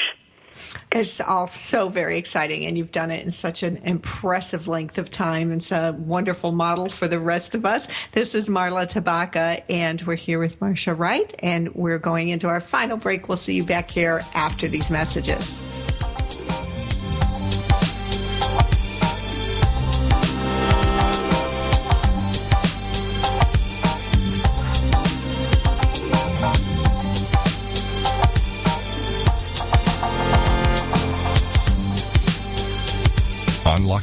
It's 0.94 1.20
all 1.20 1.48
so 1.48 1.90
very 1.90 2.18
exciting, 2.18 2.66
and 2.66 2.78
you've 2.78 2.94
done 2.94 3.12
it 3.12 3.22
in 3.22 3.30
such 3.30 3.64
an 3.64 3.78
impressive 3.84 4.70
length 4.70 4.98
of 4.98 5.12
time. 5.12 5.52
It's 5.52 5.74
a 5.74 5.92
wonderful 5.92 6.54
model 6.54 6.88
for 6.88 7.10
the 7.10 7.20
rest 7.20 7.54
of 7.54 7.66
us. 7.66 7.86
This 8.14 8.34
is 8.34 8.48
Marla 8.48 8.90
Tabaka, 8.90 9.62
and 9.70 10.02
we're 10.04 10.16
here 10.16 10.40
with 10.40 10.62
Marsha 10.62 10.98
Wright, 10.98 11.36
and 11.40 11.76
we're 11.76 12.00
going 12.00 12.30
into 12.30 12.48
our 12.48 12.62
final 12.62 12.96
break. 12.96 13.28
We'll 13.28 13.36
see 13.36 13.56
you 13.56 13.66
back 13.66 13.92
here 13.92 14.22
after 14.34 14.70
these 14.70 14.90
messages. 14.90 15.85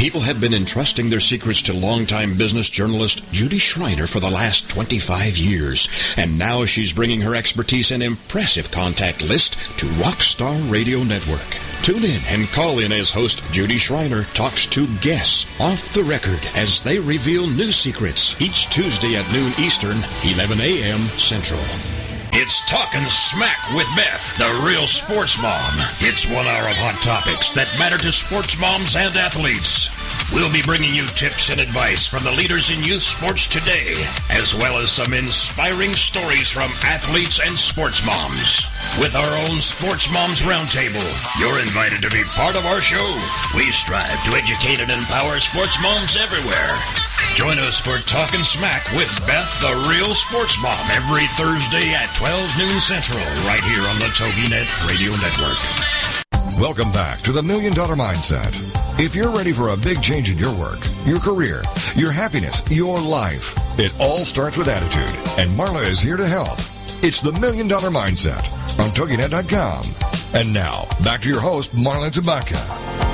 People 0.00 0.22
have 0.22 0.40
been 0.40 0.54
entrusting 0.54 1.10
their 1.10 1.20
secrets 1.20 1.60
to 1.60 1.74
longtime 1.74 2.38
business 2.38 2.70
journalist 2.70 3.22
Judy 3.30 3.58
Schreiner 3.58 4.06
for 4.06 4.18
the 4.18 4.30
last 4.30 4.70
25 4.70 5.36
years, 5.36 5.90
and 6.16 6.38
now 6.38 6.64
she's 6.64 6.90
bringing 6.90 7.20
her 7.20 7.34
expertise 7.34 7.90
and 7.90 8.02
impressive 8.02 8.70
contact 8.70 9.22
list 9.22 9.58
to 9.78 9.84
Rockstar 10.00 10.58
Radio 10.72 11.02
Network. 11.02 11.44
Tune 11.82 12.02
in 12.02 12.22
and 12.28 12.48
call 12.48 12.78
in 12.78 12.92
as 12.92 13.10
host 13.10 13.42
Judy 13.52 13.76
Schreiner 13.76 14.24
talks 14.32 14.64
to 14.64 14.86
guests 15.00 15.44
off 15.60 15.92
the 15.92 16.04
record 16.04 16.40
as 16.54 16.80
they 16.80 16.98
reveal 16.98 17.46
new 17.46 17.70
secrets 17.70 18.40
each 18.40 18.70
Tuesday 18.70 19.16
at 19.16 19.30
noon 19.34 19.52
Eastern, 19.58 19.98
11 20.24 20.60
a.m. 20.62 21.00
Central. 21.00 21.60
It's 22.32 22.64
Talking 22.66 23.02
Smack 23.10 23.58
with 23.74 23.86
Beth, 23.96 24.38
the 24.38 24.62
real 24.64 24.86
sports 24.86 25.40
mom. 25.42 25.74
It's 25.98 26.26
one 26.30 26.46
hour 26.46 26.68
of 26.70 26.78
hot 26.78 26.94
topics 27.02 27.50
that 27.58 27.66
matter 27.78 27.98
to 27.98 28.12
sports 28.12 28.54
moms 28.54 28.94
and 28.94 29.14
athletes. 29.18 29.90
We'll 30.30 30.52
be 30.52 30.62
bringing 30.62 30.94
you 30.94 31.10
tips 31.18 31.50
and 31.50 31.58
advice 31.58 32.06
from 32.06 32.22
the 32.22 32.30
leaders 32.30 32.70
in 32.70 32.86
youth 32.86 33.02
sports 33.02 33.50
today, 33.50 33.98
as 34.30 34.54
well 34.54 34.78
as 34.78 34.94
some 34.94 35.10
inspiring 35.12 35.90
stories 35.98 36.50
from 36.54 36.70
athletes 36.86 37.42
and 37.42 37.58
sports 37.58 37.98
moms. 38.06 38.62
With 39.02 39.18
our 39.18 39.34
own 39.50 39.58
Sports 39.58 40.06
Moms 40.14 40.46
Roundtable, 40.46 41.02
you're 41.42 41.60
invited 41.66 41.98
to 42.06 42.14
be 42.14 42.22
part 42.38 42.54
of 42.54 42.62
our 42.70 42.80
show. 42.80 43.10
We 43.58 43.74
strive 43.74 44.22
to 44.30 44.38
educate 44.38 44.78
and 44.78 44.90
empower 44.94 45.42
sports 45.42 45.82
moms 45.82 46.14
everywhere. 46.14 46.78
Join 47.34 47.58
us 47.58 47.80
for 47.80 47.98
Talking 47.98 48.44
Smack 48.44 48.84
with 48.92 49.08
Beth, 49.26 49.60
the 49.60 49.72
real 49.88 50.14
sports 50.14 50.60
mom, 50.62 50.78
every 50.90 51.26
Thursday 51.38 51.92
at 51.94 52.14
12 52.16 52.58
noon 52.58 52.80
Central, 52.80 53.20
right 53.46 53.62
here 53.64 53.80
on 53.80 53.98
the 53.98 54.10
TogiNet 54.16 54.68
Radio 54.88 55.12
Network. 55.20 55.58
Welcome 56.60 56.92
back 56.92 57.20
to 57.20 57.32
the 57.32 57.42
Million 57.42 57.72
Dollar 57.72 57.96
Mindset. 57.96 58.54
If 59.00 59.14
you're 59.14 59.30
ready 59.30 59.52
for 59.52 59.70
a 59.70 59.76
big 59.76 60.02
change 60.02 60.30
in 60.30 60.36
your 60.36 60.54
work, 60.58 60.80
your 61.06 61.18
career, 61.18 61.62
your 61.96 62.12
happiness, 62.12 62.62
your 62.70 63.00
life, 63.00 63.54
it 63.78 63.94
all 63.98 64.18
starts 64.18 64.58
with 64.58 64.68
attitude, 64.68 65.16
and 65.38 65.50
Marla 65.58 65.88
is 65.88 66.00
here 66.00 66.18
to 66.18 66.28
help. 66.28 66.58
It's 67.02 67.22
the 67.22 67.32
Million 67.32 67.66
Dollar 67.66 67.88
Mindset 67.88 68.44
on 68.78 68.90
TogiNet.com. 68.90 69.84
And 70.34 70.52
now, 70.52 70.84
back 71.02 71.22
to 71.22 71.28
your 71.28 71.40
host, 71.40 71.74
Marla 71.74 72.10
Tabaka. 72.10 73.09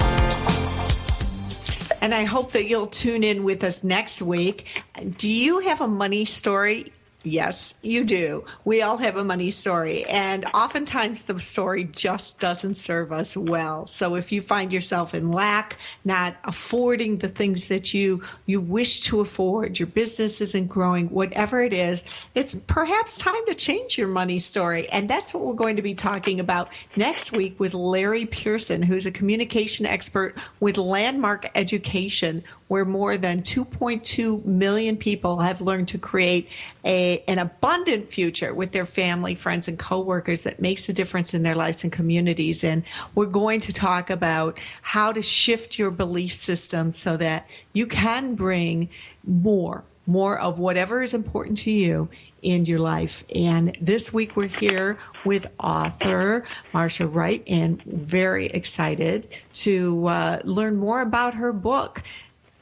And 2.00 2.14
I 2.14 2.24
hope 2.24 2.52
that 2.52 2.66
you'll 2.66 2.86
tune 2.86 3.24
in 3.24 3.44
with 3.44 3.64
us 3.64 3.82
next 3.82 4.22
week. 4.22 4.82
Do 5.18 5.28
you 5.28 5.60
have 5.60 5.80
a 5.80 5.88
money 5.88 6.24
story? 6.24 6.92
Yes, 7.28 7.74
you 7.82 8.04
do. 8.04 8.44
We 8.64 8.82
all 8.82 8.98
have 8.98 9.16
a 9.16 9.24
money 9.24 9.50
story, 9.50 10.04
and 10.04 10.44
oftentimes 10.54 11.24
the 11.24 11.40
story 11.40 11.82
just 11.82 12.38
doesn't 12.38 12.74
serve 12.74 13.10
us 13.10 13.36
well. 13.36 13.88
So 13.88 14.14
if 14.14 14.30
you 14.30 14.40
find 14.40 14.72
yourself 14.72 15.12
in 15.12 15.32
lack, 15.32 15.76
not 16.04 16.36
affording 16.44 17.18
the 17.18 17.26
things 17.26 17.66
that 17.66 17.92
you 17.92 18.22
you 18.46 18.60
wish 18.60 19.00
to 19.00 19.18
afford, 19.18 19.80
your 19.80 19.88
business 19.88 20.40
isn't 20.40 20.68
growing, 20.68 21.08
whatever 21.08 21.60
it 21.60 21.72
is, 21.72 22.04
it's 22.36 22.54
perhaps 22.54 23.18
time 23.18 23.44
to 23.46 23.54
change 23.54 23.98
your 23.98 24.06
money 24.06 24.38
story. 24.38 24.88
And 24.90 25.10
that's 25.10 25.34
what 25.34 25.44
we're 25.44 25.54
going 25.54 25.74
to 25.76 25.82
be 25.82 25.94
talking 25.94 26.38
about 26.38 26.68
next 26.94 27.32
week 27.32 27.58
with 27.58 27.74
Larry 27.74 28.26
Pearson, 28.26 28.82
who's 28.82 29.04
a 29.04 29.10
communication 29.10 29.84
expert 29.84 30.36
with 30.60 30.78
Landmark 30.78 31.50
Education 31.56 32.44
where 32.68 32.84
more 32.84 33.16
than 33.16 33.42
2.2 33.42 34.44
million 34.44 34.96
people 34.96 35.40
have 35.40 35.60
learned 35.60 35.88
to 35.88 35.98
create 35.98 36.48
a, 36.84 37.22
an 37.28 37.38
abundant 37.38 38.08
future 38.08 38.52
with 38.52 38.72
their 38.72 38.84
family, 38.84 39.34
friends, 39.34 39.68
and 39.68 39.78
coworkers 39.78 40.42
that 40.44 40.60
makes 40.60 40.88
a 40.88 40.92
difference 40.92 41.32
in 41.32 41.42
their 41.42 41.54
lives 41.54 41.84
and 41.84 41.92
communities. 41.92 42.64
And 42.64 42.82
we're 43.14 43.26
going 43.26 43.60
to 43.60 43.72
talk 43.72 44.10
about 44.10 44.58
how 44.82 45.12
to 45.12 45.22
shift 45.22 45.78
your 45.78 45.90
belief 45.90 46.32
system 46.32 46.90
so 46.90 47.16
that 47.16 47.48
you 47.72 47.86
can 47.86 48.34
bring 48.34 48.88
more, 49.24 49.84
more 50.06 50.38
of 50.38 50.58
whatever 50.58 51.02
is 51.02 51.14
important 51.14 51.58
to 51.58 51.70
you 51.70 52.08
in 52.42 52.64
your 52.64 52.78
life. 52.78 53.24
And 53.34 53.76
this 53.80 54.12
week 54.12 54.36
we're 54.36 54.46
here 54.46 54.98
with 55.24 55.46
author 55.58 56.44
Marsha 56.72 57.12
Wright 57.12 57.42
and 57.46 57.82
very 57.82 58.46
excited 58.46 59.28
to 59.54 60.06
uh, 60.06 60.40
learn 60.44 60.76
more 60.76 61.00
about 61.00 61.34
her 61.34 61.52
book. 61.52 62.02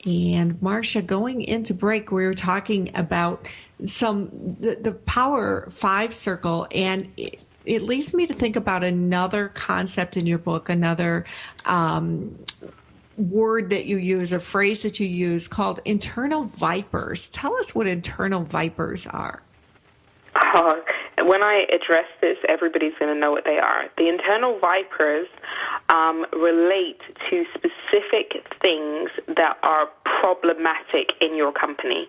And 0.07 0.61
Marsha, 0.61 1.05
going 1.05 1.41
into 1.41 1.73
break, 1.73 2.13
we 2.13 2.25
were 2.27 2.35
talking 2.35 2.91
about 2.95 3.47
some 3.85 4.57
the, 4.61 4.79
the 4.81 4.93
power 4.93 5.69
five 5.71 6.15
circle, 6.15 6.67
and 6.71 7.11
it, 7.17 7.41
it, 7.65 7.83
leads 7.83 8.13
me 8.13 8.27
to 8.27 8.35
think 8.35 8.57
about 8.57 8.85
another 8.85 9.49
concept 9.49 10.19
in 10.19 10.27
your 10.27 10.39
book, 10.39 10.69
another 10.69 11.25
um, 11.65 12.39
word 13.17 13.71
that 13.71 13.87
you 13.87 13.97
use, 13.97 14.33
a 14.33 14.41
phrase 14.41 14.83
that 14.83 15.01
you 15.01 15.07
use 15.07 15.49
called 15.49 15.81
internal 15.87 16.45
vipers. 16.45 17.31
Tell 17.31 17.55
us 17.57 17.75
what 17.75 17.87
internal 17.87 18.43
vipers 18.43 19.07
are. 19.07 19.43
Uh, 20.35 20.75
when 21.25 21.43
I 21.43 21.67
address 21.73 22.07
this, 22.21 22.37
everybody's 22.49 22.95
going 22.99 23.13
to 23.13 23.19
know 23.19 23.33
what 23.33 23.45
they 23.45 23.59
are. 23.59 23.85
The 23.97 24.09
internal 24.09 24.59
vipers 24.59 25.27
um, 25.89 26.27
relate 26.33 27.01
to 27.31 27.45
specific 27.55 28.45
things 28.61 29.11
that 29.37 29.59
are 29.63 29.89
problematic 30.21 31.11
in 31.21 31.37
your 31.37 31.53
company. 31.53 32.09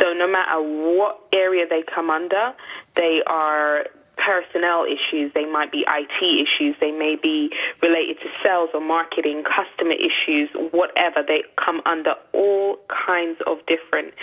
So 0.00 0.12
no 0.12 0.28
matter 0.30 0.60
what 0.60 1.20
area 1.32 1.66
they 1.68 1.82
come 1.82 2.10
under, 2.10 2.52
they 2.94 3.22
are 3.26 3.86
personnel 4.16 4.84
issues, 4.84 5.32
they 5.34 5.44
might 5.44 5.70
be 5.70 5.84
IT 5.86 6.18
issues, 6.20 6.74
they 6.80 6.90
may 6.90 7.16
be 7.20 7.50
related 7.82 8.18
to 8.20 8.28
sales 8.42 8.70
or 8.74 8.80
marketing, 8.80 9.44
customer 9.44 9.92
issues, 9.92 10.48
whatever. 10.72 11.22
They 11.26 11.44
come 11.62 11.80
under 11.86 12.14
all 12.32 12.78
kinds 12.88 13.40
of 13.46 13.58
different 13.66 14.14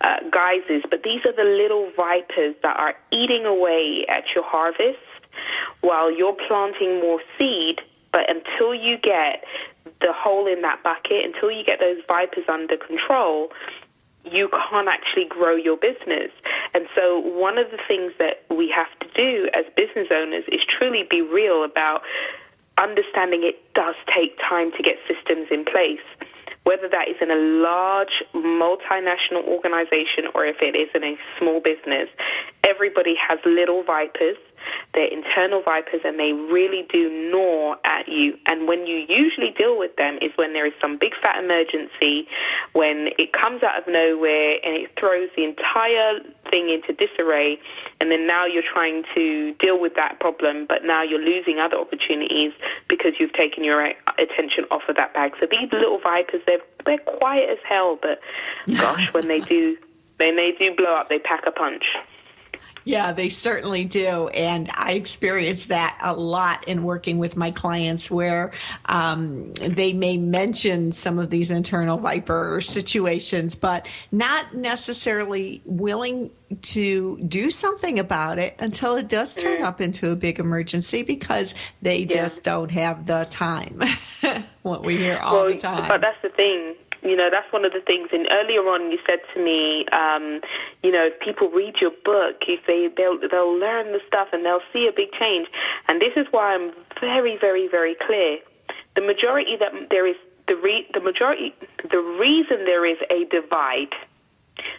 uh, 0.00 0.28
guises. 0.30 0.82
But 0.88 1.02
these 1.02 1.24
are 1.24 1.34
the 1.34 1.48
little 1.48 1.90
vipers 1.96 2.56
that 2.62 2.76
are 2.76 2.94
eating 3.12 3.44
away 3.44 4.04
at 4.08 4.24
your 4.34 4.44
harvest 4.44 4.98
while 5.80 6.10
you're 6.10 6.36
planting 6.48 7.00
more 7.00 7.20
seed. 7.38 7.80
But 8.12 8.28
until 8.28 8.74
you 8.74 8.98
get 8.98 9.44
the 10.00 10.12
hole 10.12 10.46
in 10.46 10.62
that 10.62 10.82
bucket, 10.82 11.24
until 11.24 11.50
you 11.50 11.64
get 11.64 11.80
those 11.80 11.98
vipers 12.06 12.44
under 12.48 12.76
control, 12.76 13.48
you 14.24 14.48
can't 14.48 14.88
actually 14.88 15.26
grow 15.28 15.56
your 15.56 15.76
business. 15.76 16.30
And 16.74 16.86
so, 16.94 17.18
one 17.18 17.58
of 17.58 17.70
the 17.70 17.78
things 17.88 18.12
that 18.18 18.44
we 18.54 18.72
have 18.74 18.90
to 19.00 19.08
do 19.14 19.48
as 19.54 19.64
business 19.76 20.08
owners 20.10 20.44
is 20.48 20.60
truly 20.78 21.04
be 21.08 21.20
real 21.20 21.64
about 21.64 22.02
understanding 22.78 23.42
it 23.44 23.60
does 23.74 23.94
take 24.14 24.38
time 24.38 24.72
to 24.72 24.82
get 24.82 24.96
systems 25.06 25.48
in 25.50 25.64
place. 25.64 26.04
Whether 26.64 26.88
that 26.88 27.08
is 27.08 27.16
in 27.20 27.30
a 27.30 27.40
large 27.60 28.22
multinational 28.34 29.44
organization 29.50 30.30
or 30.34 30.46
if 30.46 30.62
it 30.62 30.78
is 30.78 30.88
in 30.94 31.02
a 31.02 31.16
small 31.38 31.60
business, 31.60 32.08
everybody 32.64 33.14
has 33.18 33.40
little 33.44 33.82
vipers 33.82 34.36
they're 34.94 35.08
internal 35.10 35.62
vipers 35.62 36.00
and 36.04 36.18
they 36.18 36.32
really 36.32 36.86
do 36.92 37.08
gnaw 37.30 37.76
at 37.84 38.08
you. 38.08 38.36
When 38.72 38.86
you 38.86 39.04
usually 39.04 39.52
deal 39.52 39.76
with 39.76 39.96
them 39.96 40.16
is 40.22 40.32
when 40.36 40.54
there 40.54 40.64
is 40.64 40.72
some 40.80 40.96
big 40.96 41.12
fat 41.22 41.44
emergency, 41.44 42.26
when 42.72 43.12
it 43.18 43.28
comes 43.36 43.62
out 43.62 43.76
of 43.76 43.84
nowhere 43.86 44.56
and 44.64 44.72
it 44.80 44.88
throws 44.98 45.28
the 45.36 45.44
entire 45.44 46.24
thing 46.48 46.72
into 46.72 46.96
disarray. 46.96 47.60
And 48.00 48.10
then 48.10 48.26
now 48.26 48.46
you're 48.46 48.64
trying 48.64 49.04
to 49.14 49.52
deal 49.60 49.78
with 49.78 49.92
that 49.96 50.20
problem, 50.20 50.64
but 50.66 50.86
now 50.88 51.02
you're 51.02 51.20
losing 51.20 51.58
other 51.58 51.76
opportunities 51.76 52.52
because 52.88 53.12
you've 53.20 53.34
taken 53.34 53.62
your 53.62 53.84
attention 53.84 54.64
off 54.70 54.88
of 54.88 54.96
that 54.96 55.12
bag. 55.12 55.32
So 55.38 55.44
these 55.44 55.70
little 55.70 56.00
vipers, 56.00 56.40
they're, 56.46 56.64
they're 56.86 57.04
quiet 57.18 57.50
as 57.50 57.58
hell, 57.68 57.98
but 58.00 58.20
gosh, 58.78 59.12
when 59.12 59.28
they 59.28 59.40
do, 59.40 59.76
when 60.16 60.36
they 60.36 60.52
do 60.58 60.74
blow 60.74 60.96
up, 60.96 61.10
they 61.10 61.18
pack 61.18 61.44
a 61.46 61.52
punch. 61.52 61.84
Yeah, 62.84 63.12
they 63.12 63.28
certainly 63.28 63.84
do. 63.84 64.28
And 64.28 64.70
I 64.72 64.92
experience 64.92 65.66
that 65.66 65.98
a 66.02 66.14
lot 66.14 66.66
in 66.68 66.82
working 66.82 67.18
with 67.18 67.36
my 67.36 67.50
clients 67.50 68.10
where 68.10 68.52
um, 68.86 69.52
they 69.54 69.92
may 69.92 70.16
mention 70.16 70.92
some 70.92 71.18
of 71.18 71.30
these 71.30 71.50
internal 71.50 71.98
viper 71.98 72.60
situations, 72.60 73.54
but 73.54 73.86
not 74.10 74.54
necessarily 74.54 75.62
willing 75.64 76.30
to 76.60 77.18
do 77.18 77.50
something 77.50 77.98
about 77.98 78.38
it 78.38 78.56
until 78.58 78.96
it 78.96 79.08
does 79.08 79.34
turn 79.34 79.62
mm. 79.62 79.64
up 79.64 79.80
into 79.80 80.10
a 80.10 80.16
big 80.16 80.38
emergency 80.38 81.02
because 81.02 81.54
they 81.80 82.00
yeah. 82.00 82.06
just 82.08 82.44
don't 82.44 82.70
have 82.70 83.06
the 83.06 83.26
time. 83.30 83.80
what 84.62 84.84
we 84.84 84.96
hear 84.96 85.16
all 85.16 85.44
well, 85.44 85.48
the 85.48 85.58
time. 85.58 85.88
But 85.88 86.00
that's 86.00 86.20
the 86.22 86.28
thing 86.30 86.74
you 87.02 87.16
know, 87.16 87.28
that's 87.30 87.52
one 87.52 87.64
of 87.64 87.72
the 87.72 87.80
things. 87.80 88.08
And 88.12 88.26
earlier 88.30 88.62
on, 88.62 88.90
you 88.90 88.98
said 89.06 89.18
to 89.34 89.42
me, 89.42 89.86
um, 89.90 90.40
you 90.82 90.92
know, 90.92 91.10
if 91.10 91.18
people 91.20 91.50
read 91.50 91.74
your 91.80 91.90
book, 92.04 92.46
if 92.46 92.64
they 92.66 92.88
they'll 92.96 93.18
they'll 93.18 93.58
learn 93.58 93.92
the 93.92 94.00
stuff 94.06 94.28
and 94.32 94.44
they'll 94.44 94.64
see 94.72 94.86
a 94.86 94.94
big 94.94 95.10
change. 95.18 95.48
And 95.88 96.00
this 96.00 96.14
is 96.16 96.26
why 96.30 96.54
I'm 96.54 96.72
very, 97.00 97.36
very, 97.36 97.68
very 97.68 97.96
clear. 98.06 98.38
The 98.94 99.02
majority 99.02 99.56
that 99.58 99.72
there 99.90 100.06
is 100.06 100.16
the 100.46 100.54
re, 100.56 100.86
the 100.94 101.00
majority 101.00 101.54
the 101.90 101.98
reason 101.98 102.64
there 102.64 102.86
is 102.86 102.98
a 103.10 103.24
divide 103.30 103.94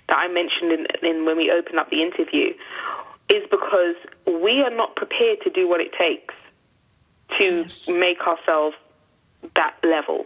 that 0.08 0.16
I 0.18 0.28
mentioned 0.28 0.72
in, 0.72 0.86
in 1.08 1.26
when 1.26 1.36
we 1.36 1.52
opened 1.52 1.80
up 1.80 1.90
the 1.90 2.02
interview 2.02 2.54
is 3.30 3.44
because 3.50 3.96
we 4.28 4.62
are 4.62 4.74
not 4.74 4.96
prepared 4.96 5.42
to 5.44 5.50
do 5.50 5.68
what 5.68 5.82
it 5.82 5.92
takes 5.98 6.34
to 7.40 7.44
yes. 7.44 7.88
make 7.90 8.22
ourselves 8.22 8.76
that 9.56 9.76
level. 9.84 10.26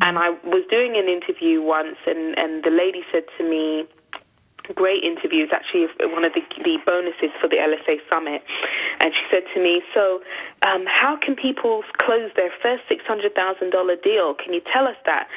And 0.00 0.18
I 0.18 0.30
was 0.44 0.64
doing 0.70 0.96
an 0.96 1.08
interview 1.08 1.62
once, 1.62 1.96
and, 2.06 2.36
and 2.38 2.62
the 2.64 2.70
lady 2.70 3.02
said 3.12 3.24
to 3.38 3.44
me, 3.44 3.86
great 4.74 5.02
interview. 5.02 5.44
It's 5.44 5.52
actually 5.52 5.86
one 6.12 6.24
of 6.24 6.32
the, 6.32 6.42
the 6.62 6.78
bonuses 6.84 7.30
for 7.40 7.48
the 7.48 7.56
LSA 7.56 7.98
Summit. 8.08 8.42
And 9.00 9.12
she 9.14 9.24
said 9.30 9.42
to 9.54 9.62
me, 9.62 9.82
So, 9.94 10.22
um, 10.66 10.84
how 10.86 11.18
can 11.20 11.34
people 11.34 11.82
close 11.98 12.30
their 12.36 12.50
first 12.62 12.84
$600,000 12.90 14.02
deal? 14.02 14.34
Can 14.34 14.52
you 14.52 14.60
tell 14.72 14.86
us 14.86 14.96
that? 15.06 15.28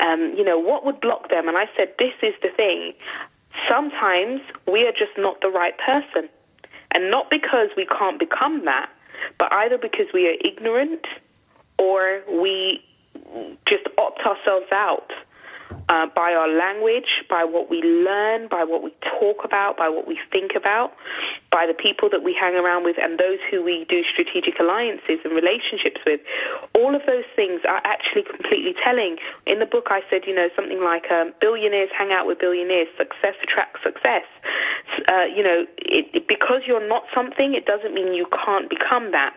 Um, 0.00 0.34
you 0.36 0.44
know, 0.44 0.58
what 0.58 0.84
would 0.84 1.00
block 1.00 1.30
them? 1.30 1.48
And 1.48 1.56
I 1.56 1.66
said, 1.76 1.94
This 1.98 2.14
is 2.22 2.34
the 2.42 2.50
thing. 2.56 2.92
Sometimes 3.68 4.40
we 4.66 4.86
are 4.86 4.92
just 4.92 5.16
not 5.16 5.40
the 5.40 5.48
right 5.48 5.74
person. 5.78 6.28
And 6.90 7.10
not 7.10 7.30
because 7.30 7.70
we 7.76 7.86
can't 7.86 8.18
become 8.18 8.64
that, 8.66 8.88
but 9.38 9.52
either 9.52 9.78
because 9.78 10.06
we 10.14 10.28
are 10.28 10.36
ignorant 10.44 11.06
or 11.78 12.22
we 12.30 12.84
just 13.66 13.84
opt 13.98 14.20
ourselves 14.20 14.66
out 14.72 15.10
uh, 15.88 16.06
by 16.14 16.32
our 16.32 16.48
language, 16.48 17.24
by 17.28 17.44
what 17.44 17.68
we 17.68 17.82
learn, 17.82 18.48
by 18.48 18.64
what 18.64 18.82
we 18.82 18.92
talk 19.20 19.44
about, 19.44 19.76
by 19.76 19.88
what 19.88 20.06
we 20.08 20.18
think 20.32 20.52
about, 20.56 20.92
by 21.50 21.66
the 21.66 21.74
people 21.74 22.08
that 22.08 22.22
we 22.22 22.36
hang 22.38 22.54
around 22.54 22.84
with, 22.84 22.96
and 23.00 23.18
those 23.18 23.38
who 23.50 23.62
we 23.62 23.84
do 23.88 24.02
strategic 24.04 24.58
alliances 24.60 25.20
and 25.24 25.34
relationships 25.34 26.00
with. 26.06 26.20
All 26.74 26.94
of 26.94 27.02
those 27.06 27.28
things 27.36 27.60
are 27.68 27.80
actually 27.84 28.24
completely 28.24 28.74
telling. 28.82 29.16
In 29.46 29.58
the 29.58 29.66
book, 29.66 29.88
I 29.90 30.00
said, 30.08 30.22
you 30.26 30.34
know, 30.34 30.48
something 30.56 30.80
like 30.80 31.10
um, 31.10 31.32
billionaires 31.40 31.90
hang 31.96 32.12
out 32.12 32.26
with 32.26 32.38
billionaires, 32.38 32.88
success 32.96 33.36
attracts 33.42 33.82
success. 33.84 34.24
Uh, 35.12 35.28
you 35.28 35.42
know, 35.42 35.66
it, 35.78 36.08
it, 36.14 36.28
because 36.28 36.62
you're 36.66 36.86
not 36.86 37.04
something, 37.14 37.54
it 37.54 37.66
doesn't 37.66 37.92
mean 37.92 38.14
you 38.14 38.26
can't 38.44 38.70
become 38.70 39.12
that. 39.12 39.36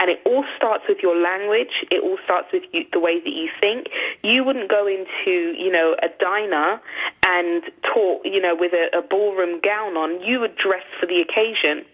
And 0.00 0.10
it 0.10 0.20
all 0.24 0.44
starts 0.56 0.84
with 0.88 0.98
your 1.02 1.16
language. 1.16 1.84
It 1.90 2.02
all 2.02 2.18
starts 2.24 2.48
with 2.52 2.64
you, 2.72 2.84
the 2.92 3.00
way 3.00 3.20
that 3.20 3.30
you 3.30 3.48
think. 3.60 3.88
You 4.22 4.44
wouldn't 4.44 4.70
go 4.70 4.86
into, 4.86 5.54
you 5.56 5.70
know, 5.70 5.96
a 6.02 6.08
diner 6.20 6.80
and 7.26 7.62
talk, 7.82 8.22
you 8.24 8.40
know, 8.40 8.54
with 8.54 8.72
a, 8.72 8.98
a 8.98 9.02
ballroom 9.02 9.60
gown 9.60 9.96
on. 9.96 10.20
You 10.22 10.40
would 10.40 10.56
dress 10.56 10.84
for 10.98 11.06
the 11.06 11.20
occasion. 11.20 11.84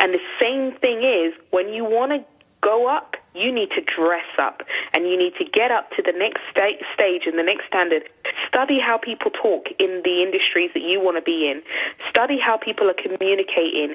And 0.00 0.14
the 0.14 0.20
same 0.40 0.72
thing 0.80 1.02
is 1.02 1.34
when 1.50 1.68
you 1.68 1.84
want 1.84 2.12
to 2.12 2.24
go 2.60 2.88
up, 2.88 3.16
you 3.34 3.52
need 3.52 3.70
to 3.70 3.82
dress 3.82 4.26
up 4.38 4.62
and 4.94 5.06
you 5.06 5.16
need 5.16 5.34
to 5.38 5.44
get 5.44 5.70
up 5.70 5.90
to 5.96 6.02
the 6.02 6.12
next 6.12 6.40
sta- 6.50 6.82
stage 6.94 7.22
and 7.26 7.38
the 7.38 7.42
next 7.42 7.66
standard. 7.66 8.08
Study 8.48 8.78
how 8.80 8.98
people 8.98 9.30
talk 9.30 9.66
in 9.78 10.02
the 10.04 10.22
industries 10.22 10.70
that 10.74 10.82
you 10.82 11.00
want 11.00 11.16
to 11.16 11.22
be 11.22 11.48
in. 11.48 11.62
Study 12.08 12.38
how 12.38 12.56
people 12.56 12.90
are 12.90 12.98
communicating. 12.98 13.94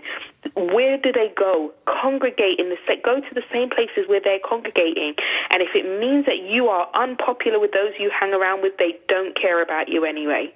Where 0.55 0.97
do 0.97 1.11
they 1.11 1.33
go? 1.35 1.73
Congregate 1.85 2.59
in 2.59 2.69
the 2.69 2.77
go 3.03 3.19
to 3.19 3.33
the 3.33 3.43
same 3.51 3.69
places 3.69 4.07
where 4.07 4.21
they're 4.23 4.39
congregating. 4.39 5.15
And 5.51 5.61
if 5.61 5.75
it 5.75 5.83
means 5.99 6.25
that 6.25 6.39
you 6.39 6.67
are 6.67 6.89
unpopular 6.93 7.59
with 7.59 7.71
those 7.71 7.91
you 7.99 8.11
hang 8.17 8.33
around 8.33 8.61
with, 8.61 8.77
they 8.77 8.97
don't 9.07 9.39
care 9.39 9.61
about 9.61 9.89
you 9.89 10.05
anyway. 10.05 10.53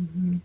Mm-hmm. 0.00 0.38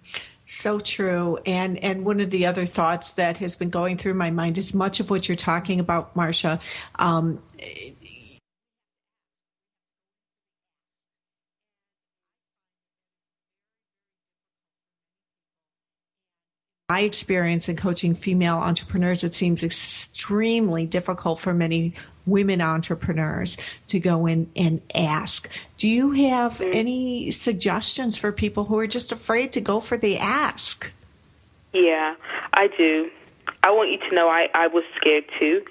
So 0.52 0.80
true. 0.80 1.38
And 1.46 1.78
and 1.84 2.04
one 2.04 2.20
of 2.20 2.32
the 2.32 2.48
other 2.48 2.66
thoughts 2.66 3.12
that 3.12 3.38
has 3.38 3.56
been 3.56 3.70
going 3.70 3.98
through 3.98 4.16
my 4.16 4.32
mind 4.32 4.58
is 4.58 4.74
much 4.74 5.00
of 5.00 5.12
what 5.12 5.30
you're 5.30 5.36
talking 5.36 5.80
about, 5.80 6.16
Marsha. 6.16 6.60
Um, 6.96 7.44
my 16.90 17.02
experience 17.02 17.70
in 17.70 17.76
coaching 17.76 18.16
female 18.16 18.56
entrepreneurs, 18.56 19.24
it 19.24 19.36
seems 19.36 19.62
extremely 19.62 20.88
difficult 20.88 21.40
for 21.40 21.54
many 21.54 21.94
women 22.26 22.62
entrepreneurs 22.62 23.58
to 23.88 24.00
go 24.00 24.26
in 24.26 24.50
and 24.56 24.82
ask. 24.96 25.50
Do 25.78 25.88
you 25.88 26.12
have 26.12 26.58
mm. 26.58 26.74
any 26.74 27.30
suggestions 27.30 28.18
for 28.18 28.32
people 28.32 28.66
who 28.66 28.78
are 28.80 28.88
just 28.88 29.12
afraid 29.12 29.54
to 29.54 29.62
go 29.62 29.80
for 29.80 29.98
the 29.98 30.18
ask? 30.18 30.92
Yeah, 31.74 32.16
I 32.54 32.68
do. 32.76 33.12
I 33.64 33.72
want 33.72 33.92
you 33.92 34.00
to 34.10 34.16
know 34.16 34.30
I, 34.30 34.48
I 34.54 34.68
was 34.68 34.84
scared 34.96 35.26
too. 35.40 35.62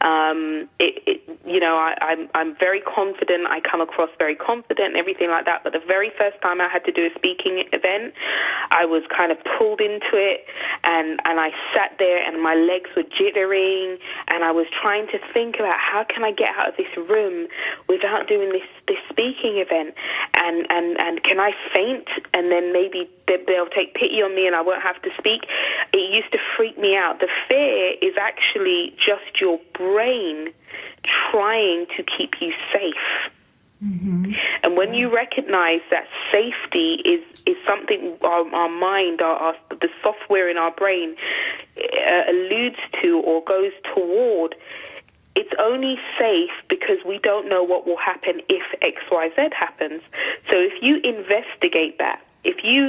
Um, 0.00 0.68
it, 0.78 1.02
it, 1.06 1.38
you 1.46 1.60
know, 1.60 1.76
I, 1.76 1.94
I'm, 2.00 2.28
I'm 2.34 2.56
very 2.58 2.80
confident. 2.80 3.46
I 3.48 3.60
come 3.60 3.80
across 3.80 4.10
very 4.18 4.34
confident 4.34 4.94
and 4.94 4.96
everything 4.96 5.30
like 5.30 5.44
that. 5.46 5.62
But 5.62 5.72
the 5.72 5.84
very 5.86 6.10
first 6.18 6.40
time 6.42 6.60
I 6.60 6.68
had 6.68 6.84
to 6.84 6.92
do 6.92 7.06
a 7.06 7.10
speaking 7.14 7.62
event, 7.72 8.14
I 8.72 8.84
was 8.84 9.02
kind 9.14 9.30
of 9.30 9.38
pulled 9.58 9.80
into 9.80 10.18
it, 10.18 10.44
and 10.82 11.20
and 11.24 11.38
I 11.38 11.50
sat 11.72 11.96
there 11.98 12.18
and 12.26 12.42
my 12.42 12.54
legs 12.54 12.90
were 12.96 13.06
jittering, 13.06 13.98
and 14.28 14.42
I 14.42 14.50
was 14.50 14.66
trying 14.82 15.06
to 15.08 15.18
think 15.32 15.56
about 15.56 15.78
how 15.78 16.04
can 16.04 16.24
I 16.24 16.32
get 16.32 16.50
out 16.58 16.68
of 16.70 16.76
this 16.76 16.90
room 17.08 17.46
without 17.88 18.26
doing 18.28 18.50
this 18.50 18.66
this 18.88 18.98
speaking 19.08 19.62
event, 19.62 19.94
and 20.34 20.66
and 20.68 20.98
and 20.98 21.22
can 21.22 21.38
I 21.38 21.52
faint 21.72 22.08
and 22.34 22.50
then 22.50 22.72
maybe 22.72 23.08
they'll 23.26 23.72
take 23.74 23.94
pity 23.94 24.22
on 24.22 24.34
me 24.34 24.46
and 24.46 24.54
I 24.54 24.62
won't 24.62 24.82
have 24.82 25.00
to 25.02 25.10
speak. 25.18 25.46
It 25.92 26.12
used 26.12 26.30
to 26.32 26.38
freak 26.56 26.78
me 26.78 26.96
out. 26.96 27.18
The 27.20 27.28
fear 27.48 27.92
is 28.02 28.14
actually 28.20 28.94
just 28.96 29.40
your 29.40 29.58
brain 29.74 30.52
trying 31.30 31.86
to 31.96 32.02
keep 32.02 32.34
you 32.40 32.52
safe. 32.72 33.32
Mm-hmm. 33.84 34.32
And 34.62 34.76
when 34.76 34.94
you 34.94 35.14
recognize 35.14 35.80
that 35.90 36.06
safety 36.32 37.02
is, 37.04 37.44
is 37.46 37.56
something 37.66 38.16
our, 38.22 38.48
our 38.54 38.68
mind, 38.70 39.20
our, 39.20 39.36
our, 39.36 39.54
the 39.70 39.88
software 40.02 40.48
in 40.48 40.56
our 40.56 40.70
brain 40.70 41.14
uh, 41.76 42.30
alludes 42.30 42.78
to 43.02 43.20
or 43.20 43.44
goes 43.44 43.72
toward, 43.94 44.54
it's 45.34 45.52
only 45.60 45.96
safe 46.18 46.50
because 46.70 46.96
we 47.06 47.18
don't 47.18 47.48
know 47.48 47.62
what 47.62 47.86
will 47.86 47.98
happen 47.98 48.40
if 48.48 48.64
XYZ 48.80 49.52
happens. 49.52 50.00
So 50.50 50.56
if 50.56 50.72
you 50.80 50.96
investigate 51.04 51.98
that, 51.98 52.22
if 52.46 52.62
you 52.62 52.82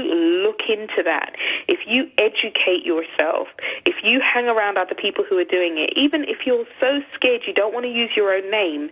look 0.46 0.62
into 0.70 1.02
that, 1.04 1.36
if 1.68 1.80
you 1.88 2.10
educate 2.18 2.86
yourself, 2.86 3.48
if 3.86 3.96
you 4.04 4.22
hang 4.22 4.48
around 4.48 4.78
other 4.78 4.96
people 4.96 5.26
who 5.28 5.38
are 5.38 5.50
doing 5.50 5.78
it, 5.78 5.92
even 5.98 6.24
if 6.24 6.46
you're 6.46 6.66
so 6.80 7.02
scared 7.14 7.42
you 7.48 7.54
don't 7.54 7.74
want 7.74 7.86
to 7.86 7.92
use 7.92 8.12
your 8.16 8.34
own 8.34 8.50
name, 8.52 8.90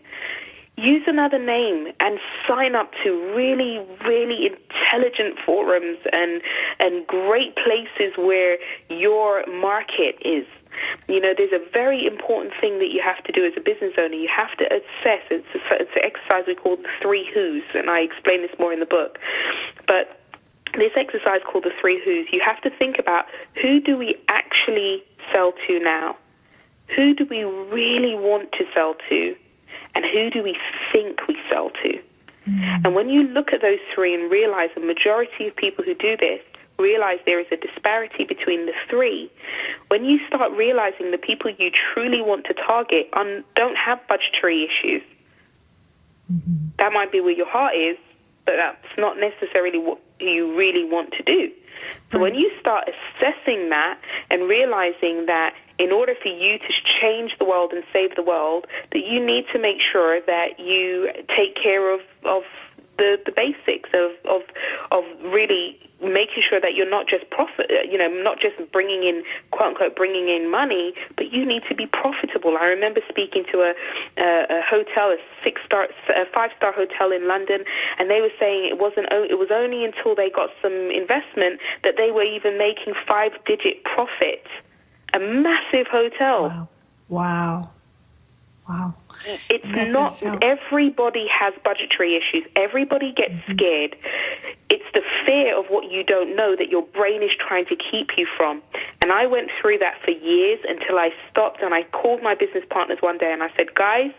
use 0.77 1.03
another 1.07 1.39
name 1.39 1.87
and 1.99 2.19
sign 2.47 2.75
up 2.75 2.91
to 3.03 3.11
really, 3.35 3.79
really 4.05 4.47
intelligent 4.47 5.39
forums 5.45 5.97
and 6.11 6.41
and 6.79 7.07
great 7.07 7.55
places 7.55 8.13
where 8.17 8.57
your 8.89 9.45
market 9.47 10.17
is. 10.21 10.45
You 11.07 11.21
know, 11.21 11.33
there's 11.37 11.53
a 11.53 11.63
very 11.71 12.05
important 12.05 12.53
thing 12.59 12.79
that 12.79 12.91
you 12.91 13.01
have 13.01 13.23
to 13.23 13.31
do 13.31 13.45
as 13.45 13.53
a 13.55 13.61
business 13.61 13.93
owner. 13.97 14.15
You 14.15 14.27
have 14.35 14.51
to 14.57 14.65
assess. 14.65 15.23
It's, 15.31 15.47
a, 15.55 15.59
it's 15.79 15.95
an 15.95 16.03
exercise 16.03 16.43
we 16.47 16.55
call 16.55 16.75
the 16.75 16.89
three 17.01 17.29
who's, 17.33 17.63
and 17.73 17.89
I 17.89 18.01
explain 18.01 18.41
this 18.41 18.51
more 18.59 18.73
in 18.73 18.81
the 18.81 18.85
book. 18.85 19.17
But 19.87 20.19
this 20.79 20.91
exercise 20.95 21.41
called 21.49 21.63
the 21.63 21.73
three 21.79 22.01
who's, 22.03 22.27
you 22.31 22.41
have 22.45 22.61
to 22.61 22.69
think 22.69 22.97
about 22.99 23.25
who 23.61 23.79
do 23.79 23.97
we 23.97 24.15
actually 24.29 25.03
sell 25.31 25.53
to 25.67 25.79
now? 25.79 26.15
Who 26.95 27.13
do 27.13 27.25
we 27.25 27.43
really 27.43 28.15
want 28.15 28.51
to 28.53 28.65
sell 28.73 28.95
to? 29.09 29.35
And 29.95 30.05
who 30.05 30.29
do 30.29 30.43
we 30.43 30.57
think 30.91 31.27
we 31.27 31.37
sell 31.49 31.69
to? 31.83 32.01
Mm. 32.47 32.85
And 32.85 32.95
when 32.95 33.09
you 33.09 33.23
look 33.23 33.53
at 33.53 33.61
those 33.61 33.79
three 33.93 34.13
and 34.13 34.31
realize 34.31 34.69
the 34.75 34.81
majority 34.81 35.47
of 35.47 35.55
people 35.55 35.83
who 35.83 35.95
do 35.95 36.15
this 36.17 36.41
realize 36.77 37.19
there 37.25 37.39
is 37.39 37.47
a 37.51 37.55
disparity 37.55 38.25
between 38.25 38.65
the 38.65 38.73
three, 38.89 39.31
when 39.87 40.03
you 40.03 40.19
start 40.27 40.51
realizing 40.51 41.11
the 41.11 41.17
people 41.17 41.49
you 41.57 41.71
truly 41.93 42.21
want 42.21 42.45
to 42.45 42.53
target 42.53 43.07
on, 43.13 43.43
don't 43.55 43.77
have 43.77 43.99
budgetary 44.07 44.67
issues, 44.67 45.01
mm-hmm. 46.31 46.67
that 46.79 46.91
might 46.91 47.11
be 47.11 47.21
where 47.21 47.31
your 47.31 47.49
heart 47.49 47.73
is, 47.75 47.97
but 48.45 48.55
that's 48.57 48.97
not 48.97 49.17
necessarily 49.17 49.79
what 49.79 49.99
you 50.19 50.55
really 50.55 50.85
want 50.85 51.11
to 51.13 51.23
do. 51.23 51.51
So 52.11 52.19
when 52.19 52.35
you 52.35 52.49
start 52.59 52.87
assessing 52.87 53.69
that 53.69 53.99
and 54.29 54.47
realizing 54.47 55.25
that 55.27 55.53
in 55.77 55.91
order 55.91 56.13
for 56.21 56.29
you 56.29 56.57
to 56.57 56.73
change 57.01 57.31
the 57.37 57.45
world 57.45 57.73
and 57.73 57.83
save 57.91 58.15
the 58.15 58.23
world, 58.23 58.65
that 58.93 59.03
you 59.05 59.23
need 59.23 59.45
to 59.53 59.59
make 59.59 59.77
sure 59.91 60.21
that 60.25 60.59
you 60.59 61.09
take 61.35 61.61
care 61.61 61.93
of, 61.93 61.99
of 62.23 62.43
the, 62.97 63.17
the 63.25 63.31
basics 63.31 63.89
of, 63.93 64.11
of, 64.25 64.41
of 64.91 65.03
really 65.31 65.77
making 66.01 66.43
sure 66.43 66.59
that 66.59 66.75
you're 66.75 66.89
not 66.89 67.07
just 67.07 67.29
profit, 67.31 67.71
uh, 67.71 67.83
you 67.87 67.97
know, 67.97 68.07
not 68.07 68.39
just 68.39 68.55
bringing 68.71 69.03
in 69.03 69.23
quote 69.51 69.69
unquote 69.69 69.95
bringing 69.95 70.27
in 70.27 70.51
money, 70.51 70.93
but 71.15 71.31
you 71.31 71.45
need 71.45 71.63
to 71.69 71.75
be 71.75 71.87
profitable. 71.87 72.57
I 72.59 72.65
remember 72.65 73.01
speaking 73.09 73.45
to 73.51 73.71
a, 73.71 73.73
a, 74.19 74.59
a 74.59 74.61
hotel, 74.67 75.11
a 75.11 75.17
six 75.43 75.61
star, 75.65 75.87
a 76.09 76.25
five 76.33 76.51
star 76.57 76.73
hotel 76.73 77.11
in 77.11 77.27
London, 77.27 77.63
and 77.99 78.09
they 78.09 78.21
were 78.21 78.33
saying 78.39 78.67
it 78.69 78.77
wasn't. 78.77 79.07
It 79.11 79.39
was 79.39 79.49
only 79.51 79.85
until 79.85 80.15
they 80.15 80.29
got 80.29 80.49
some 80.61 80.91
investment 80.91 81.59
that 81.83 81.95
they 81.97 82.11
were 82.11 82.27
even 82.27 82.57
making 82.57 82.93
five 83.07 83.31
digit 83.45 83.83
profit. 83.83 84.45
A 85.13 85.19
massive 85.19 85.87
hotel. 85.87 86.43
Wow. 86.43 86.69
Wow. 87.07 87.69
Wow. 88.67 88.95
It's 89.49 89.65
not 89.65 90.43
everybody 90.43 91.25
has 91.31 91.53
budgetary 91.63 92.15
issues. 92.15 92.47
Everybody 92.55 93.13
gets 93.13 93.33
mm-hmm. 93.33 93.53
scared. 93.53 93.95
It's 94.69 94.85
the 94.93 95.01
fear 95.25 95.57
of 95.57 95.65
what 95.67 95.91
you 95.91 96.03
don't 96.03 96.35
know 96.35 96.55
that 96.55 96.69
your 96.69 96.83
brain 96.83 97.23
is 97.23 97.31
trying 97.39 97.65
to 97.67 97.75
keep 97.75 98.17
you 98.17 98.27
from. 98.37 98.61
And 99.01 99.11
I 99.11 99.25
went 99.27 99.49
through 99.61 99.79
that 99.79 99.95
for 100.03 100.11
years 100.11 100.59
until 100.67 100.97
I 100.97 101.09
stopped 101.29 101.61
and 101.61 101.73
I 101.73 101.83
called 101.83 102.21
my 102.21 102.35
business 102.35 102.63
partners 102.69 102.97
one 103.01 103.17
day 103.17 103.31
and 103.31 103.43
I 103.43 103.49
said, 103.55 103.73
"Guys, 103.75 104.11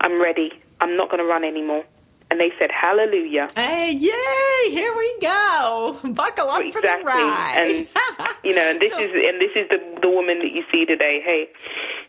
I'm 0.00 0.20
ready. 0.20 0.52
I'm 0.80 0.96
not 0.96 1.10
going 1.10 1.22
to 1.22 1.28
run 1.28 1.44
anymore." 1.44 1.84
And 2.28 2.40
they 2.40 2.50
said 2.58 2.70
hallelujah. 2.72 3.48
Hey, 3.54 3.92
yay! 3.92 4.70
Here 4.72 4.92
we 4.96 5.18
go. 5.20 5.98
Buckle 6.04 6.48
up 6.48 6.60
exactly. 6.60 6.72
for 6.72 6.80
the 6.82 7.04
ride. 7.04 7.54
and 7.56 7.88
you 8.44 8.52
know, 8.54 8.68
and 8.70 8.80
this 8.80 8.92
So- 8.92 8.98
is 8.98 9.10
and 9.14 9.40
this 9.40 9.50
is 9.54 9.68
the 9.70 10.00
the 10.02 10.10
woman 10.10 10.38
that 10.40 10.52
you 10.52 10.62
see 10.72 10.84
today. 10.84 11.20
Hey, 11.24 11.48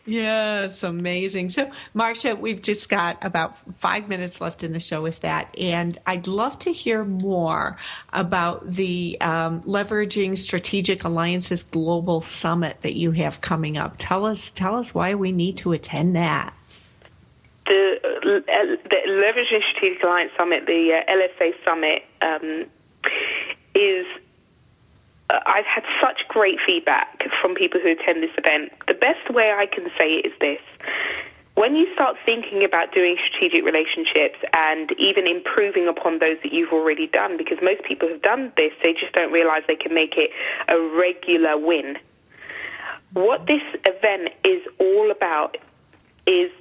Yes, 0.06 0.82
amazing. 0.82 1.50
So, 1.50 1.70
Marsha, 1.94 2.38
we've 2.38 2.62
just 2.62 2.88
got 2.88 3.22
about 3.22 3.58
five 3.76 4.08
minutes 4.08 4.40
left 4.40 4.64
in 4.64 4.72
the 4.72 4.80
show, 4.80 5.04
if 5.04 5.20
that, 5.20 5.54
and 5.58 5.98
I'd 6.06 6.26
love 6.26 6.58
to 6.60 6.72
hear 6.72 7.04
more 7.04 7.76
about 8.10 8.64
the 8.64 9.18
um, 9.20 9.60
leveraging 9.64 10.38
strategic 10.38 11.04
alliances 11.04 11.62
global 11.62 12.22
summit 12.22 12.78
that 12.80 12.94
you 12.94 13.10
have 13.12 13.42
coming 13.42 13.76
up. 13.76 13.96
Tell 13.98 14.24
us, 14.24 14.50
tell 14.50 14.76
us 14.76 14.94
why 14.94 15.14
we 15.14 15.30
need 15.30 15.58
to 15.58 15.72
attend 15.72 16.16
that. 16.16 16.54
the 17.66 18.07
the 18.28 19.00
Leveraging 19.08 19.62
Strategic 19.70 20.02
Alliance 20.02 20.32
Summit, 20.36 20.66
the 20.66 21.00
uh, 21.00 21.12
LSA 21.12 21.52
Summit, 21.64 22.02
um, 22.20 22.66
is. 23.74 24.06
Uh, 25.30 25.40
I've 25.44 25.66
had 25.66 25.84
such 26.00 26.26
great 26.28 26.58
feedback 26.66 27.24
from 27.40 27.54
people 27.54 27.80
who 27.80 27.90
attend 27.90 28.22
this 28.22 28.32
event. 28.38 28.72
The 28.86 28.94
best 28.94 29.28
way 29.30 29.52
I 29.52 29.66
can 29.66 29.84
say 29.98 30.20
it 30.20 30.26
is 30.26 30.32
this. 30.40 30.60
When 31.54 31.74
you 31.74 31.92
start 31.92 32.16
thinking 32.24 32.64
about 32.64 32.94
doing 32.94 33.16
strategic 33.28 33.64
relationships 33.64 34.38
and 34.54 34.92
even 34.96 35.26
improving 35.26 35.88
upon 35.88 36.20
those 36.20 36.38
that 36.42 36.52
you've 36.52 36.72
already 36.72 37.08
done, 37.08 37.36
because 37.36 37.58
most 37.60 37.82
people 37.82 38.08
have 38.08 38.22
done 38.22 38.52
this, 38.56 38.72
they 38.82 38.92
just 38.92 39.12
don't 39.12 39.32
realize 39.32 39.64
they 39.66 39.76
can 39.76 39.92
make 39.92 40.14
it 40.16 40.30
a 40.68 40.78
regular 40.96 41.58
win. 41.58 41.96
What 43.12 43.46
this 43.46 43.62
event 43.84 44.32
is 44.44 44.62
all 44.78 45.10
about 45.10 45.56
is 46.26 46.52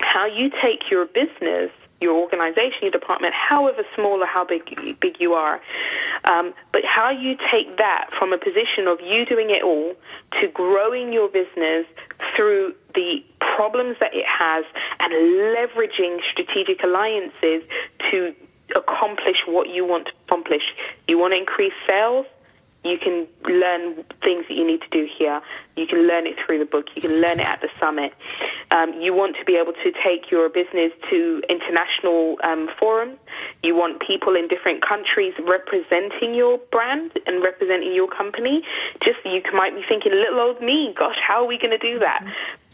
how 0.00 0.26
you 0.26 0.50
take 0.62 0.90
your 0.90 1.06
business, 1.06 1.70
your 2.00 2.14
organization, 2.14 2.82
your 2.82 2.90
department, 2.90 3.32
however 3.34 3.82
small 3.94 4.22
or 4.22 4.26
how 4.26 4.44
big 4.44 4.64
big 5.00 5.16
you 5.18 5.32
are, 5.32 5.60
um, 6.24 6.52
but 6.72 6.82
how 6.84 7.10
you 7.10 7.36
take 7.50 7.76
that 7.78 8.10
from 8.18 8.32
a 8.32 8.38
position 8.38 8.86
of 8.86 9.00
you 9.00 9.24
doing 9.24 9.50
it 9.50 9.62
all 9.62 9.94
to 10.40 10.48
growing 10.48 11.12
your 11.12 11.28
business 11.28 11.86
through 12.34 12.74
the 12.94 13.22
problems 13.56 13.96
that 14.00 14.14
it 14.14 14.26
has 14.26 14.64
and 15.00 15.12
leveraging 15.56 16.18
strategic 16.32 16.82
alliances 16.82 17.62
to 18.10 18.34
accomplish 18.74 19.36
what 19.46 19.68
you 19.68 19.84
want 19.84 20.06
to 20.06 20.12
accomplish. 20.26 20.62
You 21.08 21.18
want 21.18 21.32
to 21.32 21.38
increase 21.38 21.72
sales? 21.86 22.26
You 22.86 22.98
can 22.98 23.26
learn 23.44 24.04
things 24.22 24.44
that 24.48 24.54
you 24.54 24.66
need 24.66 24.80
to 24.80 24.88
do 24.90 25.08
here. 25.18 25.40
You 25.76 25.86
can 25.86 26.06
learn 26.06 26.26
it 26.26 26.36
through 26.44 26.58
the 26.58 26.64
book. 26.64 26.86
You 26.94 27.02
can 27.02 27.20
learn 27.20 27.40
it 27.40 27.46
at 27.46 27.60
the 27.60 27.68
summit. 27.78 28.12
Um, 28.70 29.00
you 29.00 29.12
want 29.12 29.36
to 29.38 29.44
be 29.44 29.56
able 29.56 29.72
to 29.72 29.92
take 30.04 30.30
your 30.30 30.48
business 30.48 30.92
to 31.10 31.42
international 31.48 32.36
um, 32.42 32.68
forums. 32.78 33.18
You 33.62 33.74
want 33.74 34.02
people 34.06 34.36
in 34.36 34.48
different 34.48 34.86
countries 34.86 35.34
representing 35.42 36.34
your 36.34 36.58
brand 36.70 37.12
and 37.26 37.42
representing 37.42 37.94
your 37.94 38.08
company. 38.08 38.62
Just 39.04 39.18
you 39.24 39.42
might 39.52 39.74
be 39.74 39.82
thinking, 39.88 40.12
little 40.12 40.40
old 40.40 40.62
me, 40.62 40.94
gosh, 40.96 41.18
how 41.20 41.44
are 41.44 41.46
we 41.46 41.58
going 41.58 41.76
to 41.76 41.78
do 41.78 41.98
that? 41.98 42.24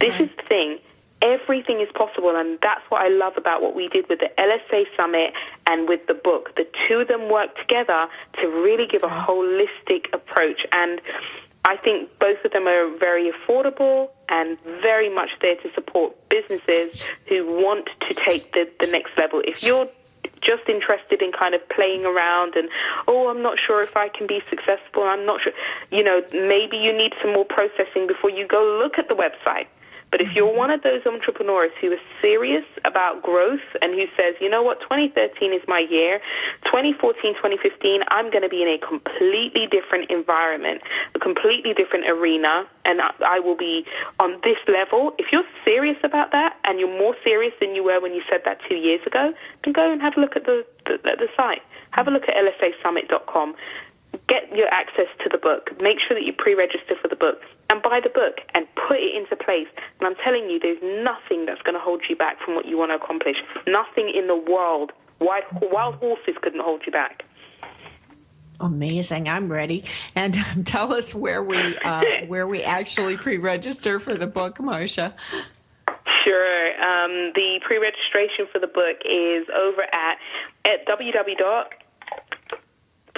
This 0.01 0.15
is 0.21 0.29
the 0.37 0.43
thing 0.49 0.79
everything 1.23 1.81
is 1.81 1.89
possible, 1.95 2.37
and 2.37 2.59
that's 2.61 2.83
what 2.89 3.01
I 3.03 3.09
love 3.09 3.35
about 3.37 3.63
what 3.63 3.75
we 3.75 3.89
did 3.89 4.09
with 4.09 4.19
the 4.19 4.31
LSA 4.39 4.85
Summit 4.97 5.33
and 5.67 5.89
with 5.89 6.07
the 6.07 6.15
book. 6.15 6.55
The 6.57 6.67
two 6.89 7.01
of 7.01 7.09
them 7.09 7.31
work 7.31 7.57
together 7.57 8.07
to 8.41 8.47
really 8.49 8.87
give 8.87 9.03
a 9.05 9.09
holistic 9.09 10.13
approach, 10.13 10.67
and 10.73 11.01
I 11.65 11.77
think 11.77 12.19
both 12.19 12.45
of 12.45 12.53
them 12.53 12.67
are 12.67 12.91
very 12.99 13.31
affordable 13.31 14.11
and 14.29 14.59
very 14.83 15.09
much 15.09 15.31
there 15.41 15.55
to 15.57 15.73
support 15.75 16.17
businesses 16.29 17.01
who 17.29 17.47
want 17.47 17.89
to 18.09 18.15
take 18.15 18.53
the, 18.53 18.69
the 18.81 18.89
next 18.89 19.17
level. 19.17 19.43
If 19.47 19.63
you're 19.63 19.89
just 20.41 20.69
interested 20.69 21.23
in 21.23 21.31
kind 21.31 21.55
of 21.55 21.61
playing 21.69 22.05
around 22.05 22.55
and 22.57 22.69
oh 23.07 23.29
I'm 23.29 23.43
not 23.43 23.59
sure 23.65 23.81
if 23.81 23.97
I 23.97 24.09
can 24.09 24.27
be 24.27 24.41
successful 24.51 25.05
I'm 25.05 25.25
not 25.25 25.41
sure 25.41 25.53
you 25.91 26.03
know 26.03 26.21
maybe 26.33 26.77
you 26.77 26.93
need 26.93 27.13
some 27.23 27.33
more 27.33 27.45
processing 27.45 28.07
before 28.09 28.31
you 28.31 28.47
go 28.47 28.81
look 28.83 28.99
at 28.99 29.09
the 29.09 29.15
website 29.15 29.67
but 30.13 30.21
if 30.21 30.29
you're 30.37 30.53
one 30.53 30.71
of 30.71 30.83
those 30.83 31.01
entrepreneurs 31.07 31.73
who 31.81 31.91
is 31.91 31.99
serious 32.21 32.69
about 32.85 33.23
growth 33.23 33.65
and 33.81 33.95
who 33.95 34.05
says, 34.15 34.37
you 34.45 34.51
know 34.51 34.63
what, 34.63 34.79
2013 34.85 35.55
is 35.55 35.63
my 35.67 35.81
year, 35.89 36.21
2014, 36.69 37.33
2015, 37.41 38.03
I'm 38.09 38.31
going 38.31 38.45
to 38.45 38.53
be 38.53 38.61
in 38.61 38.69
a 38.69 38.77
completely 38.77 39.67
different 39.73 40.11
environment, 40.11 40.83
a 41.17 41.19
completely 41.19 41.73
different 41.73 42.05
arena, 42.05 42.69
and 42.85 43.01
I, 43.25 43.41
will 43.41 43.57
be 43.57 43.87
on 44.21 44.37
this 44.45 44.61
level. 44.69 45.17
If 45.17 45.33
you're 45.33 45.49
serious 45.65 45.97
about 46.05 46.31
that 46.33 46.61
and 46.65 46.79
you're 46.79 46.93
more 46.93 47.17
serious 47.25 47.55
than 47.59 47.75
you 47.75 47.83
were 47.83 47.99
when 47.99 48.13
you 48.13 48.21
said 48.29 48.43
that 48.45 48.59
two 48.69 48.77
years 48.77 49.01
ago, 49.07 49.33
then 49.65 49.73
go 49.73 49.91
and 49.91 50.03
have 50.03 50.13
a 50.19 50.21
look 50.21 50.37
at 50.37 50.45
the, 50.45 50.63
the, 50.85 51.01
at 51.09 51.19
the 51.19 51.29
site. 51.35 51.63
Have 51.93 52.07
a 52.07 52.11
look 52.11 52.25
at 52.29 52.37
lsasummit.com 52.37 53.55
get 54.29 54.55
your 54.55 54.69
access 54.69 55.09
to 55.23 55.29
the 55.31 55.39
book. 55.39 55.71
Make 55.81 55.99
sure 56.07 56.17
that 56.17 56.25
you 56.25 56.33
pre-register 56.33 56.95
for 57.01 57.09
the 57.09 57.17
book 57.17 57.41
and 57.71 57.83
buy 57.83 58.01
the 58.03 58.11
book 58.11 58.41
and 58.55 58.67
put 58.89 58.99
it 58.99 59.17
into 59.17 59.37
place. 59.37 59.69
And 60.01 60.07
I'm 60.07 60.17
telling 60.25 60.49
you, 60.49 60.59
there's 60.61 60.83
nothing 60.83 61.47
that's 61.47 61.63
going 61.63 61.75
to 61.75 61.81
hold 61.81 62.03
you 62.09 62.17
back 62.17 62.37
from 62.45 62.55
what 62.55 62.67
you 62.67 62.79
want 62.79 62.91
to 62.91 62.97
accomplish. 62.97 63.37
Nothing 63.67 64.13
in 64.15 64.27
the 64.27 64.37
world. 64.37 64.93
Wild, 65.21 65.45
wild 65.61 65.95
horses 65.97 66.35
couldn't 66.43 66.63
hold 66.63 66.83
you 66.87 66.93
back. 66.93 67.25
Amazing! 68.61 69.29
I'm 69.29 69.51
ready. 69.51 69.85
And 70.15 70.37
um, 70.37 70.65
tell 70.65 70.93
us 70.93 71.15
where 71.15 71.43
we 71.43 71.77
uh, 71.79 72.05
where 72.27 72.47
we 72.47 72.63
actually 72.63 73.17
pre-register 73.17 73.99
for 73.99 74.15
the 74.15 74.29
book, 74.29 74.59
Marsha. 74.59 75.15
Sure. 76.25 76.69
Um, 76.81 77.33
the 77.35 77.61
pre-registration 77.67 78.47
for 78.53 78.61
the 78.61 78.69
book 78.69 79.03
is 79.05 79.49
over 79.51 79.83
at 79.83 80.19
at 80.65 80.87
www 80.87 81.65